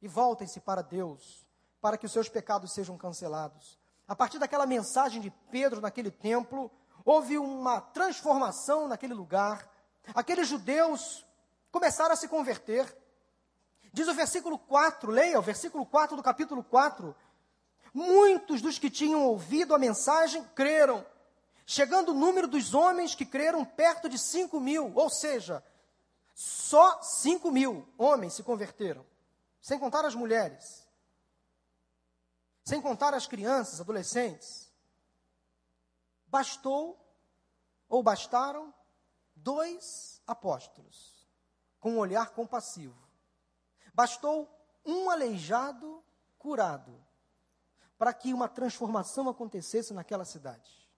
e 0.00 0.08
voltem-se 0.08 0.60
para 0.60 0.80
Deus 0.80 1.39
para 1.80 1.96
que 1.96 2.06
os 2.06 2.12
seus 2.12 2.28
pecados 2.28 2.72
sejam 2.72 2.96
cancelados. 2.96 3.78
A 4.06 4.14
partir 4.14 4.38
daquela 4.38 4.66
mensagem 4.66 5.20
de 5.20 5.30
Pedro 5.50 5.80
naquele 5.80 6.10
templo, 6.10 6.70
houve 7.04 7.38
uma 7.38 7.80
transformação 7.80 8.86
naquele 8.86 9.14
lugar. 9.14 9.68
Aqueles 10.14 10.48
judeus 10.48 11.24
começaram 11.70 12.12
a 12.12 12.16
se 12.16 12.28
converter. 12.28 12.96
Diz 13.92 14.08
o 14.08 14.14
versículo 14.14 14.58
4, 14.58 15.10
leia 15.10 15.38
o 15.38 15.42
versículo 15.42 15.86
4 15.86 16.16
do 16.16 16.22
capítulo 16.22 16.62
4. 16.62 17.14
Muitos 17.94 18.60
dos 18.60 18.78
que 18.78 18.90
tinham 18.90 19.24
ouvido 19.24 19.74
a 19.74 19.78
mensagem 19.78 20.44
creram, 20.54 21.04
chegando 21.64 22.10
o 22.10 22.14
número 22.14 22.46
dos 22.46 22.74
homens 22.74 23.14
que 23.14 23.24
creram 23.24 23.64
perto 23.64 24.08
de 24.08 24.18
5 24.18 24.60
mil, 24.60 24.92
ou 24.94 25.08
seja, 25.08 25.64
só 26.34 27.00
5 27.02 27.50
mil 27.50 27.88
homens 27.98 28.34
se 28.34 28.42
converteram, 28.42 29.04
sem 29.60 29.78
contar 29.78 30.04
as 30.04 30.14
mulheres 30.14 30.89
sem 32.70 32.80
contar 32.80 33.12
as 33.14 33.26
crianças, 33.26 33.80
adolescentes. 33.80 34.72
Bastou, 36.28 37.04
ou 37.88 38.00
bastaram, 38.00 38.72
dois 39.34 40.22
apóstolos, 40.24 41.28
com 41.80 41.94
um 41.94 41.98
olhar 41.98 42.30
compassivo. 42.30 42.96
Bastou 43.92 44.48
um 44.86 45.10
aleijado 45.10 46.00
curado, 46.38 47.04
para 47.98 48.14
que 48.14 48.32
uma 48.32 48.48
transformação 48.48 49.28
acontecesse 49.28 49.92
naquela 49.92 50.24
cidade. 50.24 50.88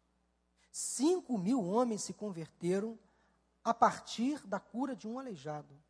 Cinco 0.71 1.39
mil 1.39 1.67
homens 1.67 2.03
se 2.03 2.13
converteram 2.13 2.99
a 3.65 3.73
partir 3.73 4.47
da 4.47 4.61
cura 4.61 4.95
de 4.95 5.09
um 5.09 5.19
aleijado. 5.19 5.83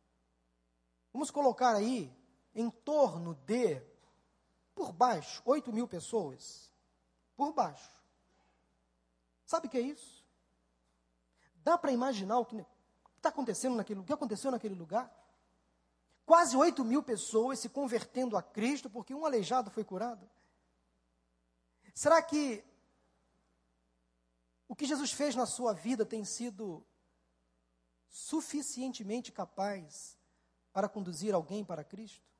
Vamos 1.11 1.29
colocar 1.29 1.75
aí 1.75 2.09
em 2.55 2.69
torno 2.69 3.35
de 3.35 3.92
por 4.73 4.91
baixo, 4.91 5.41
8 5.45 5.71
mil 5.71 5.87
pessoas. 5.87 6.71
Por 7.35 7.53
baixo. 7.53 7.91
Sabe 9.45 9.67
o 9.67 9.69
que 9.69 9.77
é 9.77 9.81
isso? 9.81 10.23
Dá 11.63 11.77
para 11.77 11.91
imaginar 11.91 12.39
o 12.39 12.45
que 12.45 12.65
está 13.17 13.29
acontecendo 13.29 13.75
naquele 13.75 13.99
o 13.99 14.03
que 14.03 14.13
aconteceu 14.13 14.51
naquele 14.51 14.75
lugar? 14.75 15.11
Quase 16.25 16.55
8 16.55 16.83
mil 16.83 17.03
pessoas 17.03 17.59
se 17.59 17.69
convertendo 17.69 18.37
a 18.37 18.41
Cristo 18.41 18.89
porque 18.89 19.13
um 19.13 19.25
aleijado 19.25 19.69
foi 19.69 19.83
curado. 19.83 20.29
Será 21.93 22.21
que 22.21 22.63
o 24.67 24.75
que 24.75 24.85
Jesus 24.85 25.11
fez 25.11 25.35
na 25.35 25.45
sua 25.45 25.73
vida 25.73 26.05
tem 26.05 26.25
sido 26.25 26.83
suficientemente 28.09 29.31
capaz 29.31 30.17
para 30.71 30.89
conduzir 30.89 31.33
alguém 31.33 31.63
para 31.63 31.83
Cristo? 31.83 32.32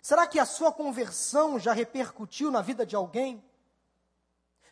Será 0.00 0.26
que 0.26 0.38
a 0.38 0.46
sua 0.46 0.72
conversão 0.72 1.58
já 1.58 1.72
repercutiu 1.72 2.50
na 2.50 2.62
vida 2.62 2.84
de 2.84 2.96
alguém? 2.96 3.42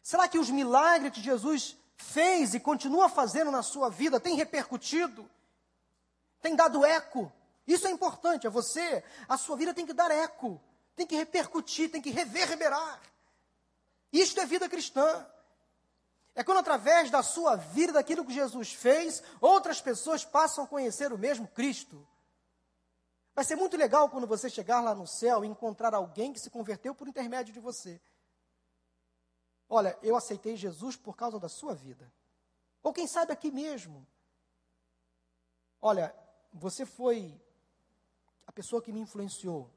Será 0.02 0.26
que 0.28 0.38
os 0.38 0.50
milagres 0.50 1.12
que 1.12 1.20
Jesus 1.20 1.76
fez 1.96 2.54
e 2.54 2.60
continua 2.60 3.08
fazendo 3.08 3.50
na 3.50 3.62
sua 3.62 3.90
vida 3.90 4.18
têm 4.18 4.34
repercutido? 4.34 5.28
Tem 6.40 6.56
dado 6.56 6.84
eco? 6.84 7.30
Isso 7.66 7.86
é 7.86 7.90
importante, 7.90 8.46
é 8.46 8.50
você, 8.50 9.04
a 9.28 9.36
sua 9.36 9.56
vida 9.56 9.74
tem 9.74 9.86
que 9.86 9.92
dar 9.92 10.10
eco, 10.10 10.60
tem 10.96 11.06
que 11.06 11.14
repercutir, 11.14 11.90
tem 11.90 12.02
que 12.02 12.10
reverberar. 12.10 13.00
Isto 14.12 14.40
é 14.40 14.46
vida 14.46 14.68
cristã. 14.68 15.26
É 16.34 16.42
quando, 16.42 16.58
através 16.58 17.10
da 17.10 17.22
sua 17.22 17.56
vida, 17.56 17.92
daquilo 17.92 18.24
que 18.24 18.32
Jesus 18.32 18.72
fez, 18.72 19.22
outras 19.40 19.80
pessoas 19.80 20.24
passam 20.24 20.64
a 20.64 20.66
conhecer 20.66 21.12
o 21.12 21.18
mesmo 21.18 21.46
Cristo. 21.48 22.06
Vai 23.34 23.44
ser 23.44 23.56
muito 23.56 23.76
legal 23.76 24.08
quando 24.10 24.26
você 24.26 24.50
chegar 24.50 24.80
lá 24.80 24.94
no 24.94 25.06
céu 25.06 25.44
e 25.44 25.48
encontrar 25.48 25.94
alguém 25.94 26.32
que 26.32 26.40
se 26.40 26.50
converteu 26.50 26.94
por 26.94 27.08
intermédio 27.08 27.54
de 27.54 27.60
você. 27.60 28.00
Olha, 29.68 29.96
eu 30.02 30.16
aceitei 30.16 30.56
Jesus 30.56 30.96
por 30.96 31.16
causa 31.16 31.38
da 31.38 31.48
sua 31.48 31.74
vida. 31.74 32.12
Ou 32.82 32.92
quem 32.92 33.06
sabe 33.06 33.32
aqui 33.32 33.50
mesmo. 33.50 34.06
Olha, 35.80 36.14
você 36.52 36.84
foi 36.84 37.40
a 38.46 38.52
pessoa 38.52 38.82
que 38.82 38.92
me 38.92 39.00
influenciou. 39.00 39.70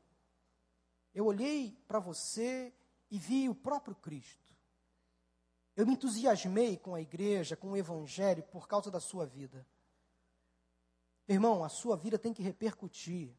Eu 1.13 1.27
olhei 1.27 1.77
para 1.87 1.99
você 1.99 2.73
e 3.11 3.19
vi 3.19 3.47
o 3.47 3.53
próprio 3.53 3.95
Cristo. 3.95 4.51
Eu 5.75 5.85
me 5.85 5.93
entusiasmei 5.93 6.77
com 6.77 6.95
a 6.95 7.01
igreja, 7.01 7.55
com 7.55 7.71
o 7.71 7.77
evangelho, 7.77 8.43
por 8.43 8.67
causa 8.67 8.89
da 8.89 8.99
sua 8.99 9.25
vida. 9.25 9.65
Irmão, 11.27 11.63
a 11.63 11.69
sua 11.69 11.95
vida 11.95 12.17
tem 12.17 12.33
que 12.33 12.43
repercutir. 12.43 13.35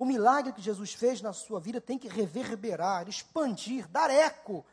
O 0.00 0.06
milagre 0.06 0.54
que 0.54 0.62
Jesus 0.62 0.94
fez 0.94 1.20
na 1.20 1.34
sua 1.34 1.60
vida 1.60 1.78
tem 1.78 1.98
que 1.98 2.08
reverberar, 2.08 3.06
expandir, 3.06 3.86
dar 3.86 4.08
eco. 4.08 4.64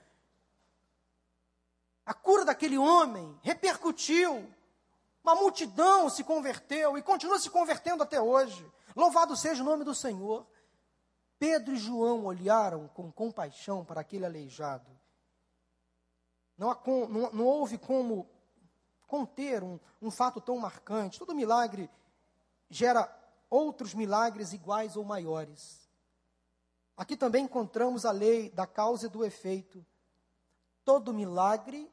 A 2.06 2.14
cura 2.14 2.46
daquele 2.46 2.78
homem 2.78 3.38
repercutiu. 3.44 4.50
Uma 5.22 5.36
multidão 5.36 6.10
se 6.10 6.24
converteu 6.24 6.98
e 6.98 7.02
continua 7.04 7.38
se 7.40 7.50
convertendo 7.50 8.04
até 8.04 8.22
hoje. 8.22 8.66
Louvado 8.96 9.36
seja 9.36 9.62
o 9.62 9.66
nome 9.66 9.84
do 9.84 9.94
Senhor. 9.94 10.48
Pedro 11.38 11.74
e 11.74 11.78
João 11.78 12.24
olharam 12.24 12.88
com 12.94 13.12
compaixão 13.12 13.84
para 13.84 14.00
aquele 14.00 14.26
aleijado. 14.26 14.90
Não, 16.58 16.74
não, 17.10 17.32
não 17.34 17.46
houve 17.46 17.78
como 17.78 18.30
conter 19.06 19.62
um, 19.62 19.78
um 20.02 20.10
fato 20.10 20.40
tão 20.40 20.58
marcante. 20.58 21.20
Todo 21.20 21.36
milagre 21.36 21.90
gera 22.70 23.14
outros 23.50 23.94
milagres 23.94 24.54
iguais 24.54 24.96
ou 24.96 25.04
maiores. 25.04 25.88
Aqui 26.96 27.16
também 27.16 27.46
encontramos 27.46 28.06
a 28.06 28.12
lei 28.12 28.50
da 28.50 28.66
causa 28.66 29.06
e 29.06 29.10
do 29.10 29.24
efeito. 29.24 29.86
Todo 30.84 31.14
milagre 31.14 31.92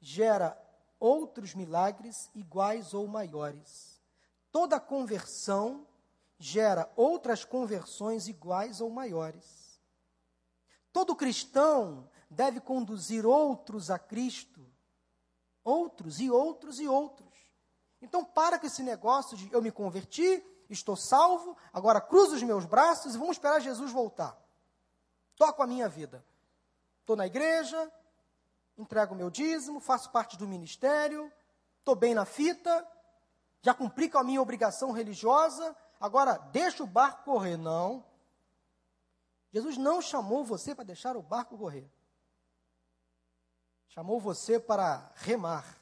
gera 0.00 0.56
outros 0.98 1.54
milagres 1.54 2.30
iguais 2.34 2.94
ou 2.94 3.06
maiores. 3.06 4.00
Toda 4.52 4.78
conversão 4.78 5.86
gera 6.38 6.90
outras 6.96 7.44
conversões 7.44 8.28
iguais 8.28 8.80
ou 8.80 8.90
maiores. 8.90 9.80
Todo 10.92 11.16
cristão 11.16 12.08
deve 12.28 12.60
conduzir 12.60 13.26
outros 13.26 13.90
a 13.90 13.98
Cristo, 13.98 14.64
outros 15.62 16.20
e 16.20 16.30
outros 16.30 16.80
e 16.80 16.88
outros. 16.88 17.28
Então, 18.00 18.24
para 18.24 18.58
com 18.58 18.66
esse 18.66 18.82
negócio 18.82 19.36
de 19.36 19.52
eu 19.52 19.60
me 19.60 19.70
converti, 19.70 20.42
estou 20.72 20.96
salvo, 20.96 21.56
agora 21.72 22.00
cruzo 22.00 22.36
os 22.36 22.42
meus 22.42 22.64
braços 22.64 23.14
e 23.14 23.18
vamos 23.18 23.36
esperar 23.36 23.60
Jesus 23.60 23.90
voltar. 23.92 24.36
Toco 25.36 25.62
a 25.62 25.66
minha 25.66 25.88
vida. 25.88 26.24
Estou 27.00 27.16
na 27.16 27.26
igreja, 27.26 27.90
entrego 28.78 29.14
o 29.14 29.16
meu 29.16 29.30
dízimo, 29.30 29.80
faço 29.80 30.10
parte 30.10 30.36
do 30.36 30.46
ministério, 30.46 31.32
estou 31.78 31.94
bem 31.94 32.14
na 32.14 32.24
fita, 32.24 32.86
já 33.62 33.74
cumpri 33.74 34.08
com 34.08 34.18
a 34.18 34.24
minha 34.24 34.40
obrigação 34.40 34.92
religiosa, 34.92 35.76
Agora, 36.00 36.38
deixa 36.50 36.82
o 36.82 36.86
barco 36.86 37.24
correr. 37.24 37.58
Não. 37.58 38.02
Jesus 39.52 39.76
não 39.76 40.00
chamou 40.00 40.42
você 40.42 40.74
para 40.74 40.84
deixar 40.84 41.14
o 41.14 41.22
barco 41.22 41.58
correr. 41.58 41.88
Chamou 43.88 44.18
você 44.18 44.58
para 44.58 45.12
remar 45.16 45.78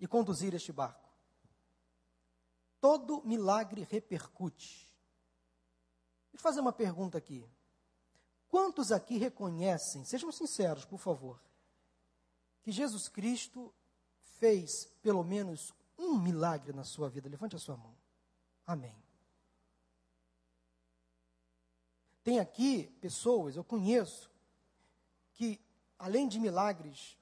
e 0.00 0.08
conduzir 0.08 0.54
este 0.54 0.72
barco. 0.72 0.99
Todo 2.80 3.22
milagre 3.24 3.86
repercute. 3.88 4.90
Deixa 6.30 6.36
eu 6.36 6.40
fazer 6.40 6.60
uma 6.60 6.72
pergunta 6.72 7.18
aqui. 7.18 7.46
Quantos 8.48 8.90
aqui 8.90 9.18
reconhecem, 9.18 10.04
sejam 10.04 10.32
sinceros, 10.32 10.84
por 10.84 10.98
favor, 10.98 11.40
que 12.62 12.72
Jesus 12.72 13.08
Cristo 13.08 13.72
fez 14.38 14.86
pelo 15.02 15.22
menos 15.22 15.72
um 15.98 16.18
milagre 16.18 16.72
na 16.72 16.84
sua 16.84 17.08
vida? 17.08 17.28
Levante 17.28 17.54
a 17.54 17.58
sua 17.58 17.76
mão. 17.76 17.94
Amém. 18.66 18.96
Tem 22.22 22.38
aqui 22.38 22.84
pessoas, 23.00 23.56
eu 23.56 23.64
conheço, 23.64 24.30
que 25.34 25.60
além 25.98 26.28
de 26.28 26.38
milagres 26.38 27.16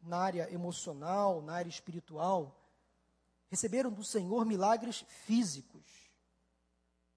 na 0.00 0.18
área 0.18 0.52
emocional, 0.52 1.40
na 1.40 1.54
área 1.54 1.68
espiritual, 1.68 2.54
receberam 3.48 3.90
do 3.90 4.04
Senhor 4.04 4.44
milagres 4.44 5.04
físicos. 5.08 5.82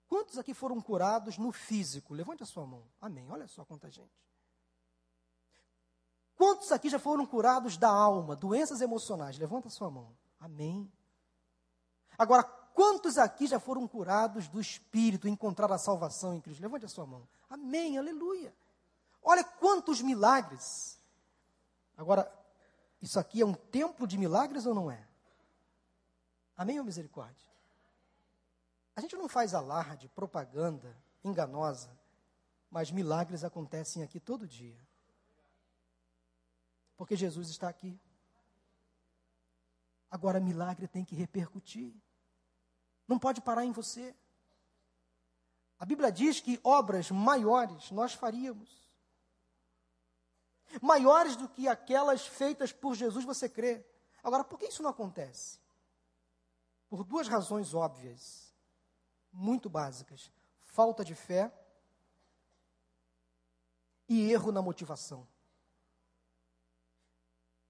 Quantos 0.07 0.37
aqui 0.37 0.53
foram 0.53 0.81
curados 0.81 1.37
no 1.37 1.51
físico? 1.51 2.13
Levante 2.13 2.43
a 2.43 2.45
sua 2.45 2.65
mão. 2.65 2.83
Amém. 3.01 3.29
Olha 3.29 3.47
só 3.47 3.65
quanta 3.65 3.89
gente. 3.89 4.25
Quantos 6.35 6.71
aqui 6.71 6.89
já 6.89 6.99
foram 6.99 7.25
curados 7.25 7.77
da 7.77 7.89
alma, 7.89 8.35
doenças 8.35 8.79
emocionais? 8.79 9.37
Levanta 9.37 9.67
a 9.67 9.71
sua 9.71 9.89
mão. 9.89 10.15
Amém. 10.39 10.91
Agora, 12.17 12.43
Quantos 12.77 13.17
aqui 13.17 13.47
já 13.47 13.59
foram 13.59 13.87
curados 13.87 14.47
do 14.47 14.61
Espírito, 14.61 15.27
encontraram 15.27 15.73
a 15.73 15.79
salvação 15.79 16.35
em 16.35 16.39
Cristo? 16.39 16.61
Levante 16.61 16.85
a 16.85 16.87
sua 16.87 17.07
mão. 17.07 17.27
Amém, 17.49 17.97
aleluia. 17.97 18.53
Olha 19.23 19.43
quantos 19.43 19.99
milagres. 19.99 20.99
Agora, 21.97 22.31
isso 23.01 23.19
aqui 23.19 23.41
é 23.41 23.45
um 23.47 23.55
templo 23.55 24.05
de 24.05 24.15
milagres 24.15 24.67
ou 24.67 24.75
não 24.75 24.91
é? 24.91 25.06
Amém 26.57 26.79
ou 26.79 26.85
misericórdia? 26.85 27.47
A 28.95 29.01
gente 29.01 29.15
não 29.15 29.29
faz 29.29 29.53
alarde, 29.53 30.09
propaganda 30.09 30.97
enganosa, 31.23 31.95
mas 32.71 32.89
milagres 32.89 33.43
acontecem 33.43 34.01
aqui 34.01 34.19
todo 34.19 34.47
dia. 34.47 34.75
Porque 36.97 37.15
Jesus 37.15 37.49
está 37.49 37.69
aqui. 37.69 37.99
Agora, 40.09 40.39
milagre 40.39 40.87
tem 40.87 41.05
que 41.05 41.15
repercutir. 41.15 41.93
Não 43.07 43.19
pode 43.19 43.39
parar 43.39 43.63
em 43.63 43.71
você. 43.71 44.15
A 45.79 45.85
Bíblia 45.85 46.11
diz 46.11 46.39
que 46.39 46.59
obras 46.63 47.11
maiores 47.11 47.91
nós 47.91 48.13
faríamos. 48.13 48.89
Maiores 50.81 51.35
do 51.35 51.47
que 51.47 51.67
aquelas 51.67 52.25
feitas 52.25 52.71
por 52.71 52.95
Jesus, 52.95 53.23
você 53.23 53.47
crê. 53.47 53.85
Agora, 54.23 54.43
por 54.43 54.57
que 54.57 54.65
isso 54.65 54.81
não 54.81 54.89
acontece? 54.89 55.59
Por 56.89 57.03
duas 57.03 57.27
razões 57.27 57.73
óbvias, 57.73 58.53
muito 59.31 59.69
básicas: 59.69 60.31
falta 60.59 61.03
de 61.03 61.15
fé 61.15 61.51
e 64.07 64.31
erro 64.31 64.51
na 64.51 64.61
motivação. 64.61 65.27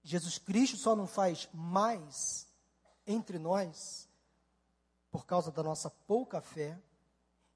Jesus 0.02 0.38
Cristo 0.38 0.76
só 0.76 0.94
não 0.94 1.06
faz 1.06 1.48
mais 1.52 2.46
entre 3.06 3.38
nós 3.38 4.08
por 5.10 5.26
causa 5.26 5.50
da 5.50 5.62
nossa 5.62 5.90
pouca 5.90 6.40
fé 6.40 6.80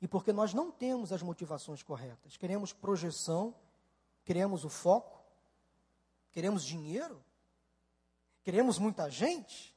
e 0.00 0.08
porque 0.08 0.32
nós 0.32 0.52
não 0.52 0.70
temos 0.70 1.12
as 1.12 1.22
motivações 1.22 1.82
corretas. 1.82 2.36
Queremos 2.36 2.72
projeção, 2.72 3.54
queremos 4.24 4.64
o 4.64 4.68
foco, 4.68 5.22
queremos 6.32 6.64
dinheiro, 6.64 7.24
queremos 8.42 8.78
muita 8.78 9.08
gente. 9.08 9.71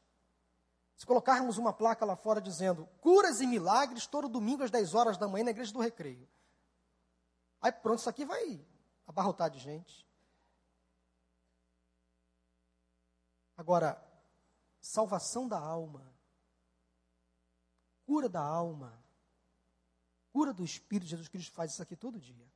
Se 0.96 1.06
colocarmos 1.06 1.58
uma 1.58 1.74
placa 1.74 2.06
lá 2.06 2.16
fora 2.16 2.42
dizendo 2.42 2.88
curas 3.02 3.42
e 3.42 3.48
milagres 3.48 4.08
todo 4.08 4.30
domingo 4.30 4.64
às 4.64 4.72
10 4.72 4.94
horas 4.94 5.18
da 5.18 5.28
manhã 5.28 5.46
na 5.46 5.52
igreja 5.52 5.74
do 5.74 5.80
recreio. 5.80 6.28
Aí 7.62 7.72
pronto, 7.72 8.00
isso 8.00 8.10
aqui 8.10 8.26
vai 8.26 8.66
abarrotar 9.06 9.50
de 9.50 9.60
gente. 9.60 10.08
Agora, 13.58 14.02
salvação 14.80 15.48
da 15.48 15.60
alma 15.60 16.16
cura 18.06 18.30
da 18.30 18.42
alma, 18.42 19.04
cura 20.32 20.54
do 20.54 20.64
espírito. 20.64 21.10
Jesus 21.10 21.28
Cristo 21.28 21.52
faz 21.52 21.72
isso 21.72 21.82
aqui 21.82 21.96
todo 21.96 22.20
dia. 22.20 22.48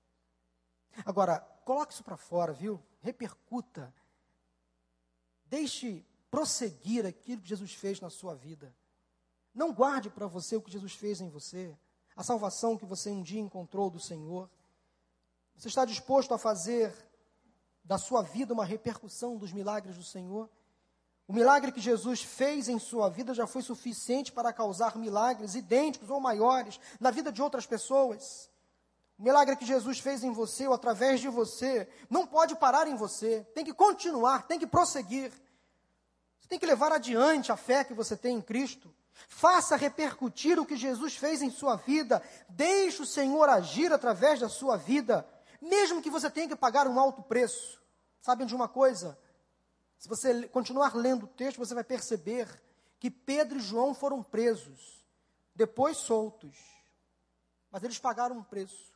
Agora, 1.05 1.39
coloque 1.65 1.93
isso 1.93 2.03
para 2.03 2.17
fora, 2.17 2.53
viu? 2.53 2.81
Repercuta. 3.01 3.93
Deixe 5.45 6.05
prosseguir 6.30 7.05
aquilo 7.05 7.41
que 7.41 7.49
Jesus 7.49 7.73
fez 7.73 7.99
na 7.99 8.09
sua 8.09 8.36
vida. 8.36 8.73
Não 9.53 9.73
guarde 9.73 10.09
para 10.09 10.27
você 10.27 10.55
o 10.55 10.61
que 10.61 10.71
Jesus 10.71 10.93
fez 10.93 11.21
em 11.21 11.30
você, 11.30 11.75
a 12.15 12.23
salvação 12.23 12.77
que 12.77 12.86
você 12.86 13.09
um 13.09 13.21
dia 13.21 13.41
encontrou 13.41 13.89
do 13.89 13.99
Senhor. 13.99 14.49
Você 15.55 15.67
está 15.67 15.86
disposto 15.86 16.34
a 16.34 16.38
fazer 16.38 16.93
da 17.84 17.97
sua 17.97 18.21
vida 18.21 18.53
uma 18.53 18.65
repercussão 18.65 19.38
dos 19.38 19.51
milagres 19.51 19.97
do 19.97 20.03
Senhor? 20.03 20.49
O 21.27 21.34
milagre 21.34 21.71
que 21.71 21.80
Jesus 21.80 22.23
fez 22.23 22.67
em 22.67 22.80
sua 22.80 23.09
vida 23.09 23.34
já 23.34 23.45
foi 23.45 23.61
suficiente 23.61 24.32
para 24.32 24.51
causar 24.51 24.97
milagres 24.97 25.55
idênticos 25.55 26.09
ou 26.09 26.19
maiores 26.19 26.80
na 26.99 27.11
vida 27.11 27.32
de 27.32 27.41
outras 27.41 27.65
pessoas. 27.65 28.49
O 29.17 29.23
milagre 29.23 29.55
que 29.55 29.65
Jesus 29.65 29.99
fez 29.99 30.23
em 30.23 30.32
você 30.32 30.65
ou 30.65 30.73
através 30.73 31.19
de 31.19 31.27
você 31.27 31.88
não 32.09 32.25
pode 32.25 32.55
parar 32.55 32.88
em 32.88 32.95
você, 32.95 33.45
tem 33.53 33.65
que 33.65 33.73
continuar, 33.73 34.47
tem 34.47 34.57
que 34.57 34.65
prosseguir. 34.65 35.32
Tem 36.49 36.57
que 36.57 36.65
levar 36.65 36.91
adiante 36.91 37.51
a 37.51 37.55
fé 37.55 37.83
que 37.83 37.93
você 37.93 38.17
tem 38.17 38.35
em 38.37 38.41
Cristo. 38.41 38.93
Faça 39.27 39.75
repercutir 39.75 40.59
o 40.59 40.65
que 40.65 40.75
Jesus 40.75 41.15
fez 41.15 41.43
em 41.43 41.51
sua 41.51 41.75
vida. 41.75 42.23
Deixe 42.49 43.03
o 43.03 43.05
Senhor 43.05 43.47
agir 43.47 43.93
através 43.93 44.39
da 44.39 44.49
sua 44.49 44.75
vida, 44.75 45.27
mesmo 45.61 46.01
que 46.01 46.09
você 46.09 46.29
tenha 46.29 46.47
que 46.47 46.55
pagar 46.55 46.87
um 46.87 46.99
alto 46.99 47.21
preço. 47.21 47.79
Sabem 48.19 48.47
de 48.47 48.55
uma 48.55 48.67
coisa? 48.67 49.17
Se 49.99 50.09
você 50.09 50.47
continuar 50.47 50.95
lendo 50.95 51.23
o 51.23 51.27
texto, 51.27 51.57
você 51.57 51.75
vai 51.75 51.83
perceber 51.83 52.47
que 52.99 53.11
Pedro 53.11 53.59
e 53.59 53.61
João 53.61 53.93
foram 53.93 54.23
presos, 54.23 55.05
depois 55.53 55.97
soltos. 55.97 56.57
Mas 57.71 57.83
eles 57.83 57.99
pagaram 57.99 58.37
um 58.37 58.43
preço. 58.43 58.91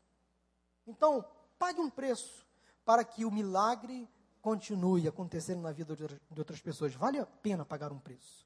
Então, 0.87 1.23
pague 1.59 1.79
um 1.79 1.89
preço 1.89 2.45
para 2.83 3.03
que 3.03 3.25
o 3.25 3.31
milagre 3.31 4.09
continue 4.43 5.07
acontecendo 5.07 5.61
na 5.61 5.71
vida 5.71 5.95
de 5.95 6.37
outras 6.37 6.59
pessoas. 6.59 6.93
Vale 6.93 7.17
a 7.17 7.25
pena 7.25 7.63
pagar 7.63 7.93
um 7.93 7.97
preço 7.97 8.45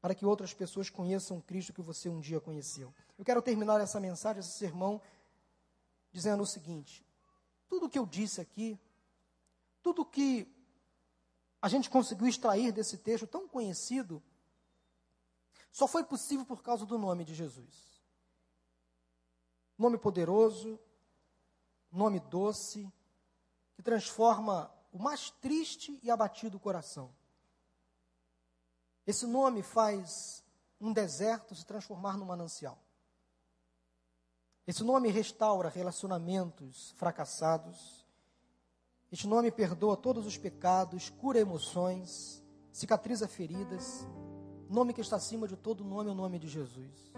para 0.00 0.14
que 0.14 0.24
outras 0.24 0.54
pessoas 0.54 0.88
conheçam 0.88 1.38
Cristo 1.42 1.72
que 1.74 1.82
você 1.82 2.08
um 2.08 2.18
dia 2.18 2.40
conheceu. 2.40 2.94
Eu 3.18 3.26
quero 3.26 3.42
terminar 3.42 3.78
essa 3.78 4.00
mensagem, 4.00 4.40
esse 4.40 4.52
sermão, 4.52 5.02
dizendo 6.10 6.42
o 6.42 6.46
seguinte: 6.46 7.04
tudo 7.68 7.90
que 7.90 7.98
eu 7.98 8.06
disse 8.06 8.40
aqui, 8.40 8.80
tudo 9.82 10.02
que 10.02 10.50
a 11.60 11.68
gente 11.68 11.90
conseguiu 11.90 12.26
extrair 12.26 12.72
desse 12.72 12.96
texto 12.96 13.26
tão 13.26 13.46
conhecido, 13.46 14.22
só 15.70 15.86
foi 15.86 16.04
possível 16.04 16.46
por 16.46 16.62
causa 16.62 16.86
do 16.86 16.96
nome 16.96 17.22
de 17.22 17.34
Jesus. 17.34 18.02
Nome 19.76 19.98
poderoso, 19.98 20.80
nome 21.92 22.18
doce, 22.18 22.90
que 23.74 23.82
transforma 23.82 24.72
o 24.92 24.98
mais 24.98 25.30
triste 25.30 25.98
e 26.02 26.10
abatido 26.10 26.58
coração. 26.58 27.10
Esse 29.06 29.26
nome 29.26 29.62
faz 29.62 30.44
um 30.80 30.92
deserto 30.92 31.54
se 31.54 31.64
transformar 31.64 32.16
num 32.16 32.26
manancial. 32.26 32.78
Esse 34.66 34.84
nome 34.84 35.08
restaura 35.08 35.70
relacionamentos 35.70 36.94
fracassados. 36.98 38.06
Este 39.10 39.26
nome 39.26 39.50
perdoa 39.50 39.96
todos 39.96 40.26
os 40.26 40.36
pecados, 40.36 41.08
cura 41.08 41.38
emoções, 41.38 42.44
cicatriza 42.70 43.26
feridas. 43.26 44.06
Nome 44.68 44.92
que 44.92 45.00
está 45.00 45.16
acima 45.16 45.48
de 45.48 45.56
todo 45.56 45.82
nome 45.82 46.10
é 46.10 46.12
o 46.12 46.14
nome 46.14 46.38
de 46.38 46.48
Jesus. 46.48 47.12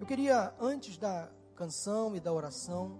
Eu 0.00 0.06
queria, 0.06 0.52
antes 0.58 0.96
da 0.96 1.30
canção 1.54 2.16
e 2.16 2.20
da 2.20 2.32
oração, 2.32 2.98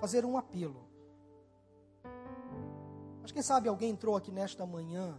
fazer 0.00 0.24
um 0.24 0.38
apelo. 0.38 0.91
Mas 3.22 3.30
quem 3.30 3.40
sabe 3.40 3.68
alguém 3.68 3.90
entrou 3.90 4.16
aqui 4.16 4.32
nesta 4.32 4.66
manhã 4.66 5.18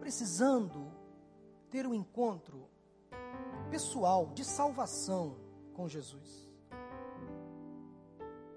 precisando 0.00 0.92
ter 1.68 1.86
um 1.86 1.92
encontro 1.92 2.68
pessoal 3.70 4.26
de 4.32 4.44
salvação 4.44 5.36
com 5.74 5.88
Jesus. 5.88 6.48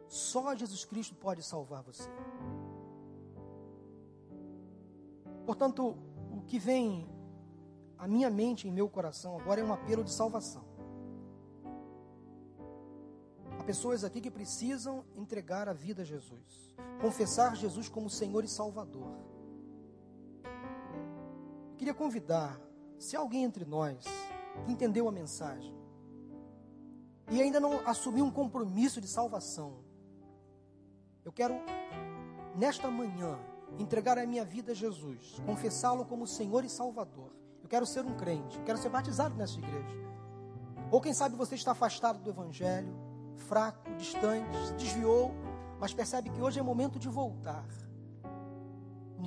Só 0.07 0.55
Jesus 0.55 0.85
Cristo 0.85 1.15
pode 1.15 1.43
salvar 1.43 1.83
você. 1.83 2.09
Portanto, 5.45 5.97
o 6.31 6.41
que 6.41 6.59
vem 6.59 7.09
à 7.97 8.07
minha 8.07 8.29
mente 8.29 8.67
e 8.67 8.71
meu 8.71 8.87
coração 8.87 9.39
agora 9.39 9.59
é 9.59 9.63
um 9.63 9.73
apelo 9.73 10.03
de 10.03 10.13
salvação. 10.13 10.68
Pessoas 13.69 14.03
aqui 14.03 14.19
que 14.19 14.31
precisam 14.31 15.05
entregar 15.15 15.69
a 15.69 15.73
vida 15.73 16.01
a 16.01 16.05
Jesus, 16.05 16.75
confessar 16.99 17.55
Jesus 17.55 17.87
como 17.87 18.09
Senhor 18.09 18.43
e 18.43 18.47
Salvador 18.47 19.29
queria 21.79 21.93
convidar, 21.93 22.59
se 22.97 23.15
alguém 23.15 23.45
entre 23.45 23.63
nós 23.63 24.03
que 24.65 24.71
entendeu 24.71 25.07
a 25.07 25.11
mensagem 25.11 25.73
e 27.31 27.41
ainda 27.41 27.59
não 27.59 27.87
assumiu 27.87 28.25
um 28.25 28.31
compromisso 28.31 28.99
de 28.99 29.07
salvação, 29.07 29.77
eu 31.23 31.31
quero, 31.31 31.53
nesta 32.55 32.91
manhã, 32.91 33.39
entregar 33.77 34.17
a 34.17 34.25
minha 34.25 34.43
vida 34.43 34.73
a 34.73 34.75
Jesus, 34.75 35.41
confessá-lo 35.45 36.03
como 36.05 36.27
Senhor 36.27 36.65
e 36.65 36.69
Salvador. 36.69 37.31
Eu 37.63 37.69
quero 37.69 37.85
ser 37.85 38.03
um 38.05 38.17
crente, 38.17 38.57
eu 38.57 38.63
quero 38.65 38.77
ser 38.77 38.89
batizado 38.89 39.35
nessa 39.35 39.57
igreja. 39.57 39.95
Ou 40.91 40.99
quem 40.99 41.13
sabe 41.13 41.37
você 41.37 41.55
está 41.55 41.71
afastado 41.71 42.19
do 42.19 42.29
Evangelho, 42.29 43.08
fraco, 43.39 43.93
distante, 43.95 44.55
se 44.67 44.73
desviou, 44.73 45.33
mas 45.79 45.93
percebe 45.93 46.29
que 46.29 46.41
hoje 46.41 46.59
é 46.59 46.63
momento 46.63 46.99
de 46.99 47.09
voltar 47.09 47.65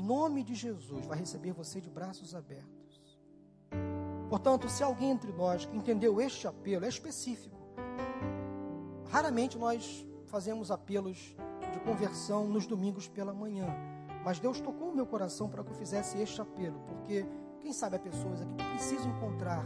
nome 0.02 0.42
de 0.42 0.54
Jesus 0.54 1.06
vai 1.06 1.18
receber 1.18 1.52
você 1.52 1.80
de 1.80 1.88
braços 1.88 2.34
abertos. 2.34 3.18
Portanto, 4.28 4.68
se 4.68 4.82
alguém 4.82 5.10
entre 5.10 5.32
nós 5.32 5.64
que 5.64 5.76
entendeu 5.76 6.20
este 6.20 6.46
apelo, 6.46 6.84
é 6.84 6.88
específico. 6.88 7.56
Raramente 9.08 9.58
nós 9.58 10.06
fazemos 10.26 10.70
apelos 10.70 11.36
de 11.72 11.80
conversão 11.80 12.48
nos 12.48 12.66
domingos 12.66 13.06
pela 13.08 13.32
manhã. 13.32 13.66
Mas 14.24 14.40
Deus 14.40 14.60
tocou 14.60 14.90
o 14.90 14.94
meu 14.94 15.06
coração 15.06 15.48
para 15.48 15.62
que 15.62 15.70
eu 15.70 15.74
fizesse 15.74 16.18
este 16.18 16.40
apelo, 16.40 16.80
porque 16.86 17.26
quem 17.60 17.72
sabe 17.72 17.96
há 17.96 17.98
pessoas 17.98 18.40
aqui 18.40 18.54
que 18.54 18.70
precisam 18.70 19.10
encontrar 19.10 19.64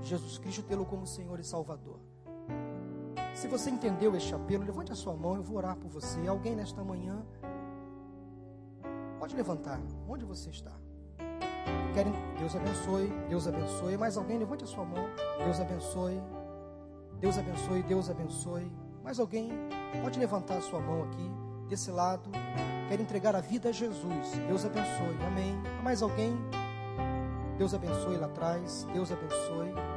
Jesus 0.00 0.38
Cristo, 0.38 0.62
tê-lo 0.62 0.86
como 0.86 1.06
Senhor 1.06 1.38
e 1.38 1.44
Salvador. 1.44 2.00
Se 3.36 3.46
você 3.46 3.70
entendeu 3.70 4.16
este 4.16 4.34
apelo, 4.34 4.64
levante 4.64 4.90
a 4.90 4.96
sua 4.96 5.14
mão, 5.14 5.36
eu 5.36 5.42
vou 5.42 5.58
orar 5.58 5.76
por 5.76 5.88
você. 5.88 6.26
Alguém 6.26 6.56
nesta 6.56 6.82
manhã 6.82 7.24
Pode 9.18 9.34
levantar, 9.34 9.80
onde 10.08 10.24
você 10.24 10.50
está. 10.50 10.70
Querem, 11.94 12.12
Deus 12.38 12.54
abençoe, 12.54 13.08
Deus 13.28 13.48
abençoe. 13.48 13.96
Mais 13.96 14.16
alguém, 14.16 14.38
levante 14.38 14.64
a 14.64 14.66
sua 14.66 14.84
mão. 14.84 15.04
Deus 15.38 15.58
abençoe, 15.58 16.22
Deus 17.18 17.38
abençoe, 17.38 17.82
Deus 17.82 18.10
abençoe. 18.10 18.70
Mais 19.02 19.18
alguém, 19.18 19.50
pode 20.02 20.18
levantar 20.18 20.58
a 20.58 20.60
sua 20.60 20.80
mão 20.80 21.02
aqui, 21.04 21.30
desse 21.68 21.90
lado. 21.90 22.30
Quer 22.88 23.00
entregar 23.00 23.34
a 23.34 23.40
vida 23.40 23.70
a 23.70 23.72
Jesus. 23.72 24.30
Deus 24.46 24.64
abençoe, 24.64 25.16
amém. 25.26 25.56
Mais 25.82 26.02
alguém? 26.02 26.36
Deus 27.56 27.72
abençoe 27.72 28.18
lá 28.18 28.26
atrás, 28.26 28.86
Deus 28.92 29.10
abençoe. 29.10 29.95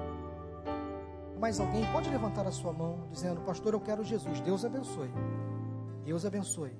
Mais 1.40 1.60
alguém 1.60 1.90
pode 1.92 2.10
levantar 2.10 2.46
a 2.46 2.52
sua 2.52 2.74
mão, 2.74 3.08
dizendo: 3.12 3.42
Pastor, 3.42 3.74
eu 3.74 3.80
quero 3.80 4.04
Jesus. 4.04 4.42
Deus 4.42 4.66
abençoe. 4.66 5.12
Deus 6.04 6.26
abençoe. 6.26 6.76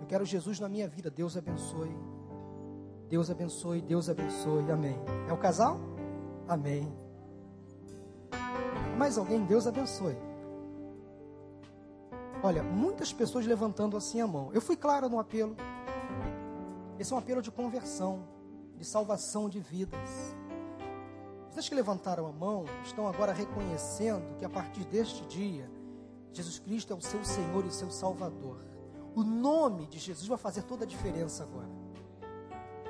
Eu 0.00 0.06
quero 0.06 0.24
Jesus 0.24 0.60
na 0.60 0.68
minha 0.68 0.88
vida. 0.88 1.10
Deus 1.10 1.36
abençoe. 1.36 1.94
Deus 3.08 3.30
abençoe, 3.30 3.80
Deus 3.80 4.08
abençoe. 4.08 4.70
Amém. 4.70 4.96
É 5.28 5.32
o 5.32 5.36
casal? 5.36 5.78
Amém. 6.48 6.92
Mais 8.96 9.18
alguém? 9.18 9.44
Deus 9.44 9.66
abençoe. 9.66 10.16
Olha, 12.42 12.62
muitas 12.62 13.12
pessoas 13.12 13.44
levantando 13.44 13.96
assim 13.96 14.20
a 14.20 14.26
mão. 14.26 14.50
Eu 14.52 14.60
fui 14.60 14.76
claro 14.76 15.08
no 15.08 15.18
apelo. 15.18 15.56
Esse 16.98 17.12
é 17.12 17.16
um 17.16 17.18
apelo 17.18 17.42
de 17.42 17.50
conversão, 17.50 18.20
de 18.76 18.84
salvação 18.84 19.48
de 19.48 19.60
vidas. 19.60 20.36
Vocês 21.56 21.70
que 21.70 21.74
levantaram 21.74 22.26
a 22.26 22.32
mão 22.32 22.66
estão 22.84 23.08
agora 23.08 23.32
reconhecendo 23.32 24.36
que 24.36 24.44
a 24.44 24.48
partir 24.48 24.84
deste 24.84 25.24
dia, 25.24 25.70
Jesus 26.30 26.58
Cristo 26.58 26.92
é 26.92 26.96
o 26.96 27.00
seu 27.00 27.24
Senhor 27.24 27.64
e 27.64 27.68
o 27.68 27.72
seu 27.72 27.90
Salvador. 27.90 28.62
O 29.14 29.24
nome 29.24 29.86
de 29.86 29.98
Jesus 29.98 30.28
vai 30.28 30.36
fazer 30.36 30.64
toda 30.64 30.84
a 30.84 30.86
diferença 30.86 31.44
agora. 31.44 31.70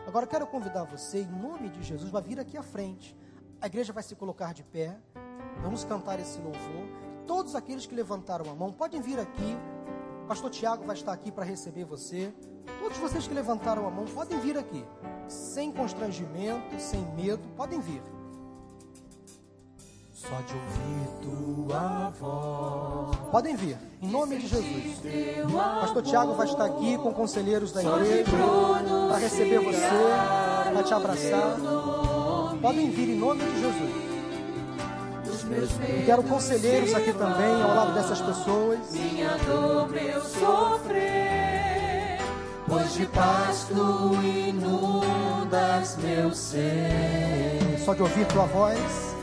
Agora 0.05 0.27
quero 0.27 0.49
convidar 0.49 0.83
você, 0.83 1.21
em 1.21 1.31
nome 1.31 1.69
de 1.69 1.81
Jesus, 1.85 2.11
vai 2.11 2.21
vir 2.21 2.41
aqui 2.41 2.57
à 2.57 2.62
frente. 2.64 3.17
A 3.61 3.69
igreja 3.69 3.93
vai 3.93 4.03
se 4.03 4.17
colocar 4.17 4.53
de 4.53 4.64
pé. 4.64 4.99
Vamos 5.62 5.85
cantar 5.85 6.19
esse 6.19 6.41
louvor. 6.41 6.89
Todos 7.25 7.55
aqueles 7.55 7.87
que 7.87 7.95
levantaram 7.95 8.51
a 8.51 8.55
mão, 8.57 8.73
podem 8.73 9.01
vir 9.01 9.21
aqui. 9.21 9.57
Pastor 10.27 10.51
Tiago 10.51 10.85
vai 10.85 10.97
estar 10.97 11.12
aqui 11.12 11.31
para 11.31 11.45
receber 11.45 11.85
você. 11.85 12.35
Todos 12.81 12.99
vocês 12.99 13.29
que 13.29 13.33
levantaram 13.33 13.87
a 13.87 13.91
mão, 13.93 14.07
podem 14.07 14.41
vir 14.41 14.59
aqui. 14.59 14.85
Sem 15.29 15.71
constrangimento, 15.71 16.81
sem 16.81 17.07
medo, 17.14 17.49
podem 17.51 17.79
vir. 17.79 18.16
Só 20.29 20.41
de 20.41 20.55
ouvir 20.55 21.07
tua 21.22 22.12
voz. 22.18 23.16
Podem 23.31 23.55
vir, 23.55 23.79
em 24.03 24.09
nome 24.09 24.39
de 24.39 24.49
Jesus. 24.49 25.01
Pastor 25.81 26.03
Tiago 26.03 26.35
vai 26.35 26.49
estar 26.49 26.64
aqui 26.64 26.99
com 26.99 27.12
conselheiros 27.12 27.70
da 27.70 27.81
igreja 27.81 28.24
para 29.09 29.18
receber 29.18 29.61
você, 29.61 29.89
para 30.72 30.83
te 30.83 30.93
abraçar. 30.93 31.57
Podem 32.61 32.91
vir 32.91 33.11
em 33.11 33.16
nome 33.16 33.45
de 33.45 33.61
Jesus. 33.61 34.07
Eu 35.49 36.07
quero 36.07 36.24
conselheiros 36.24 36.93
aqui 36.93 37.12
também, 37.12 37.62
ao 37.62 37.77
lado 37.77 37.95
dessas 37.95 38.20
pessoas. 38.20 38.81
Minha 38.91 39.37
dor 39.47 39.97
eu 39.97 40.20
sofrer, 40.22 42.18
pois 42.66 42.95
de 42.95 43.07
paz 43.07 43.66
tu 43.68 44.14
inundas 44.24 45.97
meu 45.99 46.35
ser. 46.35 47.79
Só 47.85 47.95
de 47.95 48.03
ouvir 48.03 48.27
tua 48.27 48.47
voz 48.47 49.16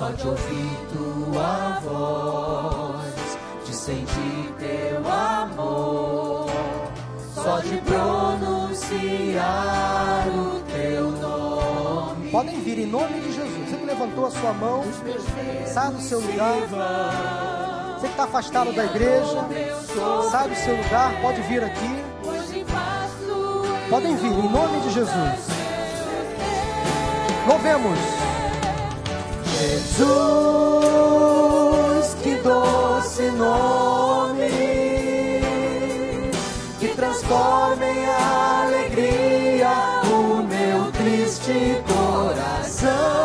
só 0.00 0.10
de 0.12 0.26
ouvir 0.26 0.78
tua 0.94 1.78
voz, 1.84 3.36
de 3.66 3.74
sentir 3.74 4.54
teu 4.58 4.96
amor, 5.06 6.46
só 7.34 7.58
de 7.58 7.76
pronunciar 7.82 8.66
o 10.28 10.60
teu 10.60 11.10
nome. 11.10 12.30
Podem 12.30 12.62
vir 12.62 12.78
em 12.78 12.86
nome 12.86 13.20
de 13.20 13.30
Jesus. 13.30 13.68
Você 13.68 13.76
que 13.76 13.84
levantou 13.84 14.24
a 14.24 14.30
sua 14.30 14.54
mão, 14.54 14.84
sai 15.66 15.92
do 15.92 16.00
seu 16.00 16.18
lugar. 16.20 16.56
Você 17.96 18.06
que 18.06 18.12
está 18.14 18.24
afastado 18.24 18.72
da 18.72 18.86
igreja, 18.86 19.46
sai 20.30 20.48
do 20.48 20.56
seu 20.56 20.78
lugar, 20.78 21.20
pode 21.20 21.42
vir 21.42 21.62
aqui. 21.62 22.02
Podem 23.90 24.16
vir 24.16 24.32
em 24.32 24.48
nome 24.48 24.80
de 24.80 24.94
Jesus. 24.94 25.50
Louvemos. 27.46 28.29
Jesus, 29.60 30.08
que 32.22 32.34
doce 32.36 33.30
nome, 33.32 34.48
que 36.78 36.88
transforma 36.96 37.84
em 37.84 38.06
alegria 38.06 39.68
o 40.06 40.42
meu 40.42 40.90
triste 40.92 41.76
coração. 41.86 43.19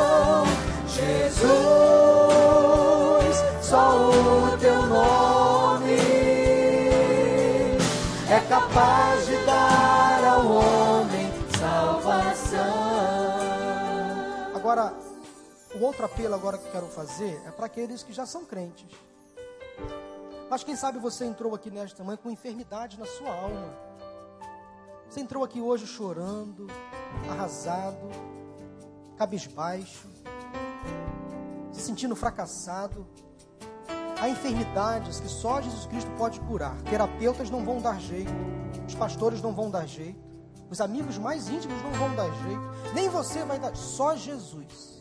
Outro 15.95 16.05
apelo 16.05 16.35
agora 16.35 16.57
que 16.57 16.69
quero 16.71 16.87
fazer 16.87 17.41
é 17.47 17.51
para 17.51 17.67
aqueles 17.67 18.03
que 18.03 18.11
já 18.11 18.25
são 18.25 18.43
crentes. 18.43 18.85
Mas 20.49 20.61
quem 20.61 20.75
sabe 20.75 20.99
você 20.99 21.23
entrou 21.23 21.55
aqui 21.55 21.71
nesta 21.71 22.03
manhã 22.03 22.17
com 22.21 22.29
enfermidade 22.29 22.99
na 22.99 23.05
sua 23.05 23.33
alma. 23.33 23.73
Você 25.09 25.21
entrou 25.21 25.41
aqui 25.41 25.61
hoje 25.61 25.87
chorando, 25.87 26.67
arrasado, 27.29 28.09
cabisbaixo, 29.17 30.09
se 31.71 31.79
sentindo 31.79 32.15
fracassado. 32.15 33.07
Há 34.19 34.27
enfermidades 34.27 35.21
que 35.21 35.29
só 35.29 35.61
Jesus 35.61 35.85
Cristo 35.85 36.11
pode 36.17 36.41
curar. 36.41 36.75
Terapeutas 36.83 37.49
não 37.49 37.63
vão 37.63 37.81
dar 37.81 38.01
jeito, 38.01 38.33
os 38.85 38.95
pastores 38.95 39.41
não 39.41 39.53
vão 39.53 39.71
dar 39.71 39.85
jeito, 39.85 40.19
os 40.69 40.81
amigos 40.81 41.17
mais 41.17 41.47
íntimos 41.47 41.81
não 41.83 41.91
vão 41.91 42.15
dar 42.15 42.29
jeito, 42.43 42.93
nem 42.93 43.07
você 43.07 43.45
vai 43.45 43.59
dar, 43.59 43.73
só 43.77 44.13
Jesus. 44.15 44.94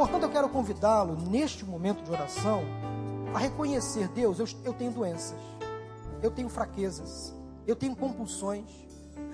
Portanto, 0.00 0.22
eu 0.22 0.30
quero 0.30 0.48
convidá-lo 0.48 1.14
neste 1.14 1.62
momento 1.62 2.02
de 2.02 2.10
oração 2.10 2.62
a 3.34 3.38
reconhecer: 3.38 4.08
Deus, 4.08 4.38
eu, 4.38 4.46
eu 4.64 4.72
tenho 4.72 4.90
doenças, 4.90 5.36
eu 6.22 6.30
tenho 6.30 6.48
fraquezas, 6.48 7.34
eu 7.66 7.76
tenho 7.76 7.94
compulsões, 7.94 8.64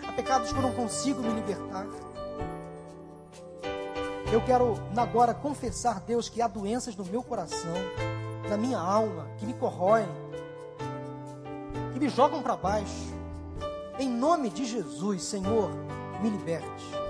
há 0.04 0.10
pecados 0.10 0.50
que 0.50 0.58
eu 0.58 0.62
não 0.62 0.72
consigo 0.72 1.22
me 1.22 1.32
libertar. 1.34 1.86
Eu 4.32 4.44
quero 4.44 4.74
agora 4.96 5.32
confessar, 5.32 6.00
Deus, 6.00 6.28
que 6.28 6.42
há 6.42 6.48
doenças 6.48 6.96
no 6.96 7.04
meu 7.04 7.22
coração, 7.22 7.76
na 8.50 8.56
minha 8.56 8.78
alma, 8.80 9.28
que 9.38 9.46
me 9.46 9.54
corroem, 9.54 10.08
que 11.92 12.00
me 12.00 12.08
jogam 12.08 12.42
para 12.42 12.56
baixo. 12.56 13.14
Em 14.00 14.08
nome 14.08 14.50
de 14.50 14.64
Jesus, 14.64 15.22
Senhor, 15.22 15.70
me 16.20 16.28
liberte. 16.28 17.05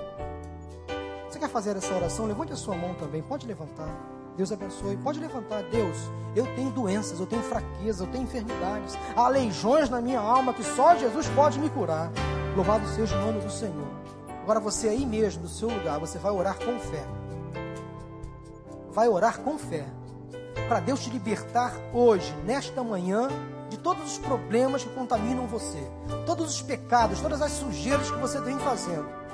Você 1.37 1.41
quer 1.41 1.49
fazer 1.49 1.77
essa 1.77 1.93
oração? 1.93 2.25
Levante 2.25 2.51
a 2.51 2.55
sua 2.55 2.75
mão 2.75 2.95
também. 2.95 3.21
Pode 3.21 3.45
levantar. 3.45 3.87
Deus 4.35 4.51
abençoe. 4.51 4.97
Pode 4.97 5.19
levantar. 5.19 5.61
Deus, 5.69 5.95
eu 6.35 6.47
tenho 6.55 6.71
doenças, 6.71 7.19
eu 7.19 7.27
tenho 7.27 7.43
fraqueza, 7.43 8.03
eu 8.03 8.07
tenho 8.07 8.23
enfermidades. 8.23 8.97
Há 9.15 9.27
legiões 9.27 9.87
na 9.87 10.01
minha 10.01 10.19
alma 10.19 10.51
que 10.51 10.63
só 10.63 10.95
Jesus 10.95 11.27
pode 11.35 11.59
me 11.59 11.69
curar. 11.69 12.11
Louvado 12.55 12.87
seja 12.87 13.15
o 13.15 13.21
nome 13.21 13.39
do 13.41 13.51
Senhor. 13.51 13.87
Agora 14.41 14.59
você 14.59 14.89
aí 14.89 15.05
mesmo, 15.05 15.43
no 15.43 15.47
seu 15.47 15.69
lugar, 15.69 15.99
você 15.99 16.17
vai 16.17 16.31
orar 16.31 16.57
com 16.57 16.79
fé. 16.79 17.05
Vai 18.89 19.07
orar 19.07 19.39
com 19.39 19.59
fé. 19.59 19.85
Para 20.67 20.79
Deus 20.79 21.03
te 21.03 21.11
libertar 21.11 21.71
hoje, 21.93 22.33
nesta 22.45 22.83
manhã, 22.83 23.27
de 23.69 23.77
todos 23.77 24.13
os 24.13 24.17
problemas 24.17 24.83
que 24.83 24.89
contaminam 24.89 25.45
você. 25.45 25.87
Todos 26.25 26.55
os 26.55 26.63
pecados, 26.63 27.21
todas 27.21 27.43
as 27.43 27.51
sujeiras 27.51 28.09
que 28.09 28.17
você 28.17 28.41
vem 28.41 28.57
fazendo. 28.57 29.26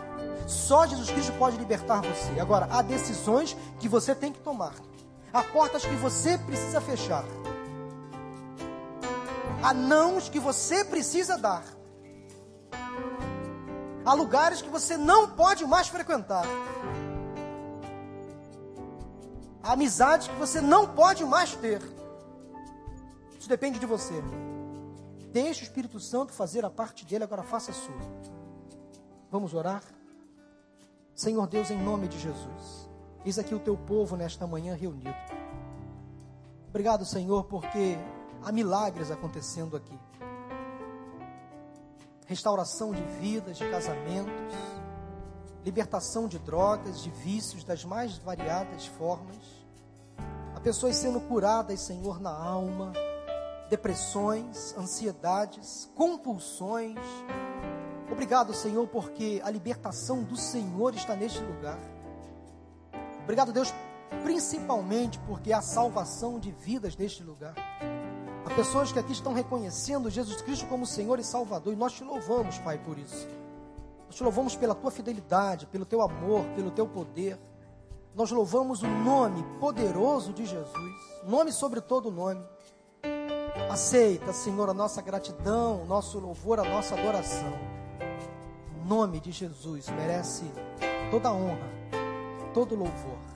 Só 0.48 0.86
Jesus 0.86 1.10
Cristo 1.10 1.34
pode 1.34 1.58
libertar 1.58 2.02
você. 2.02 2.40
Agora, 2.40 2.68
há 2.70 2.82
decisões 2.82 3.56
que 3.80 3.88
você 3.88 4.14
tem 4.14 4.32
que 4.32 4.40
tomar. 4.40 4.74
Há 5.32 5.44
portas 5.44 5.86
que 5.86 5.96
você 5.96 6.38
precisa 6.38 6.80
fechar. 6.80 7.24
Há 9.64 9.74
nãos 9.74 10.30
que 10.30 10.40
você 10.40 10.84
precisa 10.84 11.38
dar. 11.38 11.64
Há 14.06 14.14
lugares 14.14 14.62
que 14.62 14.70
você 14.70 14.98
não 14.98 15.30
pode 15.30 15.66
mais 15.66 15.88
frequentar. 15.88 16.46
Há 19.64 19.72
amizades 19.72 20.28
que 20.28 20.36
você 20.36 20.60
não 20.60 20.86
pode 20.88 21.24
mais 21.24 21.56
ter. 21.56 21.82
Isso 23.40 23.48
depende 23.48 23.80
de 23.80 23.86
você. 23.86 24.22
Deixe 25.32 25.62
o 25.62 25.64
Espírito 25.64 26.00
Santo 26.00 26.34
fazer 26.34 26.66
a 26.66 26.70
parte 26.70 27.06
dele, 27.06 27.24
agora 27.24 27.44
faça 27.44 27.72
a 27.72 27.74
sua. 27.74 27.96
Vamos 29.32 29.54
orar? 29.54 29.82
Senhor 31.16 31.48
Deus, 31.48 31.70
em 31.72 31.78
nome 31.78 32.08
de 32.08 32.20
Jesus, 32.20 32.90
eis 33.26 33.38
aqui 33.38 33.54
o 33.54 33.60
teu 33.60 33.78
povo 33.78 34.16
nesta 34.16 34.48
manhã 34.48 34.76
reunido. 34.76 35.16
Obrigado, 36.70 37.06
Senhor, 37.06 37.46
porque 37.46 37.98
há 38.44 38.52
milagres 38.52 39.12
acontecendo 39.12 39.78
aqui 39.78 39.98
restauração 42.26 42.92
de 42.92 43.04
vidas, 43.20 43.58
de 43.58 43.70
casamentos, 43.70 44.56
libertação 45.64 46.28
de 46.28 46.40
drogas, 46.40 47.02
de 47.02 47.10
vícios 47.10 47.64
das 47.64 47.86
mais 47.86 48.18
variadas 48.18 48.86
formas. 48.86 49.38
Há 50.56 50.60
pessoas 50.60 50.96
sendo 50.96 51.22
curadas, 51.22 51.82
Senhor, 51.82 52.20
na 52.20 52.36
alma, 52.36 52.92
depressões, 53.70 54.76
ansiedades, 54.78 55.90
compulsões. 55.96 56.98
Obrigado, 58.12 58.54
Senhor, 58.54 58.88
porque 58.88 59.42
a 59.44 59.50
libertação 59.50 60.24
do 60.24 60.36
Senhor 60.36 60.94
está 60.94 61.16
neste 61.16 61.40
lugar. 61.40 61.80
Obrigado, 63.24 63.54
Deus, 63.54 63.74
principalmente 64.24 65.18
porque 65.20 65.54
há 65.54 65.62
salvação 65.62 66.40
de 66.40 66.52
vidas 66.52 66.96
neste 66.96 67.24
lugar. 67.24 67.56
Há 68.46 68.54
pessoas 68.54 68.92
que 68.92 69.00
aqui 69.00 69.14
estão 69.14 69.34
reconhecendo 69.34 70.10
Jesus 70.10 70.42
Cristo 70.42 70.68
como 70.68 70.86
Senhor 70.86 71.18
e 71.18 71.24
Salvador, 71.24 71.74
e 71.74 71.78
nós 71.78 71.94
te 71.94 72.04
louvamos, 72.04 72.58
Pai, 72.60 72.78
por 72.78 72.98
isso. 72.98 73.28
Nós 74.06 74.16
te 74.16 74.24
louvamos 74.24 74.56
pela 74.56 74.76
tua 74.76 74.92
fidelidade, 74.92 75.66
pelo 75.66 75.86
teu 75.86 76.02
amor, 76.02 76.46
pelo 76.56 76.70
teu 76.70 76.86
poder. 76.86 77.40
Nós 78.14 78.30
louvamos 78.30 78.84
o 78.84 78.88
nome 78.88 79.44
poderoso 79.60 80.34
de 80.34 80.46
Jesus, 80.46 80.94
nome 81.26 81.52
sobre 81.52 81.82
todo 81.82 82.12
nome. 82.12 82.46
Aceita, 83.72 84.34
Senhor, 84.34 84.70
a 84.70 84.74
nossa 84.74 85.02
gratidão, 85.02 85.82
o 85.82 85.86
nosso 85.86 86.20
louvor, 86.20 86.60
a 86.60 86.64
nossa 86.64 86.94
adoração. 86.94 87.73
Nome 88.86 89.22
de 89.22 89.32
Jesus 89.32 89.90
merece 89.90 90.44
toda 91.10 91.32
honra, 91.32 91.70
todo 92.54 92.76
louvor. 92.76 93.33